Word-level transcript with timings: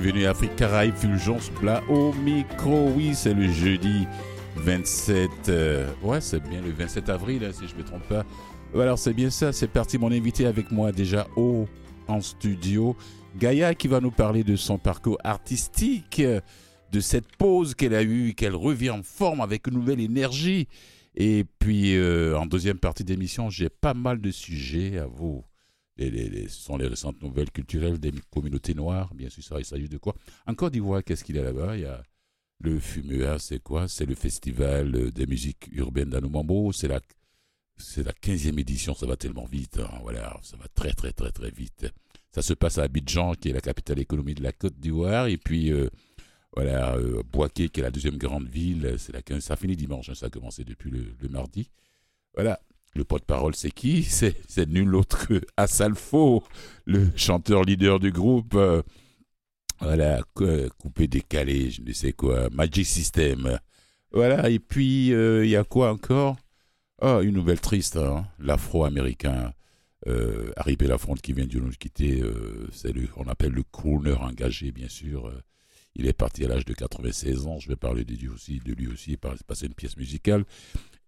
Bienvenue 0.00 0.24
à 0.24 0.30
Afrique 0.30 0.56
Caraïbes, 0.56 0.94
Fulgence 0.94 1.50
Plat 1.60 1.82
au 1.90 2.14
micro. 2.14 2.88
Oui, 2.96 3.14
c'est 3.14 3.34
le 3.34 3.52
jeudi 3.52 4.06
27. 4.56 5.30
Euh, 5.50 5.90
ouais, 6.02 6.22
c'est 6.22 6.40
bien 6.40 6.62
le 6.62 6.70
27 6.70 7.10
avril, 7.10 7.44
hein, 7.44 7.50
si 7.52 7.68
je 7.68 7.74
ne 7.74 7.80
me 7.80 7.84
trompe 7.84 8.08
pas. 8.08 8.24
Alors, 8.74 8.98
c'est 8.98 9.12
bien 9.12 9.28
ça, 9.28 9.52
c'est 9.52 9.68
parti. 9.68 9.98
Mon 9.98 10.10
invité 10.10 10.46
avec 10.46 10.70
moi 10.70 10.90
déjà 10.90 11.26
au 11.36 11.66
en 12.08 12.22
studio, 12.22 12.96
Gaïa, 13.36 13.74
qui 13.74 13.88
va 13.88 14.00
nous 14.00 14.10
parler 14.10 14.42
de 14.42 14.56
son 14.56 14.78
parcours 14.78 15.18
artistique, 15.22 16.22
de 16.22 17.00
cette 17.00 17.36
pause 17.36 17.74
qu'elle 17.74 17.94
a 17.94 18.02
eue, 18.02 18.32
qu'elle 18.32 18.56
revient 18.56 18.90
en 18.90 19.02
forme 19.02 19.42
avec 19.42 19.66
une 19.66 19.74
nouvelle 19.74 20.00
énergie. 20.00 20.66
Et 21.14 21.44
puis, 21.58 21.94
euh, 21.94 22.38
en 22.38 22.46
deuxième 22.46 22.78
partie 22.78 23.04
d'émission, 23.04 23.50
j'ai 23.50 23.68
pas 23.68 23.92
mal 23.92 24.18
de 24.22 24.30
sujets 24.30 24.96
à 24.96 25.04
vous 25.04 25.44
ce 26.08 26.60
sont 26.60 26.76
les 26.76 26.86
récentes 26.86 27.20
nouvelles 27.22 27.50
culturelles 27.50 27.98
des 27.98 28.12
communautés 28.30 28.74
noires. 28.74 29.12
Bien 29.14 29.28
sûr, 29.28 29.58
il 29.58 29.64
s'agit 29.64 29.88
de 29.88 29.98
quoi? 29.98 30.14
En 30.46 30.54
Côte 30.54 30.72
d'Ivoire, 30.72 31.04
qu'est-ce 31.04 31.24
qu'il 31.24 31.36
y 31.36 31.38
a 31.38 31.42
là-bas? 31.42 31.76
Il 31.76 31.82
y 31.82 31.86
a 31.86 32.02
le 32.60 32.78
FUMEA, 32.78 33.38
c'est 33.38 33.62
quoi? 33.62 33.88
C'est 33.88 34.06
le 34.06 34.14
festival 34.14 35.10
des 35.10 35.26
musiques 35.26 35.68
urbaines 35.72 36.10
d'Anoumambo. 36.10 36.72
C'est 36.72 36.88
la, 36.88 37.00
c'est 37.76 38.02
la 38.02 38.12
15e 38.12 38.58
édition, 38.58 38.94
ça 38.94 39.06
va 39.06 39.16
tellement 39.16 39.44
vite. 39.44 39.78
Hein. 39.78 39.98
voilà, 40.02 40.38
ça 40.42 40.56
va 40.56 40.66
très, 40.74 40.92
très, 40.92 41.12
très, 41.12 41.32
très 41.32 41.50
vite. 41.50 41.86
Ça 42.32 42.42
se 42.42 42.54
passe 42.54 42.78
à 42.78 42.84
Abidjan, 42.84 43.34
qui 43.34 43.50
est 43.50 43.52
la 43.52 43.60
capitale 43.60 43.98
économique 43.98 44.38
de 44.38 44.44
la 44.44 44.52
Côte 44.52 44.78
d'Ivoire. 44.78 45.26
Et 45.26 45.36
puis, 45.36 45.72
euh, 45.72 45.90
voilà, 46.54 46.94
euh, 46.96 47.22
Boaké, 47.30 47.68
qui 47.68 47.80
est 47.80 47.82
la 47.82 47.90
deuxième 47.90 48.16
grande 48.16 48.48
ville. 48.48 48.94
C'est 48.98 49.12
la 49.12 49.22
15, 49.22 49.42
ça 49.42 49.56
finit 49.56 49.76
dimanche, 49.76 50.08
hein. 50.08 50.14
ça 50.14 50.26
a 50.26 50.30
commencé 50.30 50.64
depuis 50.64 50.90
le 50.90 51.28
mardi. 51.28 51.70
Voilà, 52.34 52.60
le 52.94 53.04
porte-parole, 53.04 53.54
c'est 53.54 53.70
qui? 53.70 54.02
C'est, 54.04 54.68
nul 54.68 54.94
autre 54.94 55.26
que 55.26 55.40
Asalfo, 55.56 56.42
le 56.86 57.10
chanteur 57.16 57.62
leader 57.62 58.00
du 58.00 58.12
groupe. 58.12 58.54
Euh, 58.54 58.82
voilà, 59.80 60.20
coupé, 60.78 61.08
décalé, 61.08 61.70
je 61.70 61.80
ne 61.80 61.92
sais 61.92 62.12
quoi, 62.12 62.50
Magic 62.50 62.84
System. 62.84 63.58
Voilà, 64.12 64.50
et 64.50 64.58
puis 64.58 65.12
euh, 65.14 65.44
il 65.44 65.50
y 65.50 65.56
a 65.56 65.64
quoi 65.64 65.90
encore? 65.92 66.36
Ah, 67.00 67.20
une 67.22 67.34
nouvelle 67.34 67.60
triste, 67.60 67.96
hein, 67.96 68.26
l'afro-américain 68.38 69.54
euh, 70.06 70.52
Harry 70.56 70.76
Belafonte 70.76 71.20
qui 71.20 71.32
vient 71.32 71.46
de 71.46 71.58
nous 71.58 71.70
quitter. 71.70 72.20
Euh, 72.20 72.68
c'est 72.72 72.92
le, 72.92 73.08
on 73.16 73.26
appelle 73.28 73.52
le 73.52 73.62
crooner 73.62 74.12
engagé, 74.12 74.72
bien 74.72 74.88
sûr. 74.88 75.32
il 75.94 76.06
est 76.06 76.12
parti 76.12 76.44
à 76.44 76.48
l'âge 76.48 76.64
de 76.64 76.74
96 76.74 77.46
ans. 77.46 77.58
Je 77.58 77.68
vais 77.68 77.76
parler 77.76 78.04
de 78.04 78.14
lui 78.14 78.28
aussi, 78.28 78.58
de 78.58 78.74
lui 78.74 78.88
aussi, 78.88 79.16
passer 79.16 79.66
une 79.66 79.74
pièce 79.74 79.96
musicale. 79.96 80.44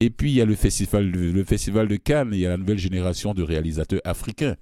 Et 0.03 0.11
puis 0.11 0.33
il 0.33 0.35
y 0.35 0.41
a 0.41 0.45
le 0.45 0.57
festival, 0.57 1.09
le 1.09 1.45
festival 1.45 1.87
de 1.87 1.95
Cannes, 1.95 2.31
il 2.33 2.41
y 2.41 2.47
a 2.47 2.49
la 2.49 2.57
nouvelle 2.57 2.77
génération 2.77 3.35
de 3.35 3.43
réalisateurs 3.45 4.01
africains. 4.03 4.57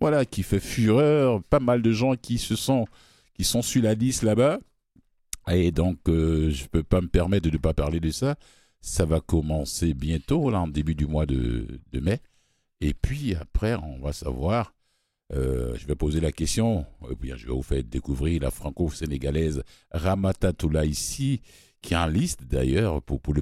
Voilà, 0.00 0.24
qui 0.24 0.42
fait 0.42 0.58
fureur, 0.58 1.44
pas 1.44 1.60
mal 1.60 1.80
de 1.80 1.92
gens 1.92 2.16
qui 2.16 2.38
se 2.38 2.56
sont, 2.56 2.86
qui 3.34 3.44
sont 3.44 3.62
sur 3.62 3.84
la 3.84 3.94
liste 3.94 4.24
là-bas. 4.24 4.58
Et 5.48 5.70
donc, 5.70 5.98
euh, 6.08 6.50
je 6.50 6.64
ne 6.64 6.68
peux 6.68 6.82
pas 6.82 7.00
me 7.00 7.06
permettre 7.06 7.48
de 7.48 7.52
ne 7.52 7.60
pas 7.60 7.72
parler 7.72 8.00
de 8.00 8.10
ça. 8.10 8.34
Ça 8.80 9.04
va 9.04 9.20
commencer 9.20 9.94
bientôt, 9.94 10.50
là, 10.50 10.58
en 10.58 10.66
début 10.66 10.96
du 10.96 11.06
mois 11.06 11.24
de, 11.24 11.68
mai. 11.92 12.18
Et 12.80 12.92
puis 12.92 13.36
après, 13.36 13.76
on 13.76 14.00
va 14.00 14.12
savoir. 14.12 14.74
Euh, 15.32 15.76
je 15.76 15.86
vais 15.86 15.94
poser 15.94 16.18
la 16.18 16.32
question. 16.32 16.84
Euh, 17.04 17.14
bien, 17.14 17.36
je 17.36 17.46
vais 17.46 17.52
vous 17.52 17.62
faire 17.62 17.84
découvrir 17.84 18.42
la 18.42 18.50
franco-sénégalaise 18.50 19.62
Ramata 19.92 20.52
Toula 20.52 20.84
ici, 20.84 21.42
qui 21.82 21.94
est 21.94 21.96
en 21.96 22.06
liste 22.06 22.44
d'ailleurs 22.44 23.02
pour, 23.02 23.20
pour, 23.20 23.34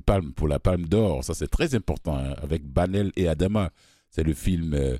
la 0.48 0.58
Palme 0.58 0.86
d'Or. 0.86 1.22
Ça, 1.24 1.34
c'est 1.34 1.48
très 1.48 1.74
important, 1.74 2.16
hein, 2.16 2.34
avec 2.42 2.64
Banel 2.64 3.12
et 3.16 3.28
Adama. 3.28 3.70
C'est 4.10 4.22
le 4.22 4.32
film 4.34 4.74
euh, 4.74 4.96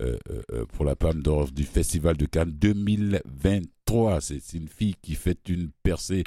euh, 0.00 0.16
euh, 0.52 0.64
pour 0.66 0.84
la 0.84 0.94
Palme 0.96 1.22
d'Or 1.22 1.50
du 1.50 1.64
Festival 1.64 2.16
de 2.16 2.26
Cannes 2.26 2.52
2023. 2.52 4.20
C'est 4.20 4.54
une 4.54 4.68
fille 4.68 4.94
qui 5.02 5.14
fait 5.14 5.48
une 5.48 5.70
percée 5.82 6.24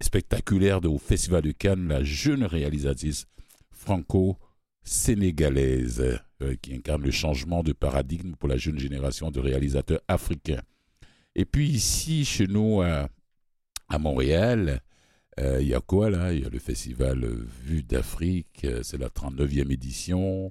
spectaculaire 0.00 0.78
au 0.84 0.98
Festival 0.98 1.42
de 1.42 1.50
Cannes, 1.50 1.88
la 1.88 2.04
jeune 2.04 2.44
réalisatrice 2.44 3.26
franco-sénégalaise 3.72 6.20
qui 6.62 6.74
incarne 6.74 7.02
le 7.02 7.10
changement 7.10 7.64
de 7.64 7.72
paradigme 7.72 8.36
pour 8.36 8.48
la 8.48 8.58
jeune 8.58 8.78
génération 8.78 9.32
de 9.32 9.40
réalisateurs 9.40 10.02
africains. 10.06 10.62
Et 11.34 11.46
puis 11.46 11.68
ici, 11.68 12.24
chez 12.24 12.46
nous, 12.46 12.80
à 12.82 13.08
Montréal, 13.98 14.82
il 15.38 15.44
euh, 15.44 15.62
y 15.62 15.74
a 15.74 15.80
quoi 15.80 16.10
là? 16.10 16.32
Il 16.32 16.40
y 16.40 16.44
a 16.44 16.48
le 16.48 16.58
festival 16.58 17.24
Vue 17.64 17.84
d'Afrique, 17.84 18.64
euh, 18.64 18.82
c'est 18.82 18.98
la 18.98 19.08
39e 19.08 19.70
édition. 19.70 20.50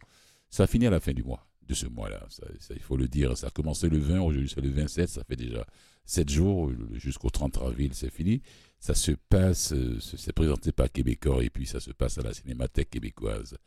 Ça 0.50 0.66
finit 0.66 0.88
à 0.88 0.90
la 0.90 1.02
fin 1.02 1.12
du 1.12 1.24
mois, 1.24 1.46
de 1.68 1.74
ce 1.74 1.88
mois-là. 1.88 2.26
il 2.70 2.82
faut 2.82 2.96
le 2.96 3.10
dire, 3.10 3.38
ça 3.38 3.48
a 3.48 3.50
commencé 3.50 3.90
le 3.90 3.98
20, 3.98 4.22
aujourd'hui 4.22 4.50
c'est 4.54 4.62
le 4.62 4.70
27, 4.70 5.10
ça 5.10 5.24
fait 5.26 5.36
déjà 5.36 5.66
7 6.06 6.30
jours, 6.30 6.72
jusqu'au 6.94 7.30
30 7.30 7.58
avril, 7.58 7.92
c'est 7.94 8.10
fini. 8.10 8.42
Ça 8.80 8.96
se 8.96 9.12
passe, 9.12 9.74
euh, 9.74 10.00
c'est 10.00 10.32
présenté 10.32 10.72
par 10.72 10.90
Québécois 10.90 11.44
et 11.44 11.50
puis 11.50 11.66
ça 11.66 11.82
se 11.82 11.92
passe 11.92 12.18
à 12.18 12.22
la 12.22 12.34
Cinémathèque 12.34 12.90
québécoise. 12.90 13.58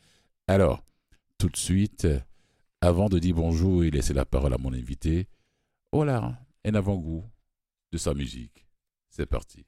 Alors, 0.46 0.82
tout 1.36 1.50
de 1.50 1.56
suite, 1.56 2.08
avant 2.80 3.10
de 3.10 3.18
dire 3.18 3.34
bonjour 3.34 3.84
et 3.84 3.90
laisser 3.90 4.14
la 4.14 4.24
parole 4.24 4.54
à 4.54 4.58
mon 4.58 4.72
invité, 4.72 5.28
voilà, 5.92 6.40
un 6.64 6.74
avant-goût 6.74 7.24
de 7.92 7.98
sa 7.98 8.14
musique. 8.14 8.66
C'est 9.10 9.26
parti. 9.26 9.66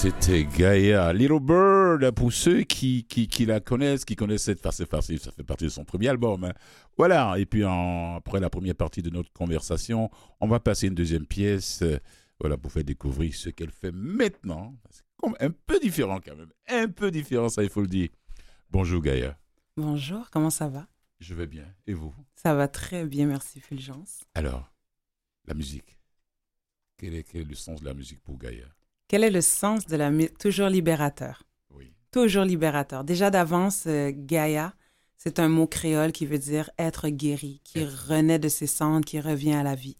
C'était 0.00 0.44
Gaia, 0.44 1.12
Little 1.12 1.40
Bird, 1.40 2.10
pour 2.12 2.32
ceux 2.32 2.62
qui, 2.62 3.04
qui, 3.04 3.28
qui 3.28 3.44
la 3.44 3.60
connaissent, 3.60 4.04
qui 4.06 4.16
connaissent 4.16 4.44
cette 4.44 4.60
face 4.60 4.82
farce, 4.86 5.14
ça 5.16 5.30
fait 5.30 5.42
partie 5.42 5.64
de 5.64 5.68
son 5.68 5.84
premier 5.84 6.08
album. 6.08 6.44
hein. 6.44 6.54
Voilà, 6.96 7.34
et 7.38 7.44
puis 7.44 7.64
en- 7.66 8.16
après 8.16 8.40
la 8.40 8.48
première 8.48 8.74
partie 8.74 9.02
de 9.02 9.10
notre 9.10 9.30
conversation, 9.32 10.10
on 10.40 10.48
va 10.48 10.58
passer 10.58 10.86
une 10.86 10.94
deuxième 10.94 11.26
pièce, 11.26 11.82
euh, 11.82 11.98
voilà, 12.40 12.56
pour 12.56 12.72
faire 12.72 12.84
découvrir 12.84 13.34
ce 13.34 13.50
qu'elle 13.50 13.70
fait 13.70 13.92
maintenant. 13.92 14.74
C'est 14.90 15.02
un 15.40 15.50
peu 15.50 15.78
différent 15.78 16.18
quand 16.24 16.34
même, 16.36 16.50
un 16.68 16.88
peu 16.88 17.10
différent, 17.10 17.50
ça 17.50 17.62
il 17.62 17.68
faut 17.68 17.82
le 17.82 17.86
dire. 17.88 18.08
Bonjour 18.70 19.02
Gaïa, 19.02 19.38
Bonjour, 19.76 20.30
comment 20.30 20.50
ça 20.50 20.68
va? 20.68 20.86
Je 21.18 21.34
vais 21.34 21.46
bien, 21.46 21.66
et 21.86 21.92
vous? 21.92 22.14
Ça 22.36 22.54
va 22.54 22.68
très 22.68 23.04
bien, 23.04 23.26
merci 23.26 23.60
Fulgence. 23.60 24.20
Alors, 24.34 24.72
la 25.46 25.52
musique. 25.54 25.98
Quel 26.96 27.14
est, 27.14 27.22
quel 27.24 27.42
est 27.42 27.44
le 27.44 27.54
sens 27.54 27.80
de 27.80 27.84
la 27.86 27.94
musique 27.94 28.20
pour 28.22 28.38
Gaïa? 28.38 28.64
Quel 29.10 29.24
est 29.24 29.30
le 29.30 29.40
sens 29.40 29.86
de 29.88 29.96
la 29.96 30.10
musique 30.12 30.38
Toujours 30.38 30.68
libérateur? 30.68 31.42
Oui. 31.74 31.92
Toujours 32.12 32.44
libérateur. 32.44 33.02
Déjà 33.02 33.28
d'avance, 33.28 33.84
euh, 33.88 34.12
Gaïa, 34.14 34.72
c'est 35.16 35.40
un 35.40 35.48
mot 35.48 35.66
créole 35.66 36.12
qui 36.12 36.26
veut 36.26 36.38
dire 36.38 36.70
être 36.78 37.08
guéri, 37.08 37.60
qui 37.64 37.80
Être. 37.80 38.06
renaît 38.08 38.38
de 38.38 38.48
ses 38.48 38.68
cendres, 38.68 39.04
qui 39.04 39.18
revient 39.18 39.54
à 39.54 39.64
la 39.64 39.74
vie. 39.74 39.96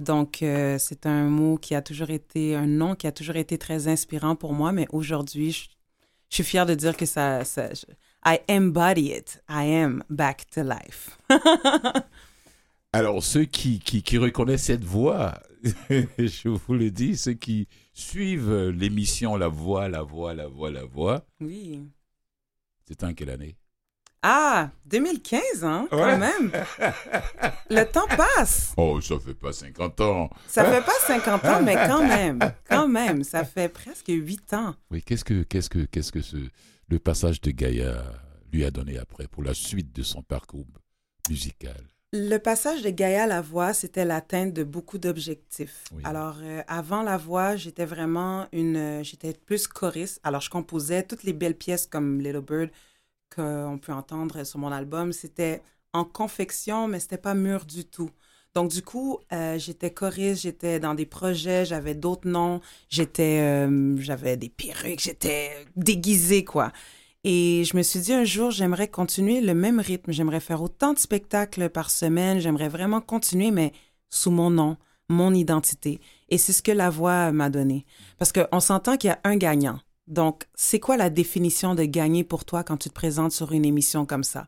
Donc, 0.00 0.42
euh, 0.42 0.78
c'est 0.78 1.04
un 1.04 1.24
mot 1.24 1.58
qui 1.58 1.74
a 1.74 1.82
toujours 1.82 2.08
été, 2.08 2.54
un 2.56 2.66
nom 2.66 2.94
qui 2.94 3.06
a 3.06 3.12
toujours 3.12 3.36
été 3.36 3.58
très 3.58 3.88
inspirant 3.88 4.36
pour 4.36 4.54
moi, 4.54 4.72
mais 4.72 4.86
aujourd'hui, 4.90 5.52
je, 5.52 5.68
je 6.30 6.36
suis 6.36 6.44
fière 6.44 6.64
de 6.64 6.74
dire 6.74 6.96
que 6.96 7.04
ça, 7.04 7.44
ça 7.44 7.68
je- 7.74 7.84
I 8.24 8.38
embody 8.50 9.12
it. 9.12 9.42
I 9.50 9.70
am 9.74 10.02
back 10.08 10.48
to 10.54 10.62
life. 10.62 11.18
Alors, 12.96 13.22
ceux 13.22 13.44
qui, 13.44 13.78
qui, 13.78 14.02
qui 14.02 14.16
reconnaissent 14.16 14.64
cette 14.64 14.82
voix, 14.84 15.38
je 15.90 16.48
vous 16.48 16.72
le 16.72 16.90
dis, 16.90 17.18
ceux 17.18 17.34
qui 17.34 17.68
suivent 17.92 18.70
l'émission 18.70 19.36
La 19.36 19.48
Voix, 19.48 19.90
La 19.90 20.00
Voix, 20.00 20.32
La 20.32 20.46
Voix, 20.46 20.70
La 20.70 20.84
Voix, 20.86 21.22
Oui. 21.42 21.82
c'est 22.88 23.04
en 23.04 23.12
quelle 23.12 23.28
année? 23.28 23.54
Ah, 24.22 24.70
2015, 24.86 25.42
hein, 25.64 25.86
quand 25.90 26.16
même. 26.18 26.50
Le 27.70 27.84
temps 27.84 28.06
passe. 28.16 28.72
Oh, 28.78 28.98
ça 29.02 29.18
fait 29.20 29.34
pas 29.34 29.52
50 29.52 30.00
ans. 30.00 30.30
Ça 30.48 30.64
fait 30.64 30.80
pas 30.84 30.98
50 31.06 31.44
ans, 31.44 31.62
mais 31.62 31.74
quand 31.74 32.02
même, 32.02 32.38
quand 32.66 32.88
même, 32.88 33.24
ça 33.24 33.44
fait 33.44 33.68
presque 33.68 34.08
8 34.08 34.54
ans. 34.54 34.74
Oui, 34.90 35.02
qu'est-ce 35.02 35.22
que, 35.24 35.42
qu'est-ce 35.42 35.68
que, 35.68 35.80
qu'est-ce 35.84 36.12
que 36.12 36.22
ce, 36.22 36.38
le 36.88 36.98
passage 36.98 37.42
de 37.42 37.50
Gaïa 37.50 38.02
lui 38.54 38.64
a 38.64 38.70
donné 38.70 38.96
après 38.96 39.28
pour 39.28 39.42
la 39.42 39.52
suite 39.52 39.94
de 39.94 40.02
son 40.02 40.22
parcours 40.22 40.64
musical? 41.28 41.76
Le 42.12 42.38
passage 42.38 42.82
de 42.82 42.90
Gaïa 42.90 43.24
à 43.24 43.26
la 43.26 43.40
voix, 43.40 43.74
c'était 43.74 44.04
l'atteinte 44.04 44.52
de 44.52 44.62
beaucoup 44.62 44.96
d'objectifs. 44.96 45.84
Oui. 45.92 46.02
Alors, 46.04 46.38
euh, 46.40 46.62
avant 46.68 47.02
la 47.02 47.16
voix, 47.16 47.56
j'étais 47.56 47.84
vraiment 47.84 48.46
une... 48.52 48.76
euh, 48.76 49.02
j'étais 49.02 49.32
plus 49.32 49.66
choriste. 49.66 50.20
Alors, 50.22 50.40
je 50.40 50.48
composais 50.48 51.02
toutes 51.02 51.24
les 51.24 51.32
belles 51.32 51.56
pièces 51.56 51.86
comme 51.86 52.20
Little 52.20 52.40
Bird 52.40 52.70
qu'on 53.34 53.78
peut 53.82 53.92
entendre 53.92 54.44
sur 54.44 54.58
mon 54.60 54.70
album. 54.70 55.12
C'était 55.12 55.62
en 55.92 56.04
confection, 56.04 56.86
mais 56.88 57.00
c'était 57.00 57.18
pas 57.18 57.34
mûr 57.34 57.64
du 57.66 57.84
tout. 57.84 58.10
Donc, 58.54 58.70
du 58.70 58.82
coup, 58.82 59.18
euh, 59.32 59.58
j'étais 59.58 59.90
choriste, 59.90 60.42
j'étais 60.42 60.80
dans 60.80 60.94
des 60.94 61.04
projets, 61.04 61.66
j'avais 61.66 61.94
d'autres 61.94 62.28
noms, 62.28 62.60
j'étais, 62.88 63.40
euh, 63.40 63.96
j'avais 63.98 64.38
des 64.38 64.48
perruques, 64.48 65.00
j'étais 65.00 65.66
déguisée, 65.76 66.44
quoi. 66.44 66.72
Et 67.28 67.64
je 67.64 67.76
me 67.76 67.82
suis 67.82 67.98
dit 67.98 68.12
un 68.12 68.22
jour, 68.22 68.52
j'aimerais 68.52 68.86
continuer 68.86 69.40
le 69.40 69.52
même 69.52 69.80
rythme. 69.80 70.12
J'aimerais 70.12 70.38
faire 70.38 70.62
autant 70.62 70.92
de 70.92 70.98
spectacles 71.00 71.68
par 71.70 71.90
semaine. 71.90 72.38
J'aimerais 72.38 72.68
vraiment 72.68 73.00
continuer, 73.00 73.50
mais 73.50 73.72
sous 74.08 74.30
mon 74.30 74.48
nom, 74.48 74.76
mon 75.08 75.34
identité. 75.34 76.00
Et 76.28 76.38
c'est 76.38 76.52
ce 76.52 76.62
que 76.62 76.70
la 76.70 76.88
voix 76.88 77.32
m'a 77.32 77.50
donné. 77.50 77.84
Parce 78.16 78.30
qu'on 78.30 78.60
s'entend 78.60 78.96
qu'il 78.96 79.08
y 79.08 79.12
a 79.12 79.18
un 79.24 79.36
gagnant. 79.36 79.80
Donc, 80.06 80.44
c'est 80.54 80.78
quoi 80.78 80.96
la 80.96 81.10
définition 81.10 81.74
de 81.74 81.82
gagner 81.82 82.22
pour 82.22 82.44
toi 82.44 82.62
quand 82.62 82.76
tu 82.76 82.90
te 82.90 82.94
présentes 82.94 83.32
sur 83.32 83.50
une 83.50 83.64
émission 83.64 84.06
comme 84.06 84.22
ça? 84.22 84.46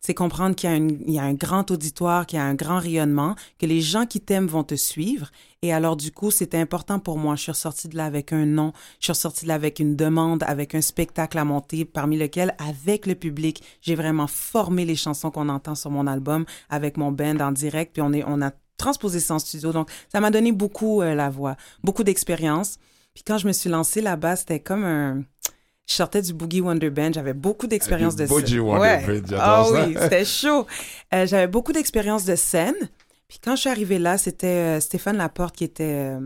C'est 0.00 0.14
comprendre 0.14 0.54
qu'il 0.54 1.02
y, 1.08 1.18
a 1.18 1.22
un 1.22 1.34
grand 1.34 1.70
auditoire, 1.70 2.26
qu'il 2.26 2.38
y 2.38 2.40
a 2.40 2.44
un 2.44 2.54
grand 2.54 2.78
rayonnement, 2.78 3.34
que 3.58 3.66
les 3.66 3.80
gens 3.80 4.06
qui 4.06 4.20
t'aiment 4.20 4.46
vont 4.46 4.62
te 4.62 4.76
suivre. 4.76 5.30
Et 5.62 5.72
alors, 5.72 5.96
du 5.96 6.12
coup, 6.12 6.30
c'était 6.30 6.58
important 6.58 7.00
pour 7.00 7.18
moi. 7.18 7.34
Je 7.34 7.42
suis 7.42 7.52
ressortie 7.52 7.88
de 7.88 7.96
là 7.96 8.04
avec 8.04 8.32
un 8.32 8.46
nom. 8.46 8.72
Je 9.00 9.06
suis 9.06 9.12
ressortie 9.12 9.44
de 9.44 9.48
là 9.48 9.54
avec 9.54 9.80
une 9.80 9.96
demande, 9.96 10.44
avec 10.44 10.76
un 10.76 10.80
spectacle 10.80 11.36
à 11.36 11.44
monter, 11.44 11.84
parmi 11.84 12.16
lequel, 12.16 12.54
avec 12.58 13.06
le 13.06 13.16
public, 13.16 13.62
j'ai 13.80 13.96
vraiment 13.96 14.28
formé 14.28 14.84
les 14.84 14.96
chansons 14.96 15.32
qu'on 15.32 15.48
entend 15.48 15.74
sur 15.74 15.90
mon 15.90 16.06
album 16.06 16.44
avec 16.70 16.96
mon 16.96 17.10
band 17.10 17.40
en 17.40 17.50
direct. 17.50 17.92
Puis 17.92 18.02
on, 18.02 18.12
est, 18.12 18.22
on 18.24 18.40
a 18.40 18.52
transposé 18.76 19.18
ça 19.18 19.34
en 19.34 19.38
studio. 19.40 19.72
Donc, 19.72 19.90
ça 20.10 20.20
m'a 20.20 20.30
donné 20.30 20.52
beaucoup 20.52 21.02
euh, 21.02 21.14
la 21.14 21.28
voix, 21.28 21.56
beaucoup 21.82 22.04
d'expérience. 22.04 22.78
Puis 23.14 23.24
quand 23.24 23.36
je 23.36 23.48
me 23.48 23.52
suis 23.52 23.68
lancée 23.68 24.00
là-bas, 24.00 24.36
c'était 24.36 24.60
comme 24.60 24.84
un... 24.84 25.24
Je 25.88 25.94
sortais 25.94 26.20
du 26.20 26.34
Boogie 26.34 26.60
Wonder 26.60 26.90
Band, 26.90 27.12
j'avais 27.14 27.32
beaucoup 27.32 27.66
d'expérience 27.66 28.14
de 28.14 28.26
Boogie 28.26 28.58
Wonder 28.58 28.80
Ouais. 29.06 29.20
Band, 29.22 29.36
Ah 29.40 29.64
ça. 29.64 29.86
oui, 29.86 29.96
c'était 29.98 30.24
chaud. 30.24 30.66
Euh, 31.14 31.26
j'avais 31.26 31.46
beaucoup 31.46 31.72
d'expérience 31.72 32.24
de 32.26 32.36
scène. 32.36 32.74
Puis 33.26 33.38
quand 33.42 33.56
je 33.56 33.60
suis 33.62 33.70
arrivée 33.70 33.98
là, 33.98 34.18
c'était 34.18 34.46
euh, 34.46 34.80
Stéphane 34.80 35.16
Laporte 35.16 35.56
qui 35.56 35.64
était 35.64 35.84
euh, 36.14 36.20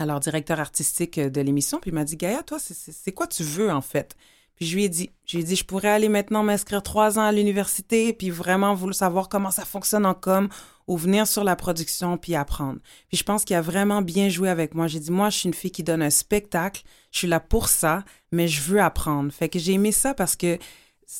alors 0.00 0.18
directeur 0.18 0.58
artistique 0.58 1.20
de 1.20 1.40
l'émission. 1.40 1.78
Puis 1.78 1.92
il 1.92 1.94
m'a 1.94 2.04
dit, 2.04 2.16
Gaïa, 2.16 2.42
toi, 2.42 2.58
c'est 2.60 3.12
quoi 3.12 3.28
tu 3.28 3.44
veux 3.44 3.70
en 3.70 3.80
fait? 3.80 4.16
Je 4.60 4.74
lui 4.74 4.84
ai 4.84 4.88
dit, 4.88 5.10
je 5.26 5.36
lui 5.36 5.42
ai 5.42 5.46
dit, 5.46 5.56
je 5.56 5.64
pourrais 5.64 5.88
aller 5.88 6.08
maintenant 6.08 6.42
m'inscrire 6.42 6.82
trois 6.82 7.18
ans 7.18 7.24
à 7.24 7.32
l'université, 7.32 8.12
puis 8.12 8.30
vraiment 8.30 8.74
vouloir 8.74 8.94
savoir 8.94 9.28
comment 9.28 9.50
ça 9.50 9.64
fonctionne 9.64 10.04
en 10.04 10.14
com, 10.14 10.48
ou 10.86 10.96
venir 10.96 11.26
sur 11.26 11.44
la 11.44 11.56
production, 11.56 12.18
puis 12.18 12.34
apprendre. 12.34 12.80
Puis 13.08 13.16
je 13.16 13.22
pense 13.22 13.44
qu'il 13.44 13.56
a 13.56 13.62
vraiment 13.62 14.02
bien 14.02 14.28
joué 14.28 14.48
avec 14.48 14.74
moi. 14.74 14.86
J'ai 14.86 15.00
dit, 15.00 15.10
moi, 15.10 15.30
je 15.30 15.38
suis 15.38 15.46
une 15.46 15.54
fille 15.54 15.70
qui 15.70 15.82
donne 15.82 16.02
un 16.02 16.10
spectacle, 16.10 16.82
je 17.12 17.18
suis 17.18 17.28
là 17.28 17.40
pour 17.40 17.68
ça, 17.68 18.04
mais 18.32 18.48
je 18.48 18.60
veux 18.60 18.82
apprendre. 18.82 19.32
Fait 19.32 19.48
que 19.48 19.58
j'ai 19.58 19.72
aimé 19.72 19.92
ça 19.92 20.14
parce 20.14 20.36
que 20.36 20.58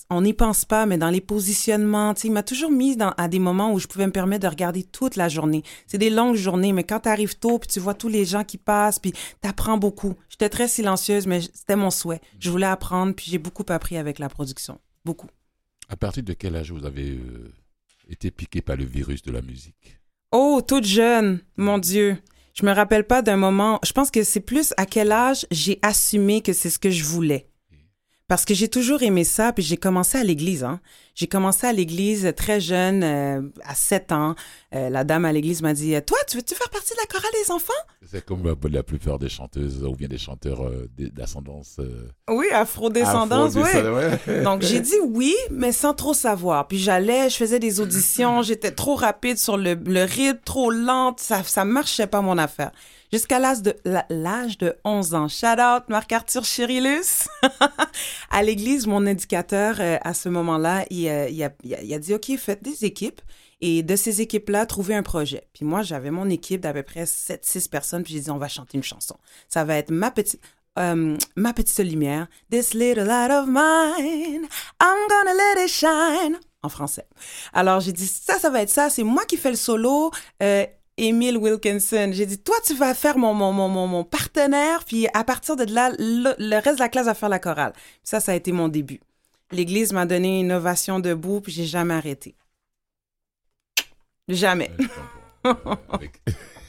on 0.09 0.23
n'y 0.23 0.35
pense 0.35 0.65
pas, 0.65 0.87
mais 0.87 0.99
dans 0.99 1.11
les 1.11 1.21
positionnements, 1.21 2.15
il 2.23 2.33
m'a 2.33 2.43
toujours 2.43 2.71
mis 2.71 2.97
dans, 2.97 3.11
à 3.17 3.29
des 3.29 3.39
moments 3.39 3.73
où 3.73 3.79
je 3.79 3.87
pouvais 3.87 4.07
me 4.07 4.13
permettre 4.13 4.43
de 4.45 4.49
regarder 4.49 4.83
toute 4.85 5.17
la 5.17 5.29
journée. 5.29 5.63
C'est 5.87 5.99
des 5.99 6.11
longues 6.11 6.37
journées, 6.37 6.73
mais 6.73 6.85
quand 6.85 7.01
tu 7.01 7.09
arrives 7.09 7.39
tôt, 7.39 7.59
puis 7.59 7.69
tu 7.69 7.81
vois 7.81 7.95
tous 7.95 8.09
les 8.09 8.25
gens 8.25 8.45
qui 8.45 8.59
passent, 8.59 8.99
puis 8.99 9.13
tu 9.13 9.49
apprends 9.49 9.79
beaucoup. 9.79 10.15
J'étais 10.29 10.49
très 10.49 10.69
silencieuse, 10.69 11.27
mais 11.27 11.41
c'était 11.41 11.77
mon 11.77 11.91
souhait. 11.91 12.21
Je 12.39 12.51
voulais 12.51 12.67
apprendre, 12.67 13.15
puis 13.15 13.27
j'ai 13.31 13.39
beaucoup 13.39 13.65
appris 13.69 13.97
avec 13.97 14.19
la 14.19 14.29
production. 14.29 14.79
Beaucoup. 15.05 15.29
À 15.89 15.97
partir 15.97 16.23
de 16.23 16.35
quel 16.35 16.57
âge 16.57 16.71
vous 16.71 16.85
avez 16.85 17.11
euh, 17.11 17.53
été 18.09 18.31
piqué 18.31 18.63
par 18.63 18.77
le 18.77 18.85
virus 18.85 19.23
de 19.23 19.33
la 19.33 19.43
musique? 19.43 19.99
Oh, 20.33 20.61
toute 20.67 20.85
jeune, 20.85 21.41
mon 21.57 21.79
Dieu. 21.79 22.17
Je 22.55 22.65
me 22.65 22.73
rappelle 22.73 23.07
pas 23.07 23.23
d'un 23.23 23.37
moment. 23.37 23.81
Je 23.85 23.93
pense 23.93 24.11
que 24.11 24.23
c'est 24.23 24.41
plus 24.41 24.73
à 24.77 24.87
quel 24.87 25.11
âge 25.11 25.47
j'ai 25.51 25.79
assumé 25.83 26.43
que 26.43 26.53
c'est 26.53 26.71
ce 26.71 26.79
que 26.79 26.91
je 26.91 27.05
voulais. 27.05 27.50
Parce 28.31 28.45
que 28.45 28.55
j'ai 28.55 28.69
toujours 28.69 29.03
aimé 29.03 29.25
ça, 29.25 29.53
puis 29.53 29.65
j'ai 29.65 29.77
commencé 29.77 30.17
à 30.17 30.23
l'église. 30.23 30.63
Hein. 30.63 30.79
J'ai 31.17 31.27
commencé 31.27 31.67
à 31.67 31.73
l'église 31.73 32.33
très 32.37 32.61
jeune, 32.61 33.03
euh, 33.03 33.43
à 33.65 33.75
7 33.75 34.13
ans. 34.13 34.37
Euh, 34.73 34.89
la 34.89 35.03
dame 35.03 35.25
à 35.25 35.33
l'église 35.33 35.63
m'a 35.63 35.73
dit 35.75 35.97
Toi, 36.07 36.17
tu 36.29 36.37
veux-tu 36.37 36.55
faire 36.55 36.71
partie 36.71 36.93
de 36.93 36.99
la 37.01 37.07
chorale 37.07 37.33
des 37.45 37.51
enfants 37.51 37.73
C'est 38.09 38.25
comme 38.25 38.45
la, 38.47 38.55
la 38.71 38.83
plupart 38.85 39.19
des 39.19 39.29
chanteuses 39.29 39.83
ou 39.83 39.97
bien 39.97 40.07
des 40.07 40.17
chanteurs 40.17 40.65
euh, 40.65 40.89
d'ascendance. 40.97 41.79
euh, 41.81 42.07
Oui, 42.31 42.47
afro-descendance, 42.53 43.57
oui. 43.57 43.63
ouais. 44.29 44.43
Donc 44.45 44.63
j'ai 44.63 44.79
dit 44.79 44.95
oui, 45.09 45.35
mais 45.51 45.73
sans 45.73 45.93
trop 45.93 46.15
savoir. 46.15 46.69
Puis 46.69 46.79
j'allais, 46.79 47.31
je 47.31 47.37
faisais 47.37 47.59
des 47.59 47.81
auditions, 47.81 48.43
j'étais 48.43 48.71
trop 48.71 48.95
rapide 48.95 49.39
sur 49.39 49.57
le, 49.57 49.75
le 49.75 50.05
rythme, 50.05 50.39
trop 50.45 50.71
lente, 50.71 51.19
ça 51.19 51.43
ça 51.43 51.65
marchait 51.65 52.07
pas 52.07 52.21
mon 52.21 52.39
affaire. 52.39 52.71
Jusqu'à 53.13 53.41
l'âge 53.41 53.63
de 53.63 53.75
l'âge 54.09 54.57
de 54.59 54.77
11 54.85 55.15
ans. 55.15 55.29
Shout 55.29 55.61
out 55.61 55.89
Marc-Arthur 55.89 56.45
Chirilus. 56.45 57.29
à 58.31 58.43
l'église, 58.43 58.87
mon 58.87 59.05
indicateur 59.07 59.77
euh, 59.81 59.99
à 60.03 60.15
ce 60.15 60.29
moment-là, 60.29 60.85
il, 60.91 61.09
euh, 61.09 61.29
il 61.29 61.43
a, 61.43 61.99
dit 61.99 62.15
OK, 62.15 62.31
faites 62.39 62.63
des 62.63 62.85
équipes 62.85 63.21
et 63.61 63.83
de 63.83 63.97
ces 63.97 64.21
équipes-là, 64.21 64.65
trouvez 64.65 64.95
un 64.95 65.03
projet. 65.03 65.49
Puis 65.53 65.65
moi, 65.65 65.83
j'avais 65.83 66.11
mon 66.11 66.31
équipe 66.31 66.61
d'à 66.61 66.73
peu 66.73 66.83
près 66.83 67.05
7 67.05 67.45
6 67.45 67.69
personnes, 67.69 68.03
puis 68.05 68.15
j'ai 68.15 68.21
dit 68.21 68.31
on 68.31 68.39
va 68.39 68.49
chanter 68.49 68.79
une 68.79 68.85
chanson. 68.85 69.17
Ça 69.49 69.65
va 69.65 69.77
être 69.77 69.91
ma 69.91 70.11
petite 70.11 70.41
euh, 70.79 71.17
ma 71.37 71.53
petite 71.53 71.79
lumière, 71.81 72.29
This 72.49 72.75
little 72.75 73.05
light 73.05 73.33
of 73.33 73.49
mine, 73.49 74.47
I'm 74.81 75.09
gonna 75.09 75.35
let 75.35 75.65
it 75.65 75.69
shine, 75.69 76.39
en 76.63 76.69
français. 76.69 77.07
Alors 77.53 77.81
j'ai 77.81 77.93
dit, 77.93 78.07
ça, 78.07 78.39
ça 78.39 78.51
va 78.51 78.63
être 78.63 78.71
ça, 78.71 78.89
c'est 78.89 79.03
moi 79.03 79.25
qui 79.25 79.37
fais 79.37 79.51
le 79.51 79.57
solo, 79.57 80.13
Emile 81.03 81.37
Wilkinson. 81.39 82.11
J'ai 82.13 82.27
dit, 82.27 82.39
toi, 82.39 82.55
tu 82.67 82.75
vas 82.75 82.95
faire 82.95 83.17
mon, 83.19 83.33
mon, 83.35 83.53
mon, 83.53 83.69
mon, 83.69 83.87
mon 83.87 84.05
partenaire, 84.05 84.85
puis 84.85 85.07
à 85.15 85.25
partir 85.25 85.57
de 85.57 85.65
là, 85.65 85.91
le, 85.99 86.35
le 86.39 86.55
reste 86.57 86.77
de 86.77 86.83
la 86.83 86.89
classe 86.89 87.07
va 87.07 87.15
faire 87.15 87.29
la 87.29 87.39
chorale. 87.39 87.73
Ça, 88.05 88.21
ça 88.21 88.33
a 88.33 88.35
été 88.35 88.53
mon 88.53 88.69
début. 88.69 89.01
L'église 89.53 89.93
m'a 89.93 90.07
donné 90.07 90.41
une 90.41 90.53
ovation 90.53 91.01
debout, 91.01 91.41
puis 91.41 91.53
j'ai 91.53 91.67
jamais 91.67 91.95
arrêté. 91.95 92.35
Jamais. 94.29 94.71
Euh, 95.47 95.55
avec- 95.89 96.21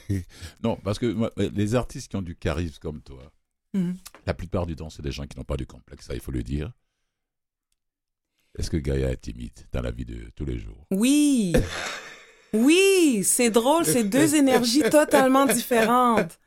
non, 0.62 0.76
parce 0.76 0.98
que 0.98 1.04
moi, 1.04 1.30
les 1.36 1.74
artistes 1.74 2.10
qui 2.10 2.16
ont 2.16 2.22
du 2.22 2.34
charisme 2.34 2.78
comme 2.80 3.02
toi, 3.02 3.30
Mhm. 3.74 3.98
la 4.26 4.32
plupart 4.32 4.64
du 4.66 4.74
temps, 4.76 4.88
c'est 4.88 5.02
des 5.02 5.12
gens 5.12 5.26
qui 5.26 5.36
n'ont 5.36 5.44
pas 5.44 5.58
de 5.58 5.64
complexe, 5.64 6.06
ça, 6.06 6.14
il 6.14 6.20
faut 6.20 6.30
le 6.32 6.42
dire. 6.42 6.72
Est-ce 8.58 8.70
que 8.70 8.78
Gaïa 8.78 9.10
est 9.12 9.20
timide 9.20 9.52
dans 9.72 9.82
la 9.82 9.90
vie 9.90 10.06
de 10.06 10.30
tous 10.34 10.46
les 10.46 10.58
jours? 10.58 10.86
Oui. 10.90 11.52
Oui, 12.54 13.22
c'est 13.24 13.50
drôle, 13.50 13.84
c'est 13.84 14.04
deux 14.04 14.34
énergies 14.36 14.82
totalement 14.82 15.46
différentes. 15.46 16.38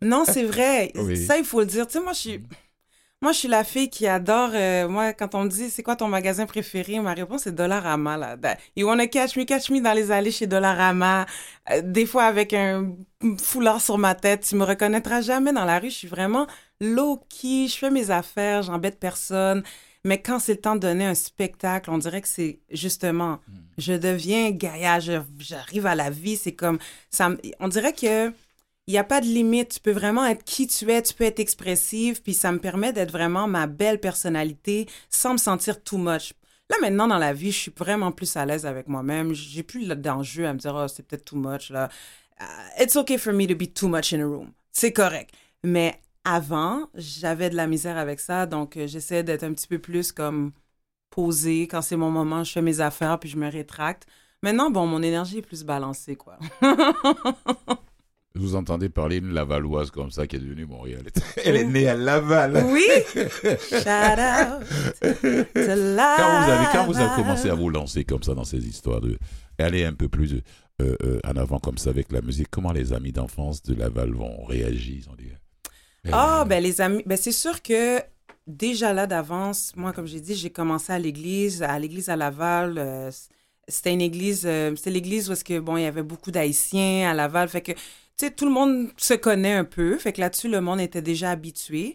Non, 0.00 0.24
c'est 0.24 0.44
vrai. 0.44 0.92
Oui. 0.96 1.16
Ça, 1.16 1.38
il 1.38 1.44
faut 1.44 1.60
le 1.60 1.66
dire. 1.66 1.86
Tu 1.86 1.94
sais, 1.94 2.00
moi, 2.00 2.12
je 2.12 2.18
suis... 2.18 2.42
Moi, 3.20 3.30
je 3.30 3.38
suis 3.38 3.48
la 3.48 3.62
fille 3.62 3.88
qui 3.88 4.08
adore. 4.08 4.50
euh, 4.54 4.88
moi, 4.88 5.12
quand 5.12 5.36
on 5.36 5.44
me 5.44 5.48
dit 5.48 5.70
c'est 5.70 5.84
quoi 5.84 5.94
ton 5.94 6.08
magasin 6.08 6.44
préféré, 6.44 6.98
ma 6.98 7.14
réponse 7.14 7.42
c'est 7.44 7.54
Dollarama. 7.54 8.16
Là. 8.16 8.36
You 8.76 8.88
wanna 8.88 9.06
catch 9.06 9.36
me, 9.36 9.44
catch 9.44 9.70
me 9.70 9.80
dans 9.80 9.92
les 9.92 10.10
allées 10.10 10.32
chez 10.32 10.48
Dollarama. 10.48 11.26
Euh, 11.70 11.82
des 11.84 12.04
fois 12.04 12.24
avec 12.24 12.52
un 12.52 12.96
foulard 13.40 13.80
sur 13.80 13.96
ma 13.96 14.16
tête, 14.16 14.44
tu 14.48 14.56
me 14.56 14.64
reconnaîtras 14.64 15.20
jamais 15.20 15.52
dans 15.52 15.64
la 15.64 15.78
rue. 15.78 15.90
Je 15.90 15.94
suis 15.98 16.08
vraiment 16.08 16.48
low 16.80 17.24
key. 17.28 17.68
Je 17.68 17.76
fais 17.78 17.90
mes 17.90 18.10
affaires, 18.10 18.62
j'embête 18.62 18.98
personne. 18.98 19.62
Mais 20.04 20.20
quand 20.20 20.40
c'est 20.40 20.54
le 20.54 20.60
temps 20.60 20.74
de 20.74 20.80
donner 20.80 21.06
un 21.06 21.14
spectacle, 21.14 21.90
on 21.90 21.98
dirait 21.98 22.22
que 22.22 22.28
c'est 22.28 22.58
justement, 22.70 23.38
je 23.78 23.92
deviens 23.92 24.50
Gaïa, 24.50 24.98
j'arrive 25.38 25.86
à 25.86 25.94
la 25.94 26.10
vie. 26.10 26.36
C'est 26.36 26.54
comme 26.54 26.78
ça. 27.10 27.30
On 27.60 27.68
dirait 27.68 27.92
que 27.92 28.32
il 28.88 28.92
n'y 28.92 28.98
a 28.98 29.04
pas 29.04 29.20
de 29.20 29.26
limite. 29.26 29.74
Tu 29.74 29.80
peux 29.80 29.92
vraiment 29.92 30.26
être 30.26 30.44
qui 30.44 30.66
tu 30.66 30.90
es, 30.90 31.02
tu 31.02 31.14
peux 31.14 31.24
être 31.24 31.38
expressive, 31.38 32.20
puis 32.22 32.34
ça 32.34 32.50
me 32.50 32.58
permet 32.58 32.92
d'être 32.92 33.12
vraiment 33.12 33.46
ma 33.46 33.66
belle 33.66 34.00
personnalité 34.00 34.88
sans 35.08 35.34
me 35.34 35.38
sentir 35.38 35.82
too 35.82 35.98
much. 35.98 36.34
Là, 36.68 36.76
maintenant, 36.80 37.06
dans 37.06 37.18
la 37.18 37.32
vie, 37.32 37.52
je 37.52 37.58
suis 37.58 37.72
vraiment 37.76 38.12
plus 38.12 38.36
à 38.36 38.46
l'aise 38.46 38.66
avec 38.66 38.88
moi-même. 38.88 39.34
J'ai 39.34 39.62
plus 39.62 39.86
d'enjeu 39.86 40.46
à 40.46 40.52
me 40.52 40.58
dire, 40.58 40.74
oh, 40.74 40.88
c'est 40.88 41.06
peut-être 41.06 41.24
too 41.24 41.36
much, 41.36 41.70
là. 41.70 41.88
Uh, 42.40 42.82
it's 42.82 42.96
okay 42.96 43.18
for 43.18 43.32
me 43.32 43.46
to 43.46 43.54
be 43.54 43.72
too 43.72 43.88
much 43.88 44.12
in 44.12 44.20
a 44.20 44.26
room. 44.26 44.52
C'est 44.72 44.92
correct. 44.92 45.32
Mais 45.62 46.00
avant, 46.24 46.88
j'avais 46.94 47.50
de 47.50 47.56
la 47.56 47.66
misère 47.66 47.98
avec 47.98 48.20
ça, 48.20 48.46
donc 48.46 48.76
euh, 48.76 48.86
j'essaie 48.86 49.22
d'être 49.22 49.44
un 49.44 49.52
petit 49.52 49.66
peu 49.66 49.78
plus 49.78 50.12
comme 50.12 50.52
posée. 51.10 51.68
Quand 51.68 51.82
c'est 51.82 51.96
mon 51.96 52.10
moment, 52.10 52.44
je 52.44 52.52
fais 52.52 52.62
mes 52.62 52.80
affaires, 52.80 53.18
puis 53.18 53.28
je 53.28 53.36
me 53.36 53.50
rétracte. 53.50 54.06
Maintenant, 54.42 54.70
bon, 54.70 54.86
mon 54.86 55.02
énergie 55.02 55.38
est 55.38 55.42
plus 55.42 55.64
balancée, 55.64 56.16
quoi. 56.16 56.38
Vous 58.34 58.54
entendez 58.54 58.88
parler 58.88 59.20
d'une 59.20 59.34
Lavalloise 59.34 59.90
comme 59.90 60.10
ça 60.10 60.26
qui 60.26 60.36
est 60.36 60.38
devenue 60.38 60.64
Montréal. 60.64 61.04
Elle 61.44 61.56
est 61.56 61.64
née 61.64 61.86
à 61.86 61.94
Laval. 61.94 62.64
Oui! 62.66 62.82
Shout 63.14 63.76
out 63.76 64.64
to 65.52 65.74
Laval. 65.76 66.16
Quand 66.16 66.42
vous 66.42 66.50
avez, 66.50 66.66
quand 66.72 66.86
vous 66.86 66.98
avez 66.98 67.14
commencé 67.14 67.50
à 67.50 67.54
vous 67.54 67.68
lancer 67.68 68.04
comme 68.04 68.22
ça 68.22 68.34
dans 68.34 68.44
ces 68.44 68.66
histoires 68.66 69.02
de 69.02 69.18
aller 69.58 69.84
un 69.84 69.92
peu 69.92 70.08
plus 70.08 70.42
euh, 70.80 70.96
euh, 71.04 71.20
en 71.24 71.36
avant 71.36 71.58
comme 71.58 71.76
ça 71.78 71.90
avec 71.90 72.10
la 72.10 72.22
musique, 72.22 72.48
comment 72.50 72.72
les 72.72 72.92
amis 72.94 73.12
d'enfance 73.12 73.62
de 73.62 73.74
Laval 73.74 74.12
vont 74.12 74.44
réagir 74.44 74.96
Ils 75.04 75.10
ont 75.10 75.14
dit, 75.14 75.28
Ah, 76.10 76.44
ben 76.46 76.62
les 76.62 76.80
amis, 76.80 77.02
ben 77.06 77.16
c'est 77.16 77.32
sûr 77.32 77.62
que 77.62 78.00
déjà 78.46 78.92
là 78.92 79.06
d'avance, 79.06 79.72
moi, 79.76 79.92
comme 79.92 80.06
j'ai 80.06 80.20
dit, 80.20 80.34
j'ai 80.34 80.50
commencé 80.50 80.92
à 80.92 80.98
l'église, 80.98 81.62
à 81.62 81.78
l'église 81.78 82.08
à 82.08 82.16
Laval. 82.16 82.76
euh, 82.78 83.10
c'était 83.68 83.92
une 83.92 84.00
église, 84.00 84.42
euh, 84.44 84.74
c'était 84.74 84.90
l'église 84.90 85.30
où 85.30 85.32
est-ce 85.32 85.44
que, 85.44 85.60
bon, 85.60 85.76
il 85.76 85.84
y 85.84 85.86
avait 85.86 86.02
beaucoup 86.02 86.32
d'Haïtiens 86.32 87.08
à 87.10 87.14
Laval. 87.14 87.48
Fait 87.48 87.60
que, 87.62 87.72
tu 87.72 87.78
sais, 88.16 88.30
tout 88.32 88.44
le 88.46 88.50
monde 88.50 88.88
se 88.96 89.14
connaît 89.14 89.52
un 89.52 89.64
peu. 89.64 89.96
Fait 89.98 90.12
que 90.12 90.20
là-dessus, 90.20 90.48
le 90.48 90.60
monde 90.60 90.80
était 90.80 91.02
déjà 91.02 91.30
habitué. 91.30 91.94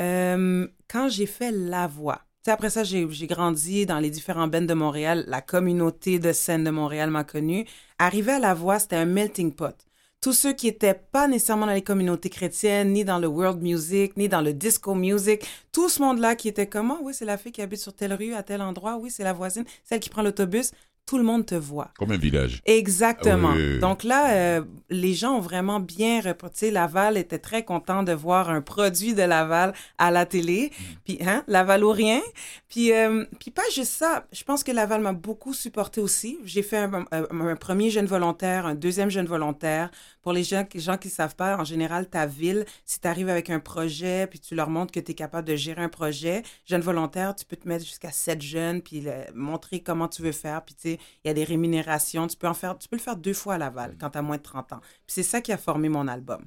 Euh, 0.00 0.66
quand 0.88 1.08
j'ai 1.08 1.26
fait 1.26 1.52
La 1.52 1.86
Voix, 1.86 2.22
tu 2.42 2.46
sais, 2.46 2.50
après 2.50 2.70
ça, 2.70 2.82
j'ai 2.82 3.06
grandi 3.28 3.86
dans 3.86 4.00
les 4.00 4.10
différents 4.10 4.48
bands 4.48 4.62
de 4.66 4.74
Montréal. 4.74 5.24
La 5.28 5.40
communauté 5.40 6.18
de 6.18 6.32
scène 6.32 6.64
de 6.64 6.70
Montréal 6.70 7.10
m'a 7.10 7.24
connue. 7.24 7.64
Arrivé 7.98 8.32
à 8.32 8.38
La 8.40 8.52
Voix, 8.52 8.80
c'était 8.80 8.96
un 8.96 9.06
melting 9.06 9.52
pot. 9.52 9.86
Tous 10.24 10.32
ceux 10.32 10.54
qui 10.54 10.68
étaient 10.68 10.94
pas 11.12 11.28
nécessairement 11.28 11.66
dans 11.66 11.74
les 11.74 11.82
communautés 11.82 12.30
chrétiennes, 12.30 12.92
ni 12.94 13.04
dans 13.04 13.18
le 13.18 13.26
world 13.26 13.60
music, 13.60 14.16
ni 14.16 14.26
dans 14.26 14.40
le 14.40 14.54
disco 14.54 14.94
music, 14.94 15.44
tout 15.70 15.90
ce 15.90 16.00
monde-là 16.00 16.34
qui 16.34 16.48
était 16.48 16.66
comme, 16.66 16.90
Ah 16.92 16.98
oui, 17.02 17.12
c'est 17.12 17.26
la 17.26 17.36
fille 17.36 17.52
qui 17.52 17.60
habite 17.60 17.80
sur 17.80 17.92
telle 17.94 18.14
rue, 18.14 18.32
à 18.32 18.42
tel 18.42 18.62
endroit, 18.62 18.96
oui, 18.96 19.10
c'est 19.10 19.22
la 19.22 19.34
voisine, 19.34 19.66
celle 19.84 20.00
qui 20.00 20.08
prend 20.08 20.22
l'autobus, 20.22 20.70
tout 21.06 21.18
le 21.18 21.24
monde 21.24 21.44
te 21.44 21.54
voit. 21.54 21.90
Comme 21.98 22.12
un 22.12 22.16
village. 22.16 22.62
Exactement. 22.64 23.50
Ah 23.52 23.56
oui, 23.56 23.62
oui, 23.62 23.72
oui. 23.74 23.78
Donc 23.80 24.04
là, 24.04 24.32
euh, 24.32 24.62
les 24.88 25.12
gens 25.12 25.34
ont 25.36 25.40
vraiment 25.40 25.78
bien 25.78 26.22
reporté. 26.22 26.70
Laval 26.70 27.18
était 27.18 27.38
très 27.38 27.62
content 27.62 28.02
de 28.02 28.12
voir 28.12 28.48
un 28.48 28.62
produit 28.62 29.12
de 29.12 29.20
Laval 29.20 29.74
à 29.98 30.10
la 30.10 30.24
télé. 30.24 30.70
Mm. 30.72 30.82
Puis, 31.04 31.18
hein, 31.20 31.44
Laval 31.46 31.84
ou 31.84 31.90
rien. 31.90 32.22
Puis, 32.70 32.90
euh, 32.94 33.26
puis 33.38 33.50
pas 33.50 33.68
juste 33.74 33.92
ça. 33.92 34.24
Je 34.32 34.44
pense 34.44 34.64
que 34.64 34.72
Laval 34.72 35.02
m'a 35.02 35.12
beaucoup 35.12 35.52
supporté 35.52 36.00
aussi. 36.00 36.38
J'ai 36.46 36.62
fait 36.62 36.78
un, 36.78 37.04
un- 37.12 37.40
un 37.48 37.56
premier 37.56 37.90
jeune 37.90 38.06
volontaire, 38.06 38.64
un 38.64 38.74
deuxième 38.74 39.10
jeune 39.10 39.26
volontaire. 39.26 39.90
Pour 40.24 40.32
les 40.32 40.42
gens, 40.42 40.66
les 40.72 40.80
gens 40.80 40.96
qui 40.96 41.08
ne 41.08 41.12
savent 41.12 41.36
pas, 41.36 41.58
en 41.58 41.64
général, 41.64 42.08
ta 42.08 42.24
ville, 42.24 42.64
si 42.86 42.98
tu 42.98 43.06
arrives 43.06 43.28
avec 43.28 43.50
un 43.50 43.60
projet, 43.60 44.26
puis 44.26 44.40
tu 44.40 44.54
leur 44.54 44.70
montres 44.70 44.90
que 44.90 44.98
tu 45.00 45.12
es 45.12 45.14
capable 45.14 45.46
de 45.46 45.54
gérer 45.54 45.82
un 45.82 45.90
projet, 45.90 46.42
jeune 46.64 46.80
volontaire, 46.80 47.36
tu 47.36 47.44
peux 47.44 47.56
te 47.56 47.68
mettre 47.68 47.84
jusqu'à 47.84 48.10
sept 48.10 48.40
jeunes, 48.40 48.80
puis 48.80 49.02
le- 49.02 49.26
montrer 49.34 49.80
comment 49.82 50.08
tu 50.08 50.22
veux 50.22 50.32
faire. 50.32 50.64
Puis, 50.64 50.74
tu 50.74 50.80
sais, 50.80 50.98
il 51.22 51.28
y 51.28 51.30
a 51.30 51.34
des 51.34 51.44
rémunérations. 51.44 52.26
Tu 52.26 52.38
peux, 52.38 52.48
en 52.48 52.54
faire, 52.54 52.78
tu 52.78 52.88
peux 52.88 52.96
le 52.96 53.02
faire 53.02 53.16
deux 53.16 53.34
fois 53.34 53.54
à 53.56 53.58
Laval 53.58 53.96
quand 54.00 54.08
tu 54.10 54.18
as 54.18 54.22
moins 54.22 54.38
de 54.38 54.42
30 54.42 54.72
ans. 54.72 54.80
Puis 54.80 55.08
c'est 55.14 55.22
ça 55.22 55.42
qui 55.42 55.52
a 55.52 55.58
formé 55.58 55.90
mon 55.90 56.08
album. 56.08 56.42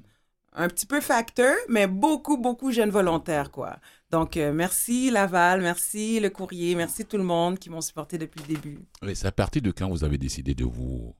Un 0.54 0.66
petit 0.68 0.86
peu 0.86 1.00
facteur, 1.00 1.54
mais 1.68 1.86
beaucoup, 1.86 2.36
beaucoup 2.36 2.72
jeunes 2.72 2.90
volontaires, 2.90 3.52
quoi. 3.52 3.76
Donc, 4.10 4.36
euh, 4.36 4.52
merci 4.52 5.08
Laval, 5.12 5.60
merci 5.60 6.18
le 6.18 6.30
courrier, 6.30 6.74
merci 6.74 7.04
tout 7.04 7.16
le 7.18 7.22
monde 7.22 7.60
qui 7.60 7.70
m'ont 7.70 7.80
supporté 7.80 8.18
depuis 8.18 8.40
le 8.40 8.54
début. 8.54 8.80
Mais 9.02 9.14
c'est 9.14 9.28
à 9.28 9.32
partir 9.32 9.62
de 9.62 9.70
quand 9.70 9.88
vous 9.88 10.02
avez 10.02 10.18
décidé 10.18 10.54
de 10.56 10.64
vous 10.64 11.14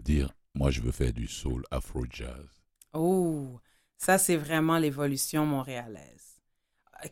dire, 0.00 0.30
moi 0.54 0.70
je 0.72 0.80
veux 0.80 0.90
faire 0.90 1.12
du 1.12 1.28
soul, 1.28 1.64
afro 1.70 2.04
jazz 2.10 2.48
Oh, 2.92 3.60
ça, 3.98 4.18
c'est 4.18 4.36
vraiment 4.36 4.78
l'évolution 4.78 5.46
montréalaise. 5.46 6.40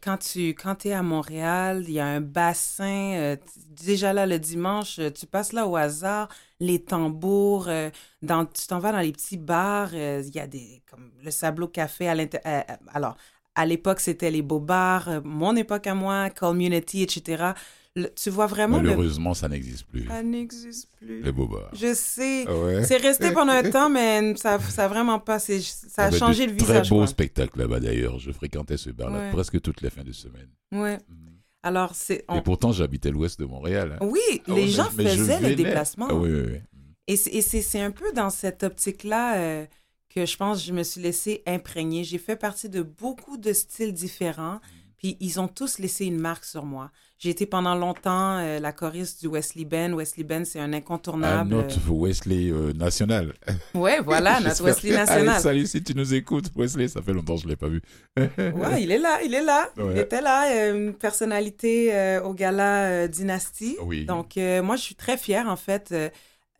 Quand 0.02 0.16
tu 0.18 0.50
quand 0.54 0.86
es 0.86 0.92
à 0.92 1.02
Montréal, 1.02 1.84
il 1.86 1.92
y 1.92 2.00
a 2.00 2.06
un 2.06 2.20
bassin. 2.22 3.14
euh, 3.16 3.36
déjà 3.68 4.12
là, 4.14 4.26
le 4.26 4.38
dimanche, 4.38 4.98
euh, 5.00 5.10
tu 5.10 5.26
passes 5.26 5.52
là 5.52 5.66
au 5.68 5.76
hasard, 5.76 6.28
les 6.60 6.82
tambours. 6.82 7.68
euh, 7.68 7.90
tu 8.22 8.66
t'en 8.68 8.78
vas 8.78 8.92
dans 8.92 9.00
les 9.00 9.12
petits 9.12 9.36
bars. 9.36 9.94
Il 9.94 10.30
y 10.34 10.40
a 10.40 10.46
des. 10.46 10.82
comme 10.90 11.12
le 11.22 11.30
Sablo 11.30 11.68
Café 11.68 12.08
à 12.08 12.14
euh, 12.16 12.62
alors, 12.88 13.16
à 13.54 13.66
l'époque, 13.66 14.00
c'était 14.00 14.30
les 14.30 14.42
beaux 14.42 14.60
bars. 14.60 15.22
mon 15.24 15.56
époque 15.56 15.86
à 15.86 15.94
moi, 15.94 16.30
Community, 16.30 17.02
etc. 17.02 17.54
Le- 17.94 18.08
tu 18.14 18.30
vois 18.30 18.46
vraiment. 18.46 18.78
le- 18.78 18.88
Malheureusement, 18.88 19.34
ça 19.34 19.48
n'existe 19.48 19.84
plus. 19.84 20.06
Ça 20.06 20.22
n'existe 20.22 20.88
plus. 20.96 21.20
Les 21.22 21.30
bobards. 21.32 21.68
Je 21.74 21.92
sais. 21.94 22.44
Ah 22.48 22.56
ouais? 22.56 22.84
C'est 22.84 22.96
resté 22.96 23.30
pendant 23.32 23.52
un 23.52 23.68
temps, 23.70 23.90
mais 23.90 24.34
ça, 24.36 24.58
ça 24.60 24.86
a 24.86 24.88
vraiment 24.88 25.18
pas. 25.18 25.38
Ça 25.38 25.52
a 25.98 26.10
changé 26.10 26.46
de 26.46 26.52
le 26.52 26.56
Très 26.56 26.66
visage. 26.72 26.88
beau 26.88 26.96
quoi. 26.98 27.06
spectacle 27.06 27.58
là-bas 27.58 27.80
d'ailleurs. 27.80 28.18
Je 28.18 28.32
fréquentais 28.32 28.78
ce 28.78 28.88
bar-là 28.90 29.18
Ouais. 29.18 29.30
presque 29.32 29.60
toutes 29.60 29.82
les 29.82 29.90
fins 29.90 30.04
de 30.04 30.12
semaine. 30.12 30.48
Ouais. 30.72 30.98
Alors, 31.62 31.94
c'est. 31.94 32.24
on- 32.28 32.38
Et 32.38 32.42
pourtant, 32.42 32.72
j'habitais 32.72 33.10
l'ouest 33.10 33.38
de 33.38 33.44
Montréal. 33.44 33.98
hein. 34.00 34.06
Oui, 34.06 34.20
Ah 34.48 34.52
les 34.54 34.68
gens 34.68 34.88
mais- 34.96 35.04
mais 35.04 35.10
faisaient 35.16 35.36
le 35.40 35.42
venais. 35.48 35.54
déplacement. 35.56 36.06
Ah 36.10 36.14
oui, 36.14 36.30
oui, 36.30 36.42
oui. 36.52 36.58
Et 37.08 37.16
c'est- 37.16 37.30
et 37.34 37.42
c'est 37.42 37.80
un 37.80 37.90
peu 37.90 38.10
dans 38.14 38.30
cette 38.30 38.62
optique-là 38.62 39.36
euh, 39.36 39.66
que 40.08 40.24
je 40.24 40.36
pense 40.36 40.60
que 40.60 40.66
je 40.66 40.72
me 40.72 40.82
suis 40.82 41.00
laissée 41.02 41.42
imprégner. 41.46 42.04
J'ai 42.04 42.18
fait 42.18 42.36
partie 42.36 42.68
de 42.70 42.80
beaucoup 42.82 43.36
de 43.36 43.52
styles 43.52 43.92
différents, 43.92 44.60
puis 45.02 45.16
ils 45.18 45.40
ont 45.40 45.48
tous 45.48 45.78
laissé 45.80 46.06
une 46.06 46.18
marque 46.20 46.44
sur 46.44 46.64
moi. 46.64 46.90
J'ai 47.18 47.30
été 47.30 47.44
pendant 47.46 47.74
longtemps 47.74 48.38
euh, 48.38 48.58
la 48.60 48.72
choriste 48.72 49.20
du 49.20 49.28
Wesley 49.28 49.64
Ben. 49.64 49.94
Wesley 49.94 50.22
Ben, 50.24 50.44
c'est 50.44 50.60
un 50.60 50.64
Un 50.64 50.72
incontournable. 50.74 51.54
autre 51.54 51.76
Wesley 51.90 52.50
euh, 52.50 52.72
national. 52.72 53.32
Ouais, 53.74 54.00
voilà, 54.04 54.40
notre 54.40 54.62
Wesley 54.64 54.90
Allez, 54.94 54.98
national. 55.06 55.40
salut, 55.40 55.66
si 55.66 55.82
tu 55.82 55.94
nous 55.96 56.14
écoutes, 56.14 56.46
Wesley, 56.56 56.86
ça 56.88 57.02
fait 57.02 57.12
longtemps 57.12 57.34
que 57.36 57.42
je 57.42 57.46
ne 57.46 57.50
l'ai 57.50 57.56
pas 57.56 57.68
vu. 57.68 57.82
Ouais, 58.16 58.82
il 58.82 58.90
est 58.92 58.98
là, 58.98 59.20
il 59.24 59.34
est 59.34 59.42
là. 59.42 59.68
Il 59.76 59.98
était 59.98 60.20
là, 60.20 60.50
euh, 60.52 60.74
une 60.88 60.94
personnalité 60.94 61.94
euh, 61.94 62.22
au 62.22 62.32
gala 62.34 62.84
euh, 62.86 63.08
Dynasty. 63.08 63.76
Oui. 63.82 64.04
Donc, 64.04 64.36
euh, 64.36 64.62
moi, 64.62 64.76
je 64.76 64.82
suis 64.82 64.94
très 64.94 65.16
fière, 65.16 65.48
en 65.48 65.56
fait. 65.56 65.90
Euh, 65.92 66.10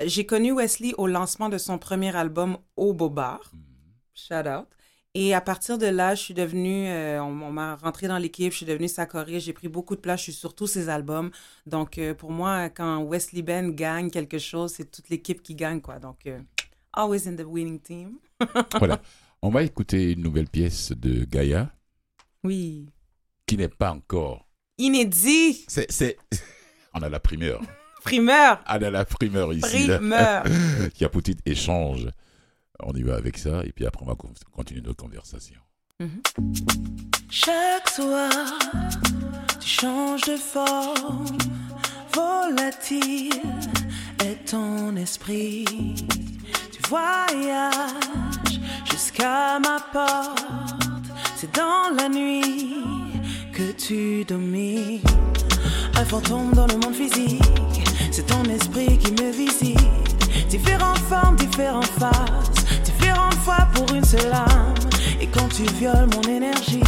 J'ai 0.04 0.26
connu 0.26 0.52
Wesley 0.52 0.94
au 0.98 1.06
lancement 1.06 1.48
de 1.48 1.58
son 1.58 1.78
premier 1.78 2.14
album 2.16 2.56
Au 2.76 2.92
Beau 2.92 3.08
Bar. 3.10 3.52
Shout 4.14 4.46
out. 4.48 4.66
Et 5.14 5.34
à 5.34 5.42
partir 5.42 5.76
de 5.76 5.84
là, 5.86 6.14
je 6.14 6.22
suis 6.22 6.32
devenue, 6.34 6.88
euh, 6.88 7.22
on, 7.22 7.42
on 7.42 7.52
m'a 7.52 7.76
rentré 7.76 8.08
dans 8.08 8.16
l'équipe, 8.16 8.50
je 8.50 8.56
suis 8.58 8.66
devenue 8.66 8.88
sa 8.88 9.04
choriste, 9.04 9.44
j'ai 9.44 9.52
pris 9.52 9.68
beaucoup 9.68 9.94
de 9.94 10.00
place, 10.00 10.20
je 10.20 10.24
suis 10.24 10.32
sur 10.32 10.54
tous 10.54 10.66
ses 10.66 10.88
albums. 10.88 11.30
Donc, 11.66 11.98
euh, 11.98 12.14
pour 12.14 12.30
moi, 12.32 12.70
quand 12.70 13.02
Wesley 13.04 13.42
Ben 13.42 13.74
gagne 13.74 14.10
quelque 14.10 14.38
chose, 14.38 14.72
c'est 14.74 14.90
toute 14.90 15.10
l'équipe 15.10 15.42
qui 15.42 15.54
gagne, 15.54 15.82
quoi. 15.82 15.98
Donc, 15.98 16.26
euh, 16.26 16.40
always 16.94 17.28
in 17.28 17.36
the 17.36 17.44
winning 17.46 17.78
team. 17.78 18.12
voilà. 18.78 19.02
On 19.42 19.50
va 19.50 19.62
écouter 19.64 20.12
une 20.12 20.22
nouvelle 20.22 20.48
pièce 20.48 20.92
de 20.92 21.24
Gaïa 21.24 21.70
Oui. 22.42 22.86
qui 23.44 23.58
n'est 23.58 23.68
pas 23.68 23.92
encore. 23.92 24.46
Inédit, 24.78 25.64
C'est, 25.68 25.92
c'est... 25.92 26.16
On 26.94 27.02
a 27.02 27.10
la 27.10 27.20
primeur. 27.20 27.60
primeur, 28.02 28.62
On 28.66 28.82
a 28.82 28.90
la 28.90 29.04
primeur 29.04 29.52
ici. 29.52 29.88
primeur. 29.88 30.44
qui 30.94 31.04
a 31.04 31.10
petit 31.10 31.36
échange. 31.44 32.08
On 32.84 32.92
y 32.94 33.02
va 33.02 33.14
avec 33.16 33.38
ça 33.38 33.62
et 33.64 33.72
puis 33.72 33.86
après 33.86 34.02
on 34.04 34.08
va 34.08 34.14
con- 34.14 34.32
continuer 34.52 34.80
notre 34.82 35.02
conversation. 35.02 35.56
Chaque 37.30 37.88
soir, 37.88 38.30
tu 39.60 39.68
changes 39.68 40.22
de 40.22 40.36
forme, 40.36 41.26
volatile 42.14 43.32
est 44.24 44.44
ton 44.50 44.96
esprit. 44.96 45.64
Tu 46.72 46.80
voyages 46.88 48.60
jusqu'à 48.90 49.58
ma 49.60 49.78
porte, 49.92 50.44
c'est 51.36 51.54
dans 51.54 51.94
la 51.96 52.08
nuit 52.08 52.84
que 53.52 53.72
tu 53.72 54.24
domines. 54.24 55.00
Un 55.94 56.04
fantôme 56.04 56.52
dans 56.52 56.66
le 56.66 56.74
monde 56.78 56.94
physique, 56.94 57.42
c'est 58.10 58.26
ton 58.26 58.42
esprit 58.44 58.98
qui 58.98 59.12
me 59.12 59.30
visite. 59.30 59.78
Différentes 60.48 60.98
formes, 60.98 61.36
différentes 61.36 61.86
faces, 61.86 62.61
fois 63.44 63.66
pour 63.74 63.94
une 63.94 64.04
seule 64.04 64.32
âme. 64.32 64.74
Et 65.20 65.26
quand 65.26 65.48
tu 65.48 65.64
violes 65.78 66.08
mon 66.14 66.22
énergie, 66.22 66.82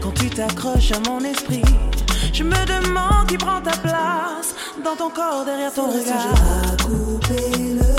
quand 0.00 0.12
tu 0.12 0.28
t'accroches 0.28 0.92
à 0.92 1.00
mon 1.08 1.20
esprit. 1.20 1.62
Je 2.32 2.44
me 2.44 2.60
demande 2.66 3.26
qui 3.26 3.36
prend 3.36 3.60
ta 3.60 3.76
place 3.78 4.54
dans 4.84 4.96
ton 4.96 5.10
corps 5.10 5.44
derrière 5.44 5.72
ton 5.72 5.86
regard. 5.86 6.34
à 6.72 6.82
couper 6.82 7.50
le 7.58 7.97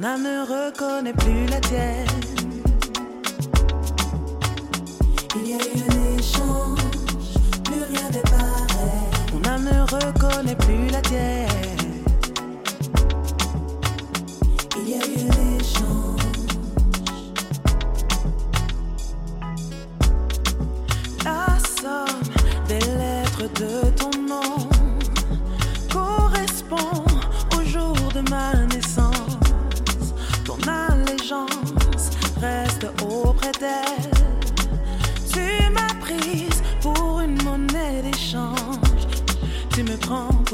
Mon 0.00 0.06
âme 0.06 0.22
ne 0.22 0.40
reconnaît 0.40 1.12
plus 1.12 1.44
la 1.48 1.60
tienne. 1.60 2.06
Il 5.36 5.50
y 5.50 5.52
a 5.52 5.56
eu 5.56 5.82
un 5.90 6.18
échange, 6.18 6.78
plus 7.64 7.82
rien 7.82 8.08
n'est 8.08 8.22
pareil. 8.22 9.34
Mon 9.34 9.46
âme 9.46 9.64
ne 9.64 9.80
reconnaît 9.82 10.56
plus 10.56 10.88
la 10.88 11.02
tienne. 11.02 11.69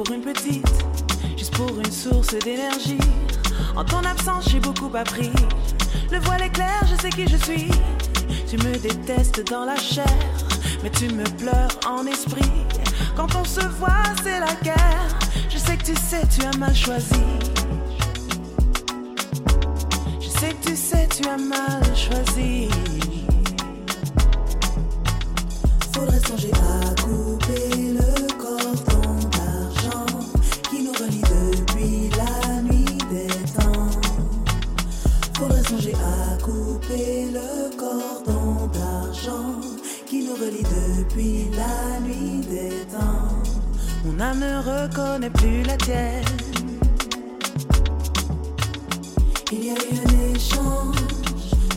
Pour 0.06 0.14
une 0.14 0.22
petite, 0.22 0.68
juste 1.36 1.56
pour 1.56 1.70
une 1.78 1.90
source 1.90 2.34
d'énergie. 2.44 2.98
En 3.74 3.84
ton 3.84 4.04
absence, 4.04 4.48
j'ai 4.48 4.60
beaucoup 4.60 4.90
appris. 4.94 5.32
Le 6.12 6.18
voile 6.20 6.42
est 6.42 6.50
clair, 6.50 6.80
je 6.88 7.00
sais 7.00 7.10
qui 7.10 7.26
je 7.26 7.36
suis. 7.36 7.70
Tu 8.48 8.56
me 8.58 8.76
détestes 8.78 9.48
dans 9.50 9.64
la 9.64 9.76
chair, 9.76 10.06
mais 10.82 10.90
tu 10.90 11.08
me 11.08 11.24
pleures 11.38 11.76
en 11.88 12.06
esprit. 12.06 12.52
Quand 13.16 13.34
on 13.34 13.44
se 13.44 13.60
voit, 13.78 14.04
c'est 14.22 14.38
la 14.38 14.54
guerre. 14.62 15.18
Je 15.48 15.58
sais 15.58 15.76
que 15.76 15.84
tu 15.84 15.96
sais, 15.96 16.22
tu 16.28 16.46
as 16.46 16.56
mal 16.56 16.74
choisi. 16.74 17.26
Je 20.20 20.28
sais 20.28 20.50
que 20.50 20.68
tu 20.68 20.76
sais, 20.76 21.08
tu 21.08 21.28
as 21.28 21.38
mal 21.38 21.82
choisi. 21.96 22.68
Mon 44.06 44.20
âme 44.20 44.38
ne 44.38 44.58
reconnaît 44.58 45.30
plus 45.30 45.62
la 45.64 45.76
tienne. 45.78 46.24
Il 49.50 49.64
y 49.64 49.70
a 49.70 49.74
eu 49.74 49.98
un 50.06 50.34
échange, 50.34 50.96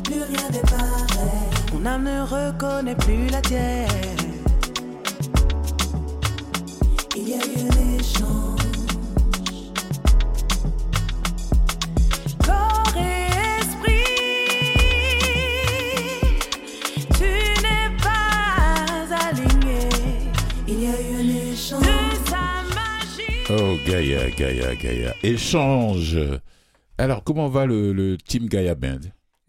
plus 0.03 0.21
rien 0.21 0.49
n'est 0.51 0.59
pareil. 0.59 1.49
Mon 1.73 1.85
âme 1.87 2.03
ne 2.03 2.21
reconnaît 2.21 2.95
plus 2.95 3.27
la 3.29 3.41
tienne. 3.41 3.87
Il 7.15 7.29
y 7.29 7.33
a 7.33 7.37
eu 7.37 7.67
un 7.67 7.78
Gaïa, 23.89 24.29
Gaïa, 24.29 24.75
Gaïa. 24.75 25.15
Échange. 25.23 26.15
Alors, 26.99 27.23
comment 27.23 27.47
va 27.47 27.65
le, 27.65 28.17
team 28.23 28.45
Gaïa 28.45 28.75
Band? 28.75 28.99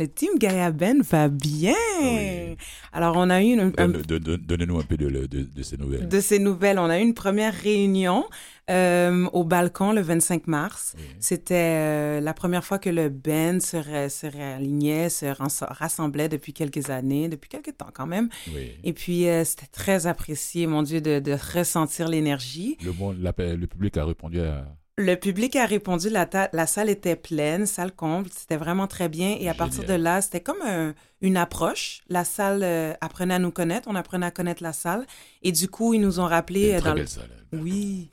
Le 0.00 0.08
team 0.08 0.30
Gaia 0.38 0.70
Ben 0.70 1.02
va 1.02 1.28
bien. 1.28 1.74
Oui. 2.02 2.56
Alors, 2.90 3.16
on 3.18 3.28
a 3.28 3.42
eu 3.42 3.48
une, 3.52 3.70
un- 3.76 3.88
donne- 3.88 4.00
Donnez-nous 4.38 4.78
un 4.78 4.82
peu 4.82 4.96
de, 4.96 5.10
de- 5.10 5.26
de 5.42 5.62
ces 5.62 5.76
nouvelles. 5.76 6.08
de 6.08 6.20
ces 6.20 6.38
nouvelles. 6.38 6.78
On 6.78 6.88
a 6.88 6.98
eu 6.98 7.02
une 7.02 7.12
première 7.12 7.52
réunion 7.52 8.24
euh, 8.70 9.26
au 9.34 9.44
balcon 9.44 9.92
le 9.92 10.00
25 10.00 10.46
mars. 10.46 10.94
Oui. 10.96 11.04
C'était 11.20 11.54
euh, 11.54 12.20
la 12.22 12.32
première 12.32 12.64
fois 12.64 12.78
que 12.78 12.88
le 12.88 13.10
band 13.10 13.60
se, 13.60 13.76
ré- 13.76 14.08
se 14.08 14.26
réalignait, 14.26 15.10
se 15.10 15.26
ras- 15.26 15.66
rassemblait 15.68 16.30
depuis 16.30 16.54
quelques 16.54 16.88
années, 16.88 17.28
depuis 17.28 17.50
quelques 17.50 17.76
temps 17.76 17.90
quand 17.92 18.06
même. 18.06 18.30
Oui. 18.54 18.70
Et 18.82 18.94
puis, 18.94 19.28
euh, 19.28 19.44
c'était 19.44 19.66
très 19.70 20.06
apprécié, 20.06 20.66
mon 20.66 20.82
Dieu, 20.82 21.02
de, 21.02 21.18
de 21.20 21.36
ressentir 21.54 22.08
l'énergie. 22.08 22.78
Le, 22.82 22.92
la- 23.22 23.54
le 23.54 23.66
public 23.66 23.98
a 23.98 24.06
répondu 24.06 24.40
à. 24.40 24.64
Le 25.00 25.14
public 25.16 25.56
a 25.56 25.64
répondu, 25.66 26.08
la, 26.10 26.66
salle 26.66 26.90
était 26.90 27.16
pleine, 27.16 27.64
salle 27.66 27.90
comble, 27.92 28.28
c'était 28.36 28.56
vraiment 28.58 28.86
très 28.86 29.08
bien. 29.08 29.36
Et 29.40 29.48
à 29.48 29.54
partir 29.54 29.84
de 29.84 29.94
là, 29.94 30.20
c'était 30.20 30.40
comme 30.40 30.60
un- 30.62 30.94
une 31.22 31.36
approche. 31.36 32.02
La 32.08 32.24
salle 32.24 32.60
euh, 32.62 32.92
apprenait 33.00 33.34
à 33.34 33.38
nous 33.38 33.50
connaître, 33.50 33.88
on 33.90 33.94
apprenait 33.94 34.26
à 34.26 34.30
connaître 34.30 34.62
la 34.62 34.72
salle. 34.72 35.06
Et 35.42 35.52
du 35.52 35.68
coup, 35.68 35.94
ils 35.94 36.00
nous 36.00 36.20
ont 36.20 36.26
rappelé... 36.26 36.70
Une 36.70 36.74
euh, 36.76 36.80
très 36.80 36.88
dans 36.90 36.94
le- 36.94 37.00
belle 37.00 37.08
salle. 37.08 37.30
Oui. 37.52 38.10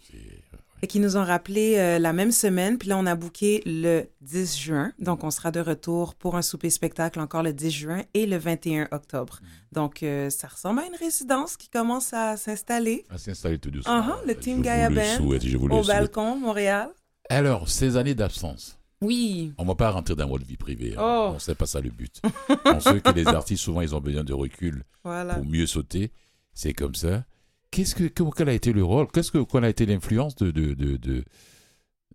Et 0.84 0.88
qui 0.88 1.00
nous 1.00 1.18
ont 1.18 1.24
rappelé 1.24 1.76
euh, 1.78 1.98
la 1.98 2.14
même 2.14 2.32
semaine. 2.32 2.78
Puis 2.78 2.88
là, 2.90 2.98
on 3.00 3.06
a 3.08 3.16
booké 3.16 3.64
le 3.66 4.04
10 4.22 4.58
juin. 4.60 4.94
Donc, 5.00 5.24
on 5.24 5.32
sera 5.32 5.50
de 5.50 5.60
retour 5.60 6.14
pour 6.14 6.36
un 6.36 6.44
souper-spectacle 6.44 7.20
encore 7.20 7.42
le 7.42 7.52
10 7.52 7.72
juin 7.72 8.04
et 8.14 8.28
le 8.28 8.38
21 8.38 8.88
octobre. 8.92 9.40
Donc, 9.72 10.04
euh, 10.04 10.30
ça 10.30 10.48
ressemble 10.48 10.82
à 10.82 10.86
une 10.86 10.96
résidence 10.96 11.58
qui 11.58 11.70
commence 11.70 12.14
à 12.14 12.38
s'installer 12.38 13.06
À 13.10 13.18
s'installer 13.18 13.58
tout 13.58 13.72
doucement. 13.72 14.00
Uh-huh, 14.02 14.28
le 14.28 14.36
team 14.36 14.62
Gaia 14.62 14.90
Band 14.92 15.26
au 15.72 15.84
balcon, 15.84 16.36
Montréal. 16.38 16.90
Alors, 17.30 17.68
ces 17.70 17.98
années 17.98 18.16
d'absence, 18.16 18.78
Oui. 19.02 19.54
on 19.58 19.64
ne 19.64 19.68
va 19.70 19.76
pas 19.76 19.90
rentrer 19.90 20.16
dans 20.16 20.28
votre 20.28 20.46
vie 20.46 20.58
privée. 20.58 20.94
hein. 20.96 21.02
Oh. 21.02 21.32
On 21.36 21.40
sait 21.40 21.56
pas 21.56 21.66
ça 21.66 21.82
le 21.82 21.90
but. 21.90 22.22
on 22.66 22.80
sait 22.80 23.02
que 23.02 23.10
les 23.12 23.26
artistes, 23.28 23.64
souvent, 23.64 23.82
ils 23.82 23.96
ont 23.96 24.00
besoin 24.00 24.24
de 24.24 24.34
recul 24.34 24.84
Voilà. 25.04 25.34
pour 25.36 25.46
mieux 25.46 25.66
sauter. 25.66 26.12
C'est 26.54 26.74
comme 26.74 26.94
ça. 26.96 27.24
Qu'est-ce 27.72 27.96
que, 27.96 28.04
quel 28.06 28.50
a 28.50 28.54
été 28.54 28.74
le 28.74 28.84
rôle? 28.84 29.08
Qu'est-ce 29.12 29.32
que, 29.32 29.44
quelle 29.44 29.66
a 29.66 29.70
été 29.70 29.86
l'influence 29.86 30.36
de, 30.36 30.52
de, 30.52 30.74
de, 30.74 30.98
de, 30.98 31.24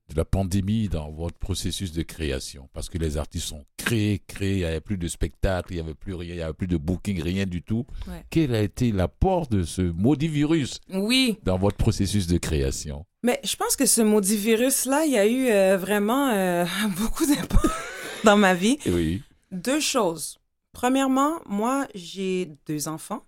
de 0.09 0.17
la 0.17 0.25
pandémie 0.25 0.89
dans 0.89 1.11
votre 1.11 1.39
processus 1.39 1.93
de 1.93 2.03
création? 2.03 2.69
Parce 2.73 2.89
que 2.89 2.99
les 2.99 3.17
artistes 3.17 3.53
ont 3.53 3.65
créé, 3.77 4.21
créé, 4.27 4.53
il 4.55 4.59
n'y 4.59 4.65
avait 4.65 4.81
plus 4.81 4.97
de 4.99 5.09
spectacle, 5.09 5.73
il 5.73 5.77
n'y 5.77 5.81
avait 5.83 5.95
plus 5.95 6.15
rien, 6.15 6.33
il 6.33 6.37
n'y 6.37 6.43
avait 6.43 6.53
plus 6.55 6.67
de 6.67 6.77
booking, 6.77 7.21
rien 7.23 7.47
du 7.47 7.63
tout. 7.63 7.87
Ouais. 8.09 8.25
Quel 8.31 8.55
a 8.55 8.63
été 8.63 8.93
l'apport 8.93 9.47
de 9.49 9.63
ce 9.63 9.83
maudit 9.83 10.29
virus 10.29 10.81
Oui. 10.93 11.39
dans 11.45 11.59
votre 11.59 11.77
processus 11.77 12.27
de 12.27 12.39
création? 12.39 13.05
Mais 13.23 13.39
je 13.45 13.55
pense 13.57 13.77
que 13.77 13.87
ce 13.87 14.01
maudit 14.03 14.37
virus-là, 14.37 15.05
il 15.07 15.13
y 15.13 15.19
a 15.19 15.27
eu 15.27 15.49
euh, 15.51 15.77
vraiment 15.77 16.31
euh, 16.31 16.65
beaucoup 16.99 17.27
d'impact 17.27 17.67
dans 18.25 18.37
ma 18.37 18.55
vie. 18.55 18.79
Oui. 18.87 19.23
Deux 19.53 19.81
choses. 19.81 20.39
Premièrement, 20.73 21.35
moi, 21.47 21.87
j'ai 21.95 22.49
deux 22.67 22.89
enfants 22.89 23.23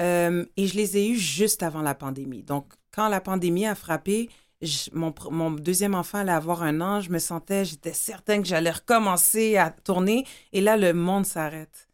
euh, 0.00 0.44
et 0.56 0.66
je 0.66 0.76
les 0.76 0.96
ai 0.96 1.08
eus 1.10 1.18
juste 1.18 1.62
avant 1.62 1.82
la 1.82 1.94
pandémie. 1.94 2.42
Donc, 2.42 2.72
quand 2.92 3.08
la 3.08 3.20
pandémie 3.20 3.66
a 3.66 3.74
frappé, 3.74 4.30
mon, 4.92 5.12
mon 5.30 5.50
deuxième 5.50 5.94
enfant 5.94 6.18
allait 6.18 6.32
avoir 6.32 6.62
un 6.62 6.80
an, 6.80 7.00
je 7.00 7.10
me 7.10 7.18
sentais, 7.18 7.64
j'étais 7.64 7.92
certaine 7.92 8.42
que 8.42 8.48
j'allais 8.48 8.70
recommencer 8.70 9.56
à 9.56 9.70
tourner 9.70 10.24
et 10.52 10.60
là, 10.60 10.76
le 10.76 10.92
monde 10.92 11.26
s'arrête. 11.26 11.88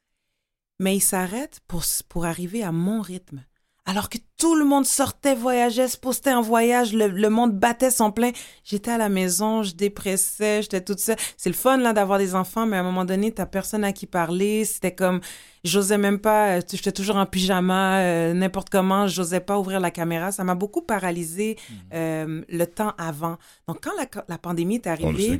Mais 0.78 0.96
il 0.96 1.00
s'arrête 1.00 1.60
pour, 1.66 1.82
pour 2.08 2.24
arriver 2.24 2.62
à 2.62 2.72
mon 2.72 3.00
rythme. 3.00 3.44
Alors 3.90 4.10
que 4.10 4.18
tout 4.36 4.54
le 4.54 4.66
monde 4.66 4.84
sortait, 4.84 5.34
voyageait, 5.34 5.88
se 5.88 5.96
postait 5.96 6.34
en 6.34 6.42
voyage, 6.42 6.92
le, 6.92 7.06
le 7.08 7.30
monde 7.30 7.52
battait 7.58 7.90
son 7.90 8.12
plein. 8.12 8.32
J'étais 8.62 8.90
à 8.90 8.98
la 8.98 9.08
maison, 9.08 9.62
je 9.62 9.74
dépressais, 9.74 10.60
j'étais 10.60 10.82
toute 10.82 10.98
seule. 10.98 11.16
C'est 11.38 11.48
le 11.48 11.54
fun 11.54 11.78
là 11.78 11.94
d'avoir 11.94 12.18
des 12.18 12.34
enfants, 12.34 12.66
mais 12.66 12.76
à 12.76 12.80
un 12.80 12.82
moment 12.82 13.06
donné, 13.06 13.32
t'as 13.32 13.46
personne 13.46 13.84
à 13.84 13.92
qui 13.94 14.04
parler. 14.04 14.66
C'était 14.66 14.94
comme, 14.94 15.20
j'osais 15.64 15.96
même 15.96 16.18
pas, 16.18 16.58
euh, 16.58 16.60
j'étais 16.70 16.92
toujours 16.92 17.16
en 17.16 17.24
pyjama, 17.24 18.00
euh, 18.00 18.34
n'importe 18.34 18.68
comment, 18.68 19.06
j'osais 19.06 19.40
pas 19.40 19.58
ouvrir 19.58 19.80
la 19.80 19.90
caméra. 19.90 20.32
Ça 20.32 20.44
m'a 20.44 20.54
beaucoup 20.54 20.82
paralysé 20.82 21.56
euh, 21.94 22.42
le 22.46 22.66
temps 22.66 22.92
avant. 22.98 23.38
Donc 23.68 23.82
quand 23.82 23.92
la, 23.96 24.04
la 24.28 24.36
pandémie 24.36 24.74
est 24.74 24.86
arrivée. 24.86 25.38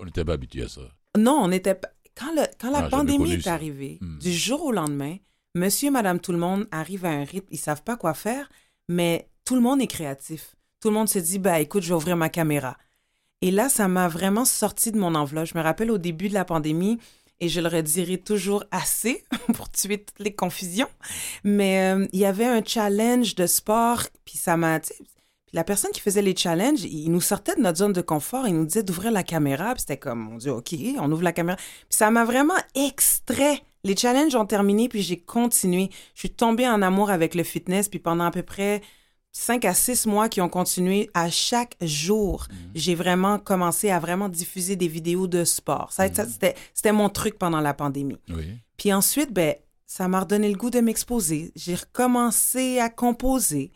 On 0.00 0.04
n'était 0.04 0.24
pas 0.24 0.34
habitué 0.34 0.62
à 0.62 0.68
ça. 0.68 0.82
non, 1.18 1.36
on 1.42 1.50
était 1.50 1.74
pas- 1.74 1.88
quand 2.16 2.32
le 2.34 2.42
quand 2.60 2.70
la 2.70 2.78
Ah, 2.78 2.88
pandémie 2.88 3.32
est 3.32 3.46
arrivée, 3.48 3.98
Hmm. 4.00 4.18
du 4.18 4.32
jour 4.32 4.64
au 4.64 4.72
lendemain, 4.72 5.16
Monsieur, 5.54 5.90
Madame, 5.90 6.20
tout 6.20 6.32
le 6.32 6.38
monde 6.38 6.66
arrive 6.70 7.04
à 7.04 7.10
un 7.10 7.24
rythme, 7.24 7.48
ils 7.50 7.58
savent 7.58 7.82
pas 7.82 7.96
quoi 7.96 8.14
faire, 8.14 8.48
mais 8.88 9.28
tout 9.44 9.54
le 9.54 9.60
monde 9.60 9.80
est 9.80 9.86
créatif. 9.86 10.56
Tout 10.80 10.88
le 10.88 10.94
monde 10.94 11.08
se 11.08 11.18
dit 11.18 11.38
bah 11.38 11.60
écoute, 11.60 11.82
je 11.82 11.88
vais 11.88 11.94
ouvrir 11.94 12.16
ma 12.16 12.28
caméra. 12.28 12.76
Et 13.40 13.50
là, 13.50 13.68
ça 13.68 13.88
m'a 13.88 14.08
vraiment 14.08 14.44
sorti 14.44 14.92
de 14.92 14.98
mon 14.98 15.14
enveloppe. 15.14 15.46
Je 15.46 15.56
me 15.56 15.62
rappelle 15.62 15.90
au 15.90 15.98
début 15.98 16.28
de 16.28 16.34
la 16.34 16.44
pandémie, 16.44 16.98
et 17.40 17.48
je 17.48 17.60
le 17.60 17.68
redirai 17.68 18.18
toujours 18.18 18.64
assez 18.70 19.24
pour 19.54 19.70
tuer 19.70 19.98
toutes 19.98 20.18
les 20.18 20.34
confusions. 20.34 20.88
Mais 21.44 21.94
euh, 21.94 22.06
il 22.12 22.20
y 22.20 22.24
avait 22.24 22.46
un 22.46 22.62
challenge 22.64 23.34
de 23.34 23.46
sport, 23.46 24.02
puis 24.24 24.36
ça 24.36 24.56
m'a... 24.56 24.80
la 25.52 25.64
personne 25.64 25.92
qui 25.92 26.00
faisait 26.00 26.22
les 26.22 26.36
challenges, 26.36 26.84
il 26.84 27.10
nous 27.10 27.20
sortait 27.20 27.54
de 27.54 27.60
notre 27.60 27.78
zone 27.78 27.92
de 27.92 28.00
confort, 28.00 28.48
il 28.48 28.54
nous 28.54 28.66
disait 28.66 28.82
d'ouvrir 28.82 29.12
la 29.12 29.22
caméra, 29.22 29.74
puis 29.74 29.80
c'était 29.80 29.98
comme, 29.98 30.32
on 30.32 30.36
dit, 30.36 30.50
OK, 30.50 30.74
on 30.98 31.10
ouvre 31.12 31.22
la 31.22 31.32
caméra. 31.32 31.56
Puis 31.56 31.96
ça 31.96 32.10
m'a 32.10 32.24
vraiment 32.24 32.58
extrait. 32.74 33.62
Les 33.84 33.96
challenges 33.96 34.34
ont 34.34 34.46
terminé, 34.46 34.88
puis 34.88 35.02
j'ai 35.02 35.18
continué. 35.18 35.90
Je 36.14 36.20
suis 36.20 36.30
tombée 36.30 36.68
en 36.68 36.82
amour 36.82 37.10
avec 37.10 37.34
le 37.34 37.42
fitness, 37.44 37.88
puis 37.88 37.98
pendant 37.98 38.24
à 38.24 38.30
peu 38.30 38.42
près 38.42 38.80
cinq 39.30 39.64
à 39.64 39.74
six 39.74 40.06
mois 40.06 40.28
qui 40.28 40.40
ont 40.40 40.48
continué 40.48 41.10
à 41.14 41.30
chaque 41.30 41.76
jour, 41.80 42.48
j'ai 42.74 42.94
vraiment 42.94 43.38
commencé 43.38 43.90
à 43.90 44.00
vraiment 44.00 44.28
diffuser 44.28 44.74
des 44.74 44.88
vidéos 44.88 45.26
de 45.26 45.44
sport. 45.44 45.92
Ça, 45.92 46.12
ça, 46.12 46.26
c'était, 46.26 46.92
mon 46.92 47.08
truc 47.08 47.38
pendant 47.38 47.60
la 47.60 47.74
pandémie. 47.74 48.18
Oui. 48.30 48.46
Puis 48.76 48.92
ensuite, 48.92 49.32
ben, 49.32 49.54
ça 49.86 50.08
m'a 50.08 50.20
redonné 50.20 50.50
le 50.50 50.56
goût 50.56 50.70
de 50.70 50.80
m'exposer. 50.80 51.52
J'ai 51.54 51.74
recommencé 51.76 52.78
à 52.78 52.90
composer. 52.90 53.70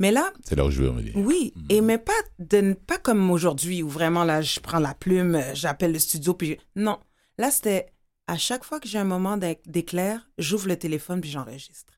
Mais 0.00 0.10
là, 0.10 0.32
C'est 0.44 0.56
là 0.56 0.64
où 0.66 0.70
je 0.70 0.82
veux 0.82 0.90
en 0.90 0.94
venir. 0.94 1.12
oui, 1.16 1.54
et 1.68 1.80
mais 1.80 1.98
pas 1.98 2.12
de 2.40 2.72
pas 2.72 2.98
comme 2.98 3.30
aujourd'hui 3.30 3.82
où 3.82 3.88
vraiment 3.88 4.24
là 4.24 4.42
je 4.42 4.58
prends 4.58 4.80
la 4.80 4.92
plume, 4.94 5.40
j'appelle 5.54 5.92
le 5.92 6.00
studio 6.00 6.34
puis 6.34 6.58
non. 6.74 6.98
Là 7.38 7.52
c'était 7.52 7.86
à 8.26 8.36
chaque 8.38 8.64
fois 8.64 8.80
que 8.80 8.88
j'ai 8.88 8.98
un 8.98 9.04
moment 9.04 9.36
d'é- 9.36 9.60
d'éclair, 9.66 10.28
j'ouvre 10.38 10.68
le 10.68 10.78
téléphone 10.78 11.20
puis 11.20 11.30
j'enregistre. 11.30 11.92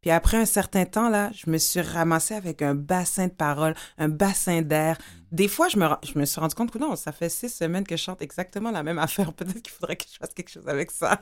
Puis 0.00 0.10
après 0.10 0.36
un 0.36 0.46
certain 0.46 0.84
temps 0.84 1.08
là, 1.08 1.30
je 1.32 1.48
me 1.48 1.58
suis 1.58 1.80
ramassée 1.80 2.34
avec 2.34 2.60
un 2.60 2.74
bassin 2.74 3.28
de 3.28 3.32
paroles, 3.32 3.74
un 3.98 4.08
bassin 4.08 4.60
d'air. 4.60 4.98
Des 5.30 5.46
fois, 5.46 5.68
je 5.68 5.78
me 5.78 5.86
je 6.02 6.18
me 6.18 6.24
suis 6.24 6.40
rendu 6.40 6.54
compte 6.56 6.72
que 6.72 6.78
non, 6.78 6.96
ça 6.96 7.12
fait 7.12 7.28
six 7.28 7.48
semaines 7.48 7.84
que 7.86 7.96
je 7.96 8.02
chante 8.02 8.20
exactement 8.20 8.72
la 8.72 8.82
même 8.82 8.98
affaire. 9.06 9.32
Peut-être 9.32 9.62
qu'il 9.62 9.72
faudrait 9.72 9.96
que 9.96 10.04
je 10.12 10.16
fasse 10.18 10.34
quelque 10.34 10.50
chose 10.50 10.68
avec 10.68 10.90
ça. 10.90 11.20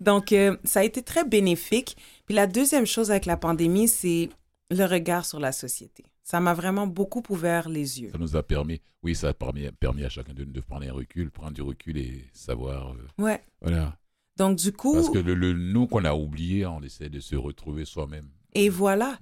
Donc 0.00 0.32
euh, 0.32 0.56
ça 0.64 0.80
a 0.80 0.84
été 0.84 1.02
très 1.02 1.24
bénéfique. 1.24 1.96
Puis 2.26 2.34
la 2.34 2.46
deuxième 2.46 2.86
chose 2.86 3.10
avec 3.10 3.26
la 3.26 3.36
pandémie, 3.36 3.88
c'est 3.88 4.30
le 4.70 4.84
regard 4.86 5.26
sur 5.26 5.38
la 5.38 5.52
société. 5.52 6.04
Ça 6.24 6.40
m'a 6.40 6.54
vraiment 6.54 6.86
beaucoup 6.86 7.22
ouvert 7.28 7.68
les 7.68 8.00
yeux. 8.00 8.08
Ça 8.10 8.18
nous 8.18 8.34
a 8.34 8.42
permis, 8.42 8.80
oui, 9.02 9.14
ça 9.14 9.28
a 9.28 9.34
permis, 9.34 9.70
permis 9.78 10.04
à 10.04 10.08
chacun 10.08 10.32
de 10.32 10.44
nous 10.44 10.52
de 10.52 10.60
prendre 10.60 10.84
un 10.88 10.92
recul, 10.92 11.30
prendre 11.30 11.52
du 11.52 11.62
recul 11.62 11.96
et 11.98 12.24
savoir. 12.32 12.92
euh, 12.94 13.22
Ouais. 13.22 13.42
voilà. 13.60 13.96
Donc, 14.36 14.56
du 14.56 14.72
coup, 14.72 14.94
Parce 14.94 15.10
que 15.10 15.18
le, 15.18 15.34
le 15.34 15.52
nous 15.52 15.86
qu'on 15.86 16.04
a 16.04 16.14
oublié, 16.14 16.66
on 16.66 16.82
essaie 16.82 17.08
de 17.10 17.20
se 17.20 17.36
retrouver 17.36 17.84
soi-même. 17.84 18.26
et 18.54 18.68
voilà, 18.70 19.18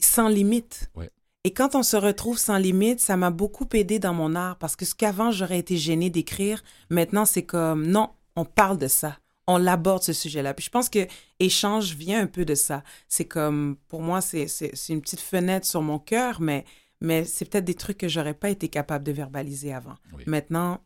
sans 0.00 0.28
limite. 0.28 0.90
Ouais. 0.96 1.10
Et 1.44 1.52
quand 1.52 1.74
on 1.74 1.82
se 1.82 1.96
retrouve 1.96 2.38
sans 2.38 2.58
limite, 2.58 2.98
ça 3.00 3.16
m'a 3.16 3.30
beaucoup 3.30 3.68
aidé 3.74 3.98
dans 3.98 4.14
mon 4.14 4.34
art 4.34 4.56
parce 4.58 4.74
que 4.74 4.84
ce 4.84 4.94
qu'avant 4.94 5.30
j'aurais 5.30 5.58
été 5.60 5.76
gênée 5.76 6.10
d'écrire, 6.10 6.62
maintenant 6.90 7.24
c'est 7.24 7.44
comme 7.44 7.86
non, 7.86 8.10
on 8.36 8.44
parle 8.44 8.78
de 8.78 8.88
ça. 8.88 9.18
On 9.48 9.56
l'aborde 9.56 10.02
ce 10.04 10.12
sujet-là. 10.12 10.54
Puis 10.54 10.66
je 10.66 10.70
pense 10.70 10.88
que 10.88 11.06
échange 11.40 11.94
vient 11.94 12.20
un 12.22 12.26
peu 12.26 12.44
de 12.44 12.54
ça. 12.54 12.84
C'est 13.08 13.24
comme, 13.24 13.76
pour 13.88 14.02
moi, 14.02 14.20
c'est 14.20 14.46
une 14.90 15.00
petite 15.00 15.20
fenêtre 15.20 15.66
sur 15.66 15.82
mon 15.82 15.98
cœur, 15.98 16.40
mais, 16.40 16.64
mais 17.00 17.24
c'est 17.24 17.46
peut-être 17.46 17.64
des 17.64 17.74
trucs 17.74 17.98
que 17.98 18.08
j'aurais 18.08 18.34
pas 18.34 18.50
été 18.50 18.68
capable 18.68 19.04
de 19.04 19.12
verbaliser 19.12 19.72
avant. 19.72 19.94
Oui. 20.14 20.22
Maintenant, 20.26 20.80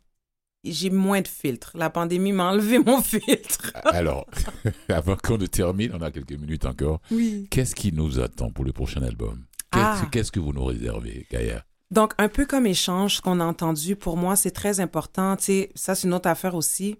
j'ai 0.64 0.90
moins 0.90 1.20
de 1.22 1.26
filtres. 1.28 1.72
La 1.74 1.90
pandémie 1.90 2.30
m'a 2.30 2.52
enlevé 2.52 2.78
mon 2.78 3.02
filtre. 3.02 3.72
Alors, 3.86 4.26
avant 4.88 5.16
qu'on 5.16 5.38
ne 5.38 5.46
termine, 5.46 5.90
on 5.92 6.00
a 6.00 6.12
quelques 6.12 6.38
minutes 6.38 6.64
encore. 6.64 7.00
Oui. 7.10 7.48
Qu'est-ce 7.50 7.74
qui 7.74 7.92
nous 7.92 8.20
attend 8.20 8.50
pour 8.52 8.64
le 8.64 8.72
prochain 8.72 9.02
album? 9.02 9.44
Qu'est-ce 9.72 10.02
Ah. 10.04 10.08
qu'est-ce 10.12 10.30
que 10.30 10.38
vous 10.38 10.52
nous 10.52 10.64
réservez, 10.64 11.26
Gaïa? 11.32 11.64
Donc, 11.90 12.12
un 12.18 12.28
peu 12.28 12.46
comme 12.46 12.66
échange, 12.66 13.16
ce 13.16 13.20
qu'on 13.20 13.40
a 13.40 13.44
entendu, 13.44 13.96
pour 13.96 14.16
moi, 14.16 14.36
c'est 14.36 14.50
très 14.52 14.78
important. 14.80 15.36
Tu 15.36 15.44
sais, 15.44 15.70
ça, 15.74 15.94
c'est 15.96 16.06
une 16.06 16.14
autre 16.14 16.28
affaire 16.28 16.54
aussi. 16.54 16.96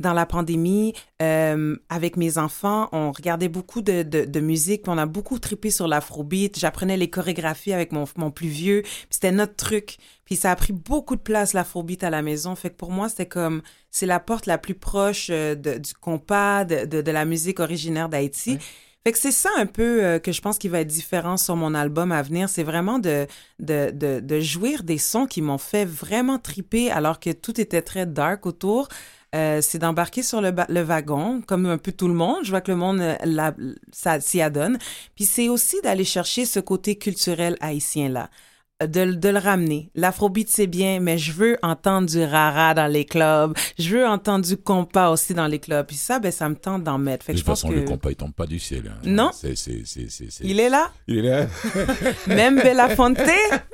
Dans 0.00 0.14
la 0.14 0.26
pandémie, 0.26 0.94
euh, 1.22 1.76
avec 1.90 2.16
mes 2.16 2.38
enfants, 2.38 2.88
on 2.90 3.12
regardait 3.12 3.48
beaucoup 3.48 3.82
de, 3.82 4.02
de, 4.02 4.24
de 4.24 4.40
musique, 4.40 4.82
puis 4.82 4.92
on 4.92 4.98
a 4.98 5.06
beaucoup 5.06 5.38
trippé 5.38 5.70
sur 5.70 5.86
l'afrobeat. 5.86 6.58
J'apprenais 6.58 6.96
les 6.96 7.10
chorégraphies 7.10 7.74
avec 7.74 7.92
mon, 7.92 8.04
mon 8.16 8.30
plus 8.30 8.48
vieux, 8.48 8.80
puis 8.82 9.06
c'était 9.10 9.30
notre 9.30 9.56
truc. 9.56 9.98
Puis 10.24 10.36
ça 10.36 10.50
a 10.52 10.56
pris 10.56 10.72
beaucoup 10.72 11.16
de 11.16 11.20
place, 11.20 11.52
l'afrobeat, 11.52 12.02
à 12.02 12.10
la 12.10 12.22
maison. 12.22 12.56
Fait 12.56 12.70
que 12.70 12.76
pour 12.76 12.90
moi, 12.90 13.08
c'était 13.10 13.26
comme, 13.26 13.62
c'est 13.90 14.06
la 14.06 14.20
porte 14.20 14.46
la 14.46 14.58
plus 14.58 14.74
proche 14.74 15.28
euh, 15.30 15.54
de- 15.54 15.76
du 15.78 15.92
compas, 15.92 16.64
de, 16.64 16.86
de, 16.86 17.02
de 17.02 17.10
la 17.10 17.24
musique 17.24 17.60
originaire 17.60 18.08
d'Haïti. 18.08 18.58
Fait 19.04 19.12
que 19.12 19.18
c'est 19.18 19.32
ça 19.32 19.48
un 19.56 19.64
peu 19.66 20.04
euh, 20.04 20.18
que 20.18 20.30
je 20.30 20.40
pense 20.42 20.58
qui 20.58 20.68
va 20.68 20.80
être 20.80 20.86
différent 20.86 21.36
sur 21.38 21.56
mon 21.56 21.74
album 21.74 22.12
à 22.12 22.22
venir. 22.22 22.48
C'est 22.48 22.62
vraiment 22.62 22.98
de, 22.98 23.26
de, 23.58 23.90
de, 23.92 24.20
de 24.20 24.40
jouir 24.40 24.82
des 24.82 24.98
sons 24.98 25.26
qui 25.26 25.40
m'ont 25.42 25.58
fait 25.58 25.84
vraiment 25.86 26.38
triper 26.38 26.90
alors 26.90 27.18
que 27.18 27.30
tout 27.30 27.60
était 27.60 27.82
très 27.82 28.04
dark 28.06 28.44
autour. 28.46 28.88
Euh, 29.34 29.60
c'est 29.62 29.78
d'embarquer 29.78 30.22
sur 30.24 30.40
le, 30.40 30.52
le 30.68 30.80
wagon, 30.82 31.40
comme 31.46 31.66
un 31.66 31.78
peu 31.78 31.92
tout 31.92 32.08
le 32.08 32.14
monde. 32.14 32.38
Je 32.42 32.50
vois 32.50 32.60
que 32.60 32.72
le 32.72 32.76
monde 32.76 33.00
euh, 33.00 34.20
s'y 34.20 34.40
adonne. 34.40 34.78
Puis 35.14 35.24
c'est 35.24 35.48
aussi 35.48 35.80
d'aller 35.82 36.04
chercher 36.04 36.44
ce 36.44 36.58
côté 36.58 36.96
culturel 36.96 37.56
haïtien-là. 37.60 38.28
De, 38.80 39.12
de 39.12 39.28
le 39.28 39.38
ramener. 39.38 39.90
L'afrobeat, 39.94 40.48
c'est 40.48 40.66
bien, 40.66 41.00
mais 41.00 41.18
je 41.18 41.32
veux 41.32 41.58
entendre 41.62 42.08
du 42.08 42.24
rara 42.24 42.72
dans 42.72 42.86
les 42.86 43.04
clubs. 43.04 43.54
Je 43.78 43.96
veux 43.96 44.06
entendre 44.06 44.44
du 44.46 44.56
compas 44.56 45.10
aussi 45.10 45.34
dans 45.34 45.46
les 45.46 45.58
clubs. 45.58 45.84
Puis 45.86 45.96
ça, 45.96 46.18
ben, 46.18 46.32
ça 46.32 46.48
me 46.48 46.54
tente 46.54 46.82
d'en 46.82 46.96
mettre. 46.96 47.26
Fait 47.26 47.34
De 47.34 47.38
que 47.38 47.44
toute 47.44 47.46
je 47.46 47.50
pense 47.50 47.60
façon, 47.60 47.74
que... 47.74 47.78
le 47.78 47.84
compas, 47.84 48.08
il 48.10 48.16
tombe 48.16 48.32
pas 48.32 48.46
du 48.46 48.58
ciel. 48.58 48.84
hein. 48.90 48.98
Non. 49.04 49.30
C'est, 49.34 49.54
c'est, 49.56 49.82
c'est, 49.84 50.10
c'est, 50.10 50.30
c'est- 50.30 50.44
Il 50.44 50.58
est 50.60 50.70
là. 50.70 50.90
Il 51.06 51.18
est 51.18 51.28
là. 51.28 51.46
Même 52.26 52.56
Belafonte 52.56 53.18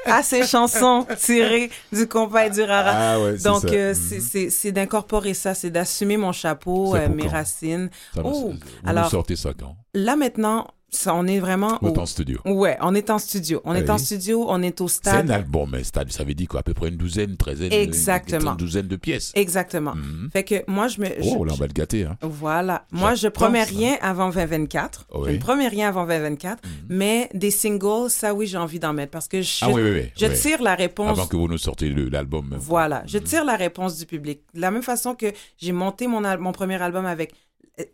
a 0.06 0.22
ses 0.24 0.44
chansons 0.44 1.06
tirées 1.18 1.70
du 1.92 2.08
compas 2.08 2.46
et 2.46 2.50
du 2.50 2.62
rara. 2.62 2.90
Ah 3.14 3.20
ouais, 3.20 3.36
c'est 3.38 3.44
Donc, 3.44 3.62
ça. 3.62 3.68
euh, 3.68 3.90
Mhm. 3.90 3.94
c'est- 3.94 4.20
c'est 4.20 4.50
c'est 4.50 4.72
d'incorporer 4.72 5.34
ça, 5.34 5.54
c'est 5.54 5.70
d'assumer 5.70 6.16
mon 6.16 6.32
chapeau, 6.32 6.96
euh, 6.96 7.08
mes 7.08 7.24
quand? 7.24 7.28
racines. 7.30 7.90
Ça 8.14 8.22
Oh, 8.24 8.50
vous 8.52 8.54
alors- 8.88 9.10
sortez 9.10 9.36
ça 9.36 9.50
quand? 9.56 9.76
Là, 9.94 10.16
maintenant, 10.16 10.66
ça, 10.96 11.14
on 11.14 11.26
est 11.26 11.38
vraiment 11.38 11.78
au... 11.82 11.88
Autant 11.88 12.02
en 12.02 12.06
studio. 12.06 12.38
Ouais, 12.44 12.76
on 12.80 12.94
est 12.94 13.10
en 13.10 13.18
studio. 13.18 13.60
On 13.64 13.72
Ah 13.72 13.78
est 13.78 13.90
en 13.90 13.98
studio, 13.98 14.44
on 14.48 14.62
est 14.62 14.80
au 14.80 14.88
C'est 14.88 15.06
un 15.08 15.10
stade. 15.12 15.30
album, 15.30 15.70
mais 15.72 15.84
stade, 15.84 16.10
ça 16.10 16.24
veut 16.24 16.34
dire 16.34 16.48
quoi? 16.48 16.60
À 16.60 16.62
peu 16.62 16.74
près 16.74 16.88
une 16.88 16.96
douzaine, 16.96 17.36
treizaine, 17.36 17.72
Exactement. 17.72 18.52
une 18.52 18.56
douzaine 18.56 18.88
de 18.88 18.96
pièces. 18.96 19.32
Exactement. 19.34 19.94
Mhm. 19.94 20.30
Fait 20.32 20.44
que 20.44 20.64
moi, 20.66 20.88
je 20.88 21.00
me... 21.00 21.06
Oh, 21.06 21.22
je- 21.22 21.44
là, 21.46 21.52
on 21.52 21.56
va 21.56 21.66
le 21.66 21.72
gâter. 21.72 22.04
Hein. 22.04 22.16
Voilà. 22.22 22.86
Moi, 22.90 23.14
je 23.14 23.22
J'adore 23.22 23.32
promets 23.44 23.64
ça. 23.64 23.70
rien 23.70 23.96
avant 24.00 24.30
2024. 24.30 25.06
Oui. 25.14 25.28
Je 25.30 25.32
ne 25.34 25.38
promets 25.38 25.68
rien 25.68 25.88
avant 25.88 26.06
2024. 26.06 26.62
Mais 26.88 27.28
des 27.34 27.50
singles, 27.50 28.08
ça, 28.10 28.34
oui, 28.34 28.46
j'ai 28.46 28.58
envie 28.58 28.78
d'en 28.78 28.92
mettre 28.92 29.10
parce 29.12 29.28
que 29.28 29.42
je, 29.42 29.58
Ah 29.62 29.68
oui, 29.70 30.10
je 30.18 30.26
tire 30.26 30.62
la 30.62 30.74
réponse. 30.74 31.10
Avant 31.18 31.26
que 31.26 31.36
vous 31.36 31.48
nous 31.48 31.58
sortiez 31.58 31.90
l'album. 32.10 32.56
Voilà, 32.58 33.02
je 33.06 33.18
Mhm. 33.18 33.24
tire 33.24 33.44
la 33.44 33.56
réponse 33.56 33.96
du 33.98 34.06
public. 34.06 34.40
De 34.54 34.60
la 34.60 34.70
même 34.70 34.82
façon 34.82 35.14
que 35.14 35.26
j'ai 35.58 35.72
monté 35.72 36.06
mon, 36.06 36.24
al- 36.24 36.38
mon 36.38 36.52
premier 36.52 36.80
album 36.80 37.06
avec 37.06 37.32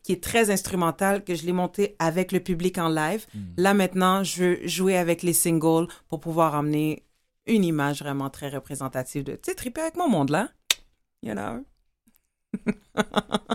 qui 0.02 0.12
est 0.12 0.22
très 0.22 0.50
instrumental, 0.50 1.24
que 1.24 1.34
je 1.34 1.44
l'ai 1.44 1.52
monté 1.52 1.96
avec 1.98 2.32
le 2.32 2.40
public 2.40 2.78
en 2.78 2.88
live. 2.88 3.26
Mhm. 3.34 3.54
Là 3.56 3.74
maintenant, 3.74 4.22
je 4.22 4.42
veux 4.42 4.66
jouer 4.66 4.96
avec 4.96 5.22
les 5.22 5.32
singles 5.32 5.88
pour 6.08 6.20
pouvoir 6.20 6.54
amener 6.54 7.04
une 7.46 7.64
image 7.64 8.00
vraiment 8.00 8.30
très 8.30 8.48
représentative 8.48 9.24
de, 9.24 9.32
tu 9.32 9.40
sais, 9.46 9.54
triper 9.54 9.80
avec 9.80 9.96
mon 9.96 10.08
monde 10.08 10.30
là. 10.30 10.48
You 11.22 11.34
know? 11.34 11.64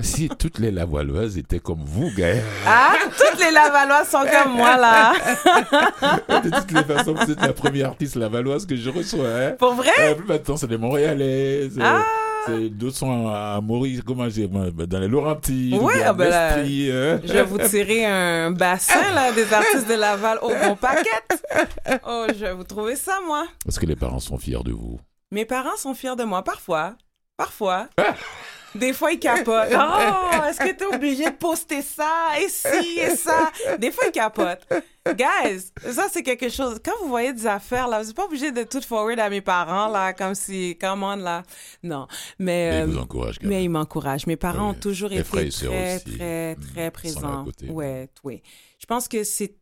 Si 0.02 0.30
toutes 0.30 0.60
les 0.60 0.72
Lavalloises 0.72 1.38
étaient 1.38 1.60
comme 1.60 1.84
vous, 1.84 2.12
Gaël, 2.16 2.44
Ah, 2.66 2.96
toutes 3.04 3.40
les 3.40 3.52
Lavallois 3.52 4.06
sont 4.06 4.26
comme 4.26 4.54
moi 4.54 4.78
là. 4.78 5.14
de 6.42 6.50
toutes 6.50 6.72
les 6.72 6.84
façons, 6.84 7.14
vous 7.14 7.32
êtes 7.32 7.42
la 7.42 7.54
première 7.54 7.90
artiste 7.90 8.16
lavalloise 8.16 8.66
que 8.66 8.76
je 8.76 8.90
reçois. 8.90 9.28
Hein. 9.28 9.52
Pour 9.58 9.74
vrai? 9.74 9.92
Euh, 10.00 10.16
plus 10.16 10.28
maintenant, 10.28 10.58
c'est 10.58 10.68
des 10.68 10.78
Montréalais. 10.78 11.70
Ah! 11.80 12.04
C'est- 12.48 12.70
D'autres 12.70 12.96
sont 12.98 13.28
à 13.28 13.60
Maurice, 13.62 14.02
comment 14.06 14.30
j'ai, 14.30 14.48
moi, 14.48 14.66
dans 14.72 15.00
les 15.00 15.08
Laurentides, 15.08 15.74
Ouais, 15.76 15.80
ou 16.00 16.04
ah 16.06 16.14
ben 16.14 16.30
là, 16.30 16.56
hein. 16.58 17.20
Je 17.24 17.34
vais 17.34 17.44
vous 17.44 17.58
tirer 17.60 18.06
un 18.06 18.52
bassin 18.52 19.14
là 19.14 19.32
des 19.32 19.52
artistes 19.54 19.88
de 19.88 19.94
Laval 19.96 20.40
au 20.42 20.50
bon 20.50 20.76
paquet. 20.76 21.10
Oh, 22.08 22.26
je 22.30 22.34
vais 22.46 22.54
vous 22.54 22.64
trouver 22.64 22.96
ça 22.96 23.14
moi. 23.26 23.46
Parce 23.66 23.78
que 23.80 23.86
les 23.86 23.96
parents 23.96 24.20
sont 24.20 24.38
fiers 24.38 24.64
de 24.64 24.72
vous. 24.72 25.00
Mes 25.32 25.46
parents 25.46 25.78
sont 25.78 25.94
fiers 25.94 26.16
de 26.16 26.24
moi, 26.24 26.44
parfois. 26.44 26.96
Parfois. 27.38 27.88
Des 28.76 28.94
fois, 28.94 29.12
ils 29.12 29.20
capotent. 29.20 29.70
Oh, 29.72 30.44
est-ce 30.50 30.60
que 30.60 30.72
t'es 30.72 30.86
obligé 30.86 31.26
de 31.26 31.36
poster 31.36 31.82
ça, 31.82 32.32
et 32.40 32.50
ci, 32.50 33.00
et 33.00 33.16
ça? 33.16 33.52
Des 33.80 33.92
fois, 33.92 34.06
ils 34.08 34.12
capotent. 34.12 34.68
Guys, 35.08 35.72
ça, 35.94 36.08
c'est 36.12 36.22
quelque 36.22 36.50
chose. 36.50 36.80
Quand 36.84 36.92
vous 37.02 37.08
voyez 37.08 37.32
des 37.34 37.48
affaires, 37.48 37.88
là, 37.88 38.00
vous 38.02 38.08
n'êtes 38.08 38.16
pas 38.16 38.26
obligé 38.26 38.52
de 38.52 38.64
tout 38.64 38.82
forward 38.82 39.20
à 39.20 39.30
mes 39.30 39.42
parents, 39.42 39.88
là, 39.88 40.12
comme 40.14 40.36
si, 40.36 40.78
come 40.80 41.04
on, 41.04 41.16
là. 41.16 41.44
Non. 41.82 42.08
Mais, 42.40 42.70
Mais 42.72 42.82
euh, 42.82 42.86
ils 42.88 42.94
vous 42.94 43.00
encouragent 43.00 43.40
quand 43.40 43.48
mais 43.48 43.56
même. 43.56 43.64
ils 43.64 43.70
m'encouragent. 43.70 44.28
Mes 44.28 44.36
parents 44.36 44.70
Oui. 44.72 44.76
ont 44.78 44.80
toujours 44.80 45.12
été 45.14 45.24
très, 45.24 45.50
très, 45.50 46.56
Mm. 46.56 46.60
très 46.60 46.84
Ils 46.84 46.86
à 46.88 46.92
présents. 46.92 47.46
Ouais, 47.70 48.10
oui. 48.24 48.44
Je 48.80 48.86
pense 48.86 49.08
que 49.08 49.24
c'est 49.24 49.56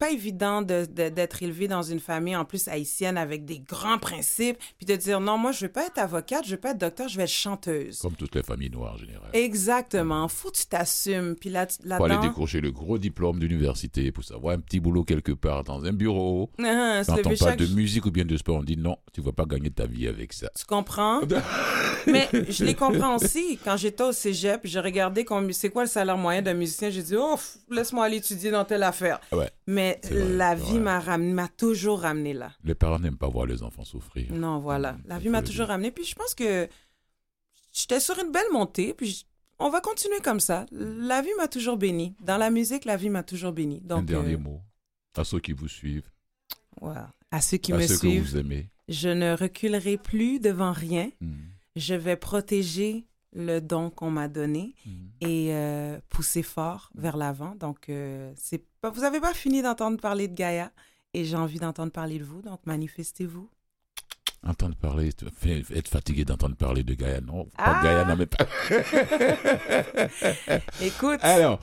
pas 0.00 0.10
évident 0.10 0.62
de- 0.62 0.86
de- 0.90 1.10
d'être 1.10 1.42
élevé 1.42 1.68
dans 1.68 1.82
une 1.82 2.00
famille, 2.00 2.34
en 2.34 2.44
plus 2.44 2.66
haïtienne, 2.68 3.16
avec 3.18 3.44
des 3.44 3.60
grands 3.60 3.98
principes, 3.98 4.56
puis 4.78 4.86
de 4.86 4.96
dire 4.96 5.20
non, 5.20 5.38
moi, 5.38 5.52
je 5.52 5.66
veux 5.66 5.70
pas 5.72 5.86
être 5.86 5.98
avocate, 5.98 6.44
je 6.46 6.52
veux 6.52 6.56
pas 6.60 6.70
être 6.70 6.78
docteur, 6.78 7.06
je 7.08 7.16
vais 7.18 7.24
être 7.24 7.28
chanteuse. 7.30 7.98
Comme 8.00 8.16
toutes 8.16 8.34
les 8.34 8.42
familles 8.42 8.70
noires 8.70 8.94
en 8.94 8.98
général. 8.98 9.28
Exactement. 9.32 10.26
Faut 10.28 10.50
que 10.50 10.56
tu 10.56 10.66
t'assumes. 10.66 11.36
Puis 11.38 11.50
là, 11.50 11.66
Pour 11.66 12.06
aller 12.06 12.14
là-dedans, 12.14 12.28
décrocher 12.28 12.60
le 12.60 12.72
gros 12.72 12.98
diplôme 12.98 13.38
d'université, 13.38 14.10
pour 14.10 14.24
savoir 14.24 14.54
un 14.56 14.60
petit 14.60 14.80
boulot 14.80 15.04
quelque 15.04 15.32
part 15.32 15.62
dans 15.64 15.84
un 15.84 15.92
bureau. 15.92 16.50
Ah, 16.64 17.02
Quand 17.06 17.18
on 17.26 17.36
parle 17.36 17.56
de 17.56 17.66
musique 17.66 18.06
ou 18.06 18.10
bien 18.10 18.24
de 18.24 18.36
sport, 18.36 18.56
on 18.56 18.62
dit 18.62 18.76
non, 18.76 18.96
tu 19.12 19.20
vas 19.20 19.32
pas 19.32 19.44
gagner 19.44 19.70
ta 19.70 19.86
vie 19.86 20.08
avec 20.08 20.32
ça. 20.32 20.48
Tu 20.58 20.64
comprends? 20.64 21.20
Mais 22.06 22.28
je 22.48 22.64
les 22.64 22.74
comprends 22.74 23.16
aussi. 23.16 23.58
Quand 23.62 23.76
j'étais 23.76 24.02
au 24.02 24.12
cégep, 24.12 24.62
j'ai 24.64 24.80
regardé 24.80 25.24
c'est 25.52 25.70
quoi 25.70 25.82
le 25.82 25.88
salaire 25.88 26.16
moyen 26.16 26.42
d'un 26.42 26.54
musicien? 26.54 26.90
J'ai 26.90 27.02
dit, 27.02 27.14
oh, 27.16 27.36
laisse-moi 27.70 28.04
aller 28.06 28.16
étudier 28.16 28.50
dans 28.50 28.64
telle 28.64 28.82
affaire. 28.82 29.20
Ouais. 29.32 29.50
Mais 29.66 29.89
Vrai, 30.02 30.36
la 30.36 30.54
vie 30.54 30.78
m'a 30.78 31.48
toujours 31.48 32.00
ramené 32.00 32.32
là. 32.34 32.52
Les 32.64 32.74
parents 32.74 32.98
n'aiment 32.98 33.16
pas 33.18 33.28
voir 33.28 33.46
les 33.46 33.62
enfants 33.62 33.84
souffrir. 33.84 34.32
Non, 34.32 34.58
voilà. 34.58 34.92
Mm, 34.92 35.02
La 35.06 35.18
vie 35.18 35.28
m'a 35.28 35.42
toujours 35.42 35.66
ramené. 35.68 35.90
Puis 35.90 36.04
je 36.04 36.14
pense 36.14 36.34
que 36.34 36.68
j'étais 37.72 38.00
sur 38.00 38.18
une 38.18 38.32
belle 38.32 38.50
montée. 38.52 38.94
Puis 38.94 39.26
on 39.58 39.70
va 39.70 39.80
continuer 39.80 40.20
comme 40.20 40.40
ça. 40.40 40.66
La 40.72 41.22
vie 41.22 41.34
m'a 41.36 41.48
toujours 41.48 41.76
béni. 41.76 42.14
Dans 42.20 42.36
la 42.38 42.50
musique, 42.50 42.84
la 42.84 42.96
vie 42.96 43.10
m'a 43.10 43.22
toujours 43.22 43.52
béni. 43.52 43.82
Un 43.84 43.86
Donc, 43.96 44.06
dernier 44.06 44.34
euh, 44.34 44.38
mot 44.38 44.60
à 45.16 45.24
ceux 45.24 45.40
qui 45.40 45.52
vous 45.52 45.68
suivent. 45.68 46.10
À 47.30 47.40
ceux 47.40 47.58
qui 47.58 47.72
à 47.72 47.76
me 47.76 47.82
ceux 47.82 47.94
que 47.94 48.00
suivent, 48.00 48.22
vous 48.22 48.36
aimez. 48.38 48.70
je 48.88 49.08
ne 49.08 49.36
reculerai 49.36 49.96
plus 49.98 50.40
devant 50.40 50.72
rien. 50.72 51.10
Mm, 51.20 51.34
Je 51.76 51.94
vais 51.94 52.16
protéger 52.16 53.04
le 53.32 53.60
don 53.60 53.90
qu'on 53.90 54.10
m'a 54.10 54.28
donné. 54.28 54.74
mm. 54.86 54.90
et 55.20 55.54
euh, 55.54 55.98
pousser 56.08 56.42
fort 56.42 56.90
vers 56.94 57.16
l'avant. 57.16 57.54
Donc, 57.54 57.88
euh, 57.88 58.32
c'est 58.36 58.64
pas, 58.80 58.90
vous 58.90 59.02
n'avez 59.02 59.20
pas 59.20 59.34
fini 59.34 59.62
d'entendre 59.62 59.98
parler 60.00 60.28
de 60.28 60.34
Gaïa 60.34 60.72
et 61.14 61.24
j'ai 61.24 61.36
envie 61.36 61.58
d'entendre 61.58 61.92
parler 61.92 62.18
de 62.18 62.24
vous, 62.24 62.42
donc 62.42 62.60
manifestez-vous. 62.66 63.48
Entendre 64.42 64.74
parler, 64.76 65.10
être 65.74 65.88
fatigué 65.88 66.24
d'entendre 66.24 66.56
parler 66.56 66.82
de 66.82 66.94
Gaïa, 66.94 67.20
non. 67.20 67.44
Pas 67.56 67.58
Ah 67.58 67.80
Gaïa, 67.82 68.04
non, 68.06 68.16
mais 68.16 68.26
pas. 68.26 68.46
Écoute, 70.80 71.18
Alors, 71.22 71.60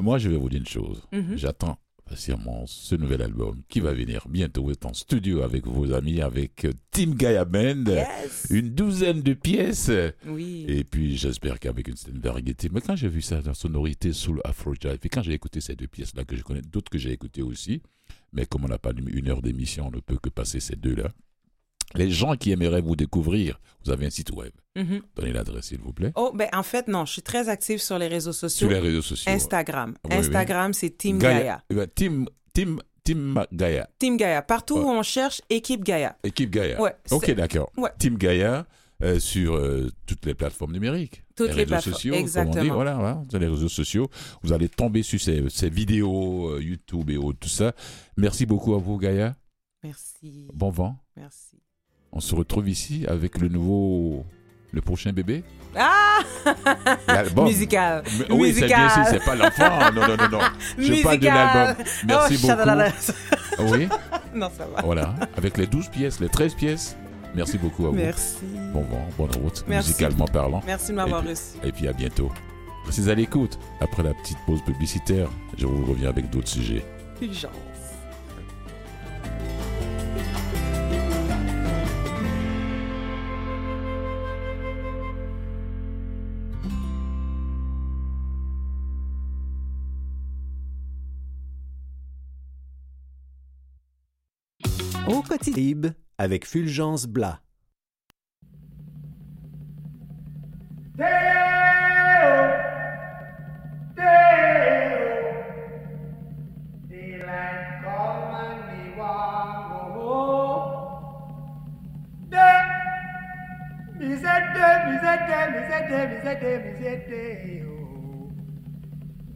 moi, 0.00 0.16
je 0.18 0.28
vais 0.30 0.36
vous 0.36 0.48
dire 0.48 0.60
une 0.60 0.66
chose. 0.66 1.02
Mhm. 1.12 1.36
J'attends 1.36 1.78
patiemment 2.10 2.64
ce 2.66 2.96
nouvel 2.96 3.22
album 3.22 3.62
qui 3.68 3.78
va 3.78 3.92
venir 3.92 4.26
bientôt. 4.28 4.68
Êtes 4.72 4.84
en 4.84 4.92
studio 4.92 5.42
avec 5.42 5.66
vos 5.66 5.92
amis, 5.92 6.20
avec 6.20 6.64
euh, 6.64 6.72
Team 6.90 7.14
Gaia 7.14 7.44
Band. 7.44 7.84
yes! 7.86 8.48
Une 8.50 8.70
douzaine 8.70 9.22
de 9.22 9.32
pièces. 9.32 9.92
Oui. 10.26 10.64
Et 10.66 10.82
puis, 10.82 11.16
j'espère 11.16 11.60
qu'avec 11.60 11.86
une 11.86 11.96
certaine 11.96 12.20
variété. 12.20 12.68
Mais 12.72 12.80
quand 12.80 12.96
j'ai 12.96 13.08
vu 13.08 13.22
ça, 13.22 13.40
la 13.40 13.54
sonorité 13.54 14.12
sous 14.12 14.32
le 14.32 14.44
Afro 14.44 14.74
et 14.74 15.08
quand 15.08 15.22
j'ai 15.22 15.34
écouté 15.34 15.60
ces 15.60 15.76
deux 15.76 15.86
pièces-là, 15.86 16.24
que 16.24 16.36
je 16.36 16.42
connais, 16.42 16.62
d'autres 16.62 16.90
que 16.90 16.98
j'ai 16.98 17.12
écoutées 17.12 17.42
aussi, 17.42 17.80
mais 18.32 18.44
comme 18.44 18.64
on 18.64 18.68
n'a 18.68 18.78
pas 18.78 18.92
une 18.92 19.28
heure 19.28 19.40
d'émission, 19.40 19.86
on 19.86 19.96
ne 19.96 20.00
peut 20.00 20.18
que 20.20 20.30
passer 20.30 20.58
ces 20.58 20.76
deux-là. 20.76 21.12
Les 21.94 22.10
gens 22.10 22.36
qui 22.36 22.52
aimeraient 22.52 22.80
vous 22.80 22.96
découvrir, 22.96 23.60
vous 23.84 23.90
avez 23.90 24.06
un 24.06 24.10
site 24.10 24.30
web. 24.32 24.52
Mhm. 24.76 25.00
Donnez 25.16 25.32
l'adresse, 25.32 25.66
s'il 25.66 25.78
vous 25.80 25.92
plaît. 25.92 26.12
Oh, 26.14 26.30
ben 26.34 26.48
en 26.52 26.62
fait, 26.62 26.86
non, 26.88 27.04
je 27.04 27.12
suis 27.14 27.22
très 27.22 27.48
active 27.48 27.80
sur 27.80 27.98
les 27.98 28.06
réseaux 28.08 28.32
sociaux. 28.32 28.68
Sur 28.68 28.70
les 28.70 28.78
réseaux 28.80 29.02
sociaux. 29.02 29.32
Instagram. 29.32 29.94
Oui, 30.04 30.10
oui. 30.12 30.16
Instagram, 30.18 30.72
c'est 30.72 30.90
Team 30.96 31.18
Gaia. 31.18 31.62
Eh 31.70 31.74
ben, 31.74 31.88
Team, 31.92 32.26
team, 32.54 32.80
team 33.02 33.42
Gaia. 33.52 33.88
Team 33.98 34.16
Gaia. 34.16 34.42
Partout 34.42 34.76
Ouais. 34.76 34.84
où 34.84 34.88
on 34.90 35.02
cherche, 35.02 35.40
équipe 35.50 35.82
Gaia. 35.84 36.16
Équipe 36.22 36.50
Gaia. 36.50 36.80
Ouais, 36.80 36.94
ok, 37.10 37.30
d'accord. 37.32 37.72
Ouais. 37.76 37.90
Team 37.98 38.16
Gaia 38.16 38.66
euh, 39.02 39.18
sur 39.18 39.54
euh, 39.56 39.90
toutes 40.06 40.24
les 40.26 40.34
plateformes 40.34 40.72
numériques. 40.72 41.24
Toutes 41.34 41.48
les 41.48 41.54
réseaux 41.54 41.66
plateformes, 41.68 41.94
sociaux, 41.94 42.12
comme 42.12 42.18
on 42.18 42.22
dit. 42.22 42.28
exactement. 42.28 42.74
Voilà, 42.74 42.94
voilà, 42.96 43.22
les 43.32 43.46
réseaux 43.48 43.68
sociaux. 43.68 44.08
Vous 44.42 44.52
allez 44.52 44.68
tomber 44.68 45.02
sur 45.02 45.18
ces, 45.20 45.48
ces 45.48 45.70
vidéos 45.70 46.50
euh, 46.50 46.62
YouTube 46.62 47.08
et 47.10 47.16
autres, 47.16 47.38
tout 47.40 47.48
ça. 47.48 47.72
Merci 48.18 48.44
beaucoup 48.46 48.74
à 48.74 48.78
vous, 48.78 48.98
Gaia. 48.98 49.34
Merci. 49.82 50.46
Bon 50.52 50.70
vent. 50.70 50.96
Merci. 51.16 51.59
On 52.12 52.20
se 52.20 52.34
retrouve 52.34 52.68
ici 52.68 53.04
avec 53.08 53.38
le 53.38 53.48
nouveau, 53.48 54.24
le 54.72 54.80
prochain 54.80 55.12
bébé. 55.12 55.44
Ah! 55.76 56.18
L'album. 57.06 57.44
Musical. 57.48 58.02
Oui, 58.30 58.52
c'est 58.52 58.66
bien 58.66 58.84
Musical. 58.84 59.06
c'est 59.10 59.24
pas 59.24 59.36
l'enfant. 59.36 59.92
Non, 59.92 60.08
non, 60.08 60.16
non, 60.16 60.28
non. 60.28 60.40
Je 60.78 61.02
parle 61.02 61.18
de 61.18 61.26
Musical. 61.28 61.34
l'album. 61.34 61.84
Merci 62.06 62.38
Oh, 62.42 62.46
beaucoup. 63.58 63.72
Oui, 63.72 63.88
non, 64.34 64.50
ça 64.56 64.66
va. 64.66 64.82
voilà. 64.82 65.14
Avec 65.36 65.56
les 65.56 65.66
12 65.66 65.88
pièces, 65.88 66.18
les 66.20 66.28
13 66.28 66.54
pièces. 66.54 66.96
Merci 67.34 67.58
beaucoup 67.58 67.86
à 67.86 67.90
vous. 67.90 67.96
Merci. 67.96 68.38
Bon 68.72 68.80
vent, 68.82 69.06
bonne 69.16 69.30
route, 69.42 69.64
Merci. 69.68 69.90
musicalement 69.90 70.24
parlant. 70.26 70.60
Merci 70.66 70.90
de 70.90 70.96
m'avoir 70.96 71.22
reçu. 71.22 71.58
Et 71.62 71.70
puis 71.70 71.86
à 71.86 71.92
bientôt. 71.92 72.32
Restez 72.86 73.08
à 73.08 73.14
l'écoute. 73.14 73.56
Après 73.80 74.02
la 74.02 74.14
petite 74.14 74.38
pause 74.46 74.62
publicitaire, 74.62 75.28
je 75.56 75.64
vous 75.66 75.84
reviens 75.86 76.08
avec 76.08 76.28
d'autres 76.30 76.48
sujets. 76.48 76.84
Au 95.10 95.22
quotidien 95.22 95.92
avec 96.18 96.46
Fulgence 96.46 97.06
Blas. 97.06 97.40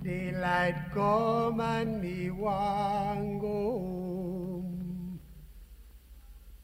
Daylight 0.03 0.93
come 0.93 1.61
and 1.61 2.03
me 2.03 2.31
want 2.31 3.41
go 3.41 4.04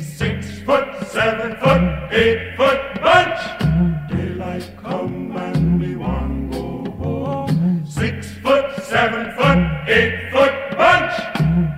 six 0.00 0.58
foot, 0.60 1.06
seven 1.08 1.56
foot, 1.56 2.12
eight 2.12 2.56
foot 2.56 2.80
bunch. 3.02 3.40
Daylight 4.10 4.70
come 4.82 5.36
and 5.36 5.80
me 5.80 5.96
want 5.96 6.52
go 6.52 6.90
home. 6.92 7.84
Six 7.86 8.32
foot, 8.42 8.82
seven 8.82 9.32
foot, 9.36 9.58
eight 9.88 10.30
foot 10.32 10.52
bunch. 10.76 11.14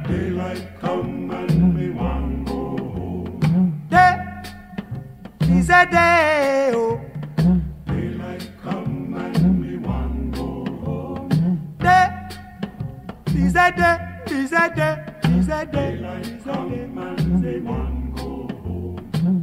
Daylight 0.09 0.66
come 0.81 1.31
and 1.31 1.74
me 1.74 1.90
want 1.90 2.46
go 2.46 2.76
home. 2.94 3.87
Day 3.90 4.16
is 5.50 5.70
a 5.70 5.87
day. 5.90 6.72
Oh. 6.74 7.00
Daylight 7.87 8.50
come 8.62 9.14
and 9.14 9.61
me 9.61 9.76
want 9.76 10.35
go 10.35 10.64
home. 10.85 11.76
Day 11.78 12.09
is 13.35 13.54
a 13.54 13.72
day. 13.72 14.04
Is 14.31 14.52
a 14.52 14.72
day. 14.74 15.04
Is 15.37 15.48
a 15.48 15.66
day. 15.66 15.96
Daylight 15.96 16.44
come 16.44 16.72
and 16.72 17.42
me 17.42 17.61
want 17.61 17.66
go 17.66 17.72
home. 17.72 17.98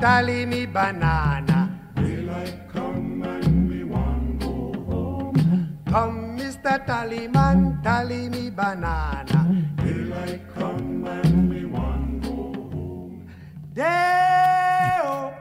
Tally 0.00 0.46
me 0.46 0.66
banana. 0.66 1.68
Come, 5.90 6.38
Mr. 6.38 6.86
Tallyman, 6.86 7.82
tally 7.82 8.28
me 8.28 8.48
banana. 8.50 9.40
Daylight 9.76 10.40
come 10.54 11.04
and 11.04 11.50
we 11.50 11.64
want 11.64 12.22
go 12.22 12.52
home. 12.70 13.28
Day-o. 13.74 15.32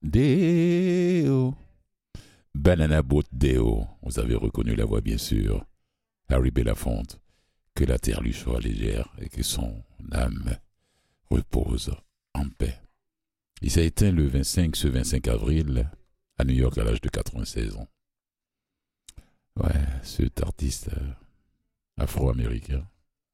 Deo. 0.00 1.56
Banana 2.54 3.02
Boat 3.02 3.26
Deo. 3.32 3.88
Vous 4.02 4.20
avez 4.20 4.36
reconnu 4.36 4.76
la 4.76 4.84
voix, 4.84 5.00
bien 5.00 5.18
sûr. 5.18 5.64
Harry 6.28 6.52
Belafonte. 6.52 7.18
Que 7.74 7.84
la 7.84 7.98
terre 7.98 8.22
lui 8.22 8.32
soit 8.32 8.60
légère 8.60 9.08
et 9.20 9.28
que 9.28 9.42
son 9.42 9.82
âme 10.12 10.56
repose 11.28 11.90
en 12.38 12.48
paix. 12.48 12.80
Il 13.60 13.70
s'est 13.70 13.86
éteint 13.86 14.12
le 14.12 14.26
25, 14.26 14.76
ce 14.76 14.88
25 14.88 15.28
avril 15.28 15.90
à 16.38 16.44
New 16.44 16.54
York 16.54 16.78
à 16.78 16.84
l'âge 16.84 17.00
de 17.00 17.08
96 17.08 17.76
ans. 17.76 17.88
Ouais, 19.56 19.74
cet 20.04 20.40
artiste 20.42 20.90
euh, 20.96 21.12
afro-américain, 21.96 22.86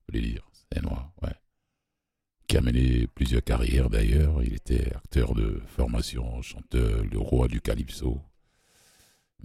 faut 0.06 0.12
le 0.14 0.20
dire, 0.22 0.48
c'est 0.72 0.82
noir, 0.82 1.12
ouais. 1.22 1.34
Qui 2.46 2.56
a 2.56 2.60
mené 2.62 3.06
plusieurs 3.08 3.44
carrières 3.44 3.90
d'ailleurs. 3.90 4.42
Il 4.42 4.54
était 4.54 4.94
acteur 4.94 5.34
de 5.34 5.62
formation, 5.66 6.40
chanteur, 6.42 7.04
le 7.04 7.18
roi 7.18 7.48
du 7.48 7.60
calypso, 7.60 8.20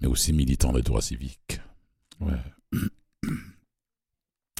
mais 0.02 0.08
aussi 0.08 0.32
militant 0.32 0.72
des 0.72 0.82
droits 0.82 1.02
civiques. 1.02 1.60
Ouais. 2.22 2.80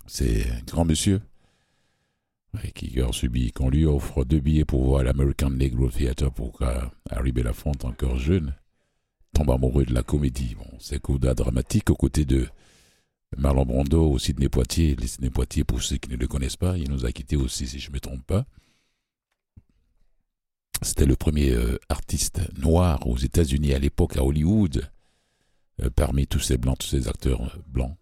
C'est 0.08 0.50
un 0.52 0.62
grand 0.62 0.86
monsieur 0.86 1.22
ouais, 2.54 2.72
qui 2.72 3.00
a 3.02 3.12
subi 3.12 3.52
qu'on 3.52 3.70
lui 3.70 3.86
offre 3.86 4.24
deux 4.26 4.40
billets 4.40 4.66
pour 4.66 4.84
voir 4.86 5.04
l'American 5.04 5.50
Negro 5.50 5.90
Theatre 5.90 6.32
pour 6.32 6.58
qu'Harry 6.58 7.32
Belafonte, 7.32 7.86
encore 7.86 8.18
jeune, 8.18 8.54
tombe 9.34 9.52
amoureux 9.52 9.86
de 9.86 9.94
la 9.94 10.04
comédie. 10.04 10.56
Bon, 10.56 10.78
c'est 10.80 11.02
coda 11.02 11.34
dramatique 11.34 11.90
aux 11.90 11.96
côtés 11.96 12.26
de 12.26 12.48
Marlon 13.38 13.66
Brando, 13.66 14.12
au 14.12 14.20
Sidney 14.20 14.50
Poitier. 14.50 14.96
Les 14.96 15.08
Sidney 15.08 15.30
Poitier, 15.30 15.64
pour 15.64 15.82
ceux 15.82 15.98
qui 15.98 16.10
ne 16.10 16.18
le 16.18 16.28
connaissent 16.28 16.58
pas, 16.58 16.78
il 16.78 16.90
nous 16.90 17.06
a 17.06 17.12
quittés 17.12 17.36
aussi, 17.36 17.68
si 17.68 17.80
je 17.80 17.90
ne 17.90 17.94
me 17.94 18.00
trompe 18.00 18.26
pas. 18.26 18.46
C'était 20.82 21.06
le 21.06 21.16
premier 21.16 21.52
euh, 21.52 21.78
artiste 21.90 22.42
noir 22.58 23.06
aux 23.06 23.18
États-Unis 23.18 23.74
à 23.74 23.80
l'époque, 23.80 24.16
à 24.18 24.24
Hollywood, 24.24 24.90
euh, 25.82 25.90
parmi 25.94 26.26
tous 26.26 26.40
ces 26.40 26.58
blancs, 26.58 26.78
tous 26.80 26.88
ces 26.88 27.08
acteurs 27.08 27.42
euh, 27.42 27.62
blancs. 27.68 27.98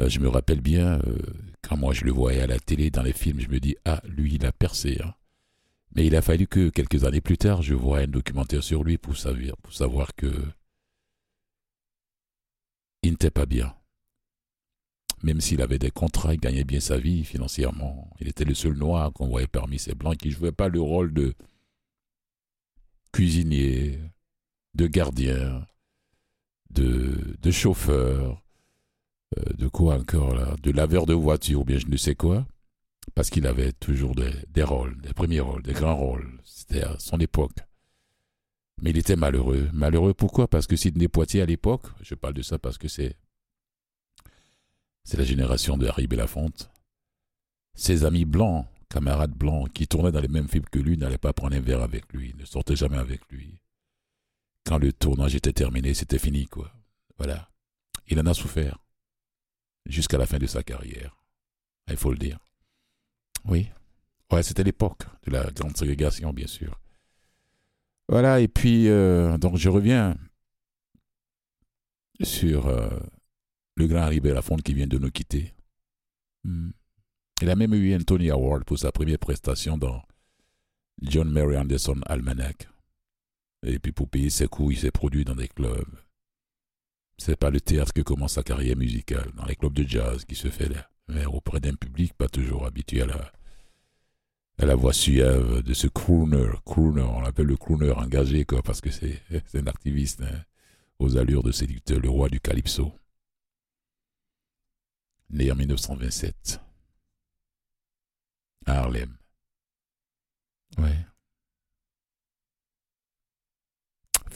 Euh, 0.00 0.08
je 0.08 0.20
me 0.20 0.28
rappelle 0.28 0.60
bien, 0.60 0.98
euh, 1.06 1.18
quand 1.62 1.76
moi 1.76 1.92
je 1.94 2.04
le 2.04 2.12
voyais 2.12 2.40
à 2.42 2.46
la 2.46 2.58
télé, 2.58 2.90
dans 2.90 3.02
les 3.02 3.12
films, 3.12 3.40
je 3.40 3.48
me 3.48 3.60
dis, 3.60 3.76
ah, 3.84 4.02
lui, 4.04 4.34
il 4.34 4.46
a 4.46 4.52
percé. 4.52 4.98
hein. 5.02 5.14
Mais 5.94 6.06
il 6.06 6.14
a 6.16 6.22
fallu 6.22 6.46
que 6.46 6.68
quelques 6.68 7.04
années 7.04 7.22
plus 7.22 7.38
tard, 7.38 7.62
je 7.62 7.74
voie 7.74 8.00
un 8.00 8.06
documentaire 8.06 8.62
sur 8.62 8.84
lui 8.84 8.98
pour 8.98 9.16
savoir, 9.16 10.14
que 10.14 10.30
il 13.02 13.12
n'était 13.12 13.30
pas 13.30 13.46
bien. 13.46 13.74
Même 15.22 15.40
s'il 15.40 15.62
avait 15.62 15.78
des 15.78 15.90
contrats, 15.90 16.34
il 16.34 16.40
gagnait 16.40 16.64
bien 16.64 16.80
sa 16.80 16.98
vie 16.98 17.24
financièrement. 17.24 18.10
Il 18.20 18.28
était 18.28 18.44
le 18.44 18.54
seul 18.54 18.74
noir 18.74 19.12
qu'on 19.12 19.28
voyait 19.28 19.46
parmi 19.46 19.78
ces 19.78 19.94
blancs 19.94 20.18
qui 20.18 20.28
ne 20.28 20.34
jouait 20.34 20.52
pas 20.52 20.68
le 20.68 20.80
rôle 20.80 21.14
de 21.14 21.34
cuisinier, 23.12 23.98
de 24.74 24.86
gardien, 24.86 25.66
de 26.70 27.50
chauffeur, 27.50 28.42
euh, 29.38 29.52
de 29.54 29.68
quoi 29.68 29.96
encore 29.96 30.34
là, 30.34 30.54
de 30.62 30.70
laveur 30.70 31.06
de 31.06 31.14
voiture 31.14 31.60
ou 31.60 31.64
bien 31.64 31.78
je 31.78 31.86
ne 31.86 31.96
sais 31.96 32.14
quoi, 32.14 32.46
parce 33.14 33.30
qu'il 33.30 33.46
avait 33.46 33.72
toujours 33.72 34.14
des, 34.14 34.62
rôles, 34.62 35.00
des 35.00 35.12
premiers 35.12 35.40
rôles, 35.40 35.62
des 35.62 35.72
grands 35.72 35.96
rôles. 35.96 36.40
C'était 36.44 36.82
à 36.82 36.98
son 36.98 37.18
époque. 37.18 37.58
Mais 38.82 38.90
il 38.90 38.98
était 38.98 39.16
malheureux. 39.16 39.68
Malheureux 39.72 40.14
pourquoi? 40.14 40.48
Parce 40.48 40.66
que 40.66 40.76
Sidney 40.76 41.08
Poitier 41.08 41.40
à 41.40 41.46
l'époque, 41.46 41.86
je 42.02 42.14
parle 42.14 42.34
de 42.34 42.42
ça 42.42 42.58
parce 42.58 42.78
que 42.78 42.88
c'est 42.88 43.16
c'est 45.04 45.16
la 45.16 45.24
génération 45.24 45.78
de 45.78 45.86
Harry 45.86 46.08
Belafonte. 46.08 46.68
Ses 47.74 48.04
amis 48.04 48.24
blancs, 48.24 48.66
camarades 48.88 49.34
blancs, 49.34 49.72
qui 49.72 49.86
tournaient 49.86 50.10
dans 50.10 50.20
les 50.20 50.28
mêmes 50.28 50.48
films 50.48 50.64
que 50.64 50.80
lui, 50.80 50.98
n'allaient 50.98 51.16
pas 51.16 51.32
prendre 51.32 51.54
un 51.54 51.60
verre 51.60 51.82
avec 51.82 52.12
lui, 52.12 52.34
ne 52.36 52.44
sortaient 52.44 52.74
jamais 52.74 52.96
avec 52.96 53.20
lui. 53.30 53.60
Quand 54.64 54.78
le 54.78 54.92
tournage 54.92 55.36
était 55.36 55.52
terminé, 55.52 55.94
c'était 55.94 56.18
fini, 56.18 56.46
quoi. 56.46 56.72
Voilà. 57.18 57.48
Il 58.08 58.18
en 58.18 58.26
a 58.26 58.34
souffert. 58.34 58.78
Jusqu'à 59.86 60.18
la 60.18 60.26
fin 60.26 60.38
de 60.38 60.46
sa 60.46 60.62
carrière. 60.62 61.16
Il 61.88 61.96
faut 61.96 62.10
le 62.10 62.18
dire. 62.18 62.38
Oui. 63.44 63.68
Ouais, 64.30 64.42
c'était 64.42 64.64
l'époque 64.64 65.04
de 65.24 65.32
la 65.32 65.50
grande 65.52 65.76
ségrégation, 65.76 66.32
bien 66.32 66.48
sûr. 66.48 66.80
Voilà, 68.08 68.40
et 68.40 68.48
puis, 68.48 68.88
euh, 68.88 69.38
donc 69.38 69.56
je 69.56 69.68
reviens 69.68 70.16
sur 72.22 72.66
euh, 72.66 72.88
le 73.76 73.86
grand 73.86 74.00
Harry 74.00 74.20
Belafonte 74.20 74.62
qui 74.62 74.74
vient 74.74 74.86
de 74.86 74.98
nous 74.98 75.10
quitter. 75.10 75.54
Il 76.44 77.50
a 77.50 77.56
même 77.56 77.74
eu 77.74 77.94
un 77.94 78.00
Tony 78.00 78.30
Award 78.30 78.64
pour 78.64 78.78
sa 78.78 78.92
première 78.92 79.18
prestation 79.18 79.76
dans 79.76 80.02
John 81.02 81.30
Mary 81.30 81.56
Anderson 81.56 82.00
Almanac. 82.06 82.68
Et 83.64 83.78
puis 83.78 83.92
pour 83.92 84.08
payer 84.08 84.30
ses 84.30 84.46
coûts, 84.46 84.70
il 84.70 84.78
s'est 84.78 84.90
produit 84.90 85.24
dans 85.24 85.34
des 85.34 85.48
clubs. 85.48 85.98
C'est 87.18 87.36
pas 87.36 87.50
le 87.50 87.60
théâtre 87.60 87.92
que 87.92 88.02
commence 88.02 88.34
sa 88.34 88.42
carrière 88.42 88.76
musicale, 88.76 89.30
dans 89.36 89.46
les 89.46 89.56
clubs 89.56 89.72
de 89.72 89.86
jazz 89.86 90.24
qui 90.24 90.34
se 90.34 90.48
fait 90.48 90.68
là, 90.68 90.90
mais 91.08 91.24
auprès 91.24 91.60
d'un 91.60 91.74
public 91.74 92.12
pas 92.14 92.28
toujours 92.28 92.66
habitué 92.66 93.02
à 93.02 93.06
la, 93.06 93.32
à 94.58 94.66
la 94.66 94.74
voix 94.74 94.92
suave 94.92 95.62
de 95.62 95.74
ce 95.74 95.86
crooner. 95.86 96.50
Crooner, 96.64 97.02
on 97.02 97.20
l'appelle 97.20 97.46
le 97.46 97.56
crooner 97.56 97.90
engagé, 97.92 98.44
quoi, 98.44 98.62
parce 98.62 98.80
que 98.80 98.90
c'est 98.90 99.22
un 99.54 99.66
activiste 99.66 100.22
hein, 100.22 100.44
aux 100.98 101.16
allures 101.16 101.42
de 101.42 101.52
séducteur, 101.52 102.00
le 102.00 102.10
roi 102.10 102.28
du 102.28 102.40
calypso. 102.40 102.92
Né 105.30 105.50
en 105.50 105.56
1927 105.56 106.60
à 108.66 108.80
Harlem. 108.80 109.16
Ouais. 110.78 111.06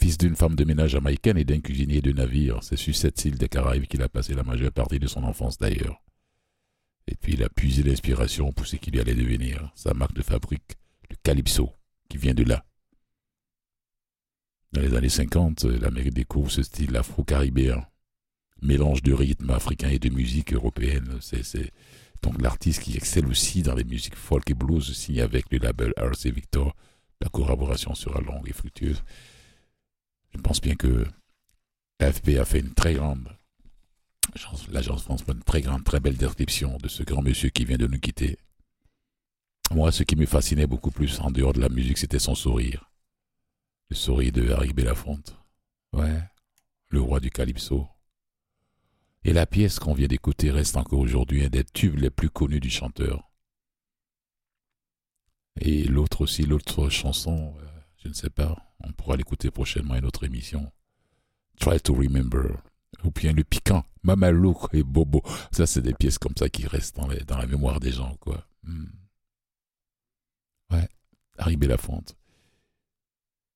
Fils 0.01 0.17
d'une 0.17 0.35
femme 0.35 0.55
de 0.55 0.63
ménage 0.63 0.91
jamaïcaine 0.91 1.37
et 1.37 1.45
d'un 1.45 1.59
cuisinier 1.59 2.01
de 2.01 2.11
navire, 2.11 2.63
c'est 2.63 2.75
sur 2.75 2.95
cette 2.95 3.23
île 3.23 3.37
des 3.37 3.47
Caraïbes 3.47 3.85
qu'il 3.85 4.01
a 4.01 4.09
passé 4.09 4.33
la 4.33 4.41
majeure 4.43 4.71
partie 4.71 4.97
de 4.97 5.05
son 5.05 5.23
enfance 5.23 5.59
d'ailleurs. 5.59 6.01
Et 7.07 7.13
puis 7.13 7.33
il 7.33 7.43
a 7.43 7.49
puisé 7.49 7.83
l'inspiration 7.83 8.51
pour 8.51 8.65
ce 8.65 8.77
qu'il 8.77 8.99
allait 8.99 9.13
devenir, 9.13 9.71
sa 9.75 9.93
marque 9.93 10.13
de 10.13 10.23
fabrique, 10.23 10.75
le 11.11 11.15
Calypso, 11.21 11.69
qui 12.09 12.17
vient 12.17 12.33
de 12.33 12.43
là. 12.43 12.65
Dans 14.71 14.81
les 14.81 14.95
années 14.95 15.09
50, 15.09 15.65
l'Amérique 15.65 16.15
découvre 16.15 16.49
ce 16.49 16.63
style 16.63 16.97
afro-caribéen, 16.97 17.85
mélange 18.63 19.03
de 19.03 19.13
rythme 19.13 19.51
africain 19.51 19.89
et 19.89 19.99
de 19.99 20.09
musique 20.09 20.53
européenne. 20.53 21.19
C'est, 21.21 21.71
donc 22.23 22.41
l'artiste 22.41 22.81
qui 22.81 22.97
excelle 22.97 23.27
aussi 23.27 23.61
dans 23.61 23.75
les 23.75 23.83
musiques 23.83 24.15
folk 24.15 24.49
et 24.49 24.55
blues 24.55 24.93
signe 24.93 25.21
avec 25.21 25.45
le 25.51 25.59
label 25.59 25.93
RC 25.95 26.31
Victor. 26.31 26.75
La 27.21 27.29
collaboration 27.29 27.93
sera 27.93 28.19
longue 28.19 28.49
et 28.49 28.53
fructueuse. 28.53 29.03
Je 30.33 30.39
pense 30.41 30.61
bien 30.61 30.75
que 30.75 31.05
l'AFP 31.99 32.37
a 32.39 32.45
fait 32.45 32.59
une 32.59 32.73
très 32.73 32.93
grande, 32.93 33.27
l'agence 34.69 35.03
France, 35.03 35.23
une 35.27 35.43
très 35.43 35.61
grande, 35.61 35.83
très 35.83 35.99
belle 35.99 36.17
description 36.17 36.77
de 36.77 36.87
ce 36.87 37.03
grand 37.03 37.21
monsieur 37.21 37.49
qui 37.49 37.65
vient 37.65 37.77
de 37.77 37.87
nous 37.87 37.99
quitter. 37.99 38.37
Moi, 39.71 39.91
ce 39.91 40.03
qui 40.03 40.15
me 40.15 40.25
fascinait 40.25 40.67
beaucoup 40.67 40.91
plus 40.91 41.19
en 41.21 41.31
dehors 41.31 41.53
de 41.53 41.61
la 41.61 41.69
musique, 41.69 41.97
c'était 41.97 42.19
son 42.19 42.35
sourire. 42.35 42.91
Le 43.89 43.95
sourire 43.95 44.31
de 44.31 44.49
Harry 44.51 44.73
Belafonte. 44.73 45.37
Ouais, 45.93 46.21
le 46.89 47.01
roi 47.01 47.19
du 47.19 47.29
calypso. 47.29 47.87
Et 49.23 49.33
la 49.33 49.45
pièce 49.45 49.79
qu'on 49.79 49.93
vient 49.93 50.07
d'écouter 50.07 50.51
reste 50.51 50.77
encore 50.77 50.99
aujourd'hui 50.99 51.45
un 51.45 51.49
des 51.49 51.63
tubes 51.63 51.99
les 51.99 52.09
plus 52.09 52.29
connus 52.29 52.59
du 52.59 52.69
chanteur. 52.69 53.29
Et 55.59 55.83
l'autre 55.83 56.21
aussi, 56.21 56.43
l'autre 56.43 56.89
chanson, 56.89 57.53
euh, 57.59 57.65
je 57.97 58.07
ne 58.07 58.13
sais 58.13 58.29
pas, 58.29 58.70
on 58.83 58.91
pourra 58.93 59.15
l'écouter 59.15 59.51
prochainement 59.51 59.95
à 59.95 59.99
une 59.99 60.05
autre 60.05 60.23
émission. 60.23 60.71
Try 61.59 61.79
to 61.79 61.93
Remember. 61.93 62.57
Ou 63.03 63.11
bien 63.11 63.33
le 63.33 63.43
piquant, 63.43 63.83
Mamalouk 64.03 64.73
et 64.73 64.83
Bobo. 64.83 65.21
Ça, 65.51 65.65
c'est 65.65 65.81
des 65.81 65.93
pièces 65.93 66.17
comme 66.17 66.35
ça 66.37 66.49
qui 66.49 66.67
restent 66.67 66.97
dans, 66.97 67.07
dans 67.27 67.37
la 67.37 67.47
mémoire 67.47 67.79
des 67.79 67.91
gens, 67.91 68.15
quoi. 68.19 68.45
Hmm. 68.63 68.85
Ouais, 70.71 70.87
Harry 71.37 71.57
Belafonte. 71.57 72.15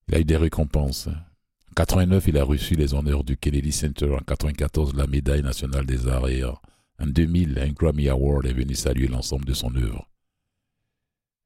Il 0.08 0.14
a 0.14 0.20
eu 0.20 0.24
des 0.24 0.36
récompenses. 0.36 1.08
En 1.08 1.74
89, 1.74 2.28
il 2.28 2.38
a 2.38 2.44
reçu 2.44 2.74
les 2.74 2.94
honneurs 2.94 3.24
du 3.24 3.36
Kennedy 3.36 3.72
Center. 3.72 4.14
En 4.14 4.24
94, 4.24 4.94
la 4.94 5.06
médaille 5.06 5.42
nationale 5.42 5.86
des 5.86 6.06
arts. 6.08 6.28
Et 6.28 6.44
en 6.44 7.06
2000, 7.06 7.58
un 7.58 7.72
Grammy 7.72 8.08
Award 8.08 8.46
est 8.46 8.52
venu 8.52 8.74
saluer 8.74 9.08
l'ensemble 9.08 9.44
de 9.44 9.54
son 9.54 9.74
œuvre. 9.76 10.08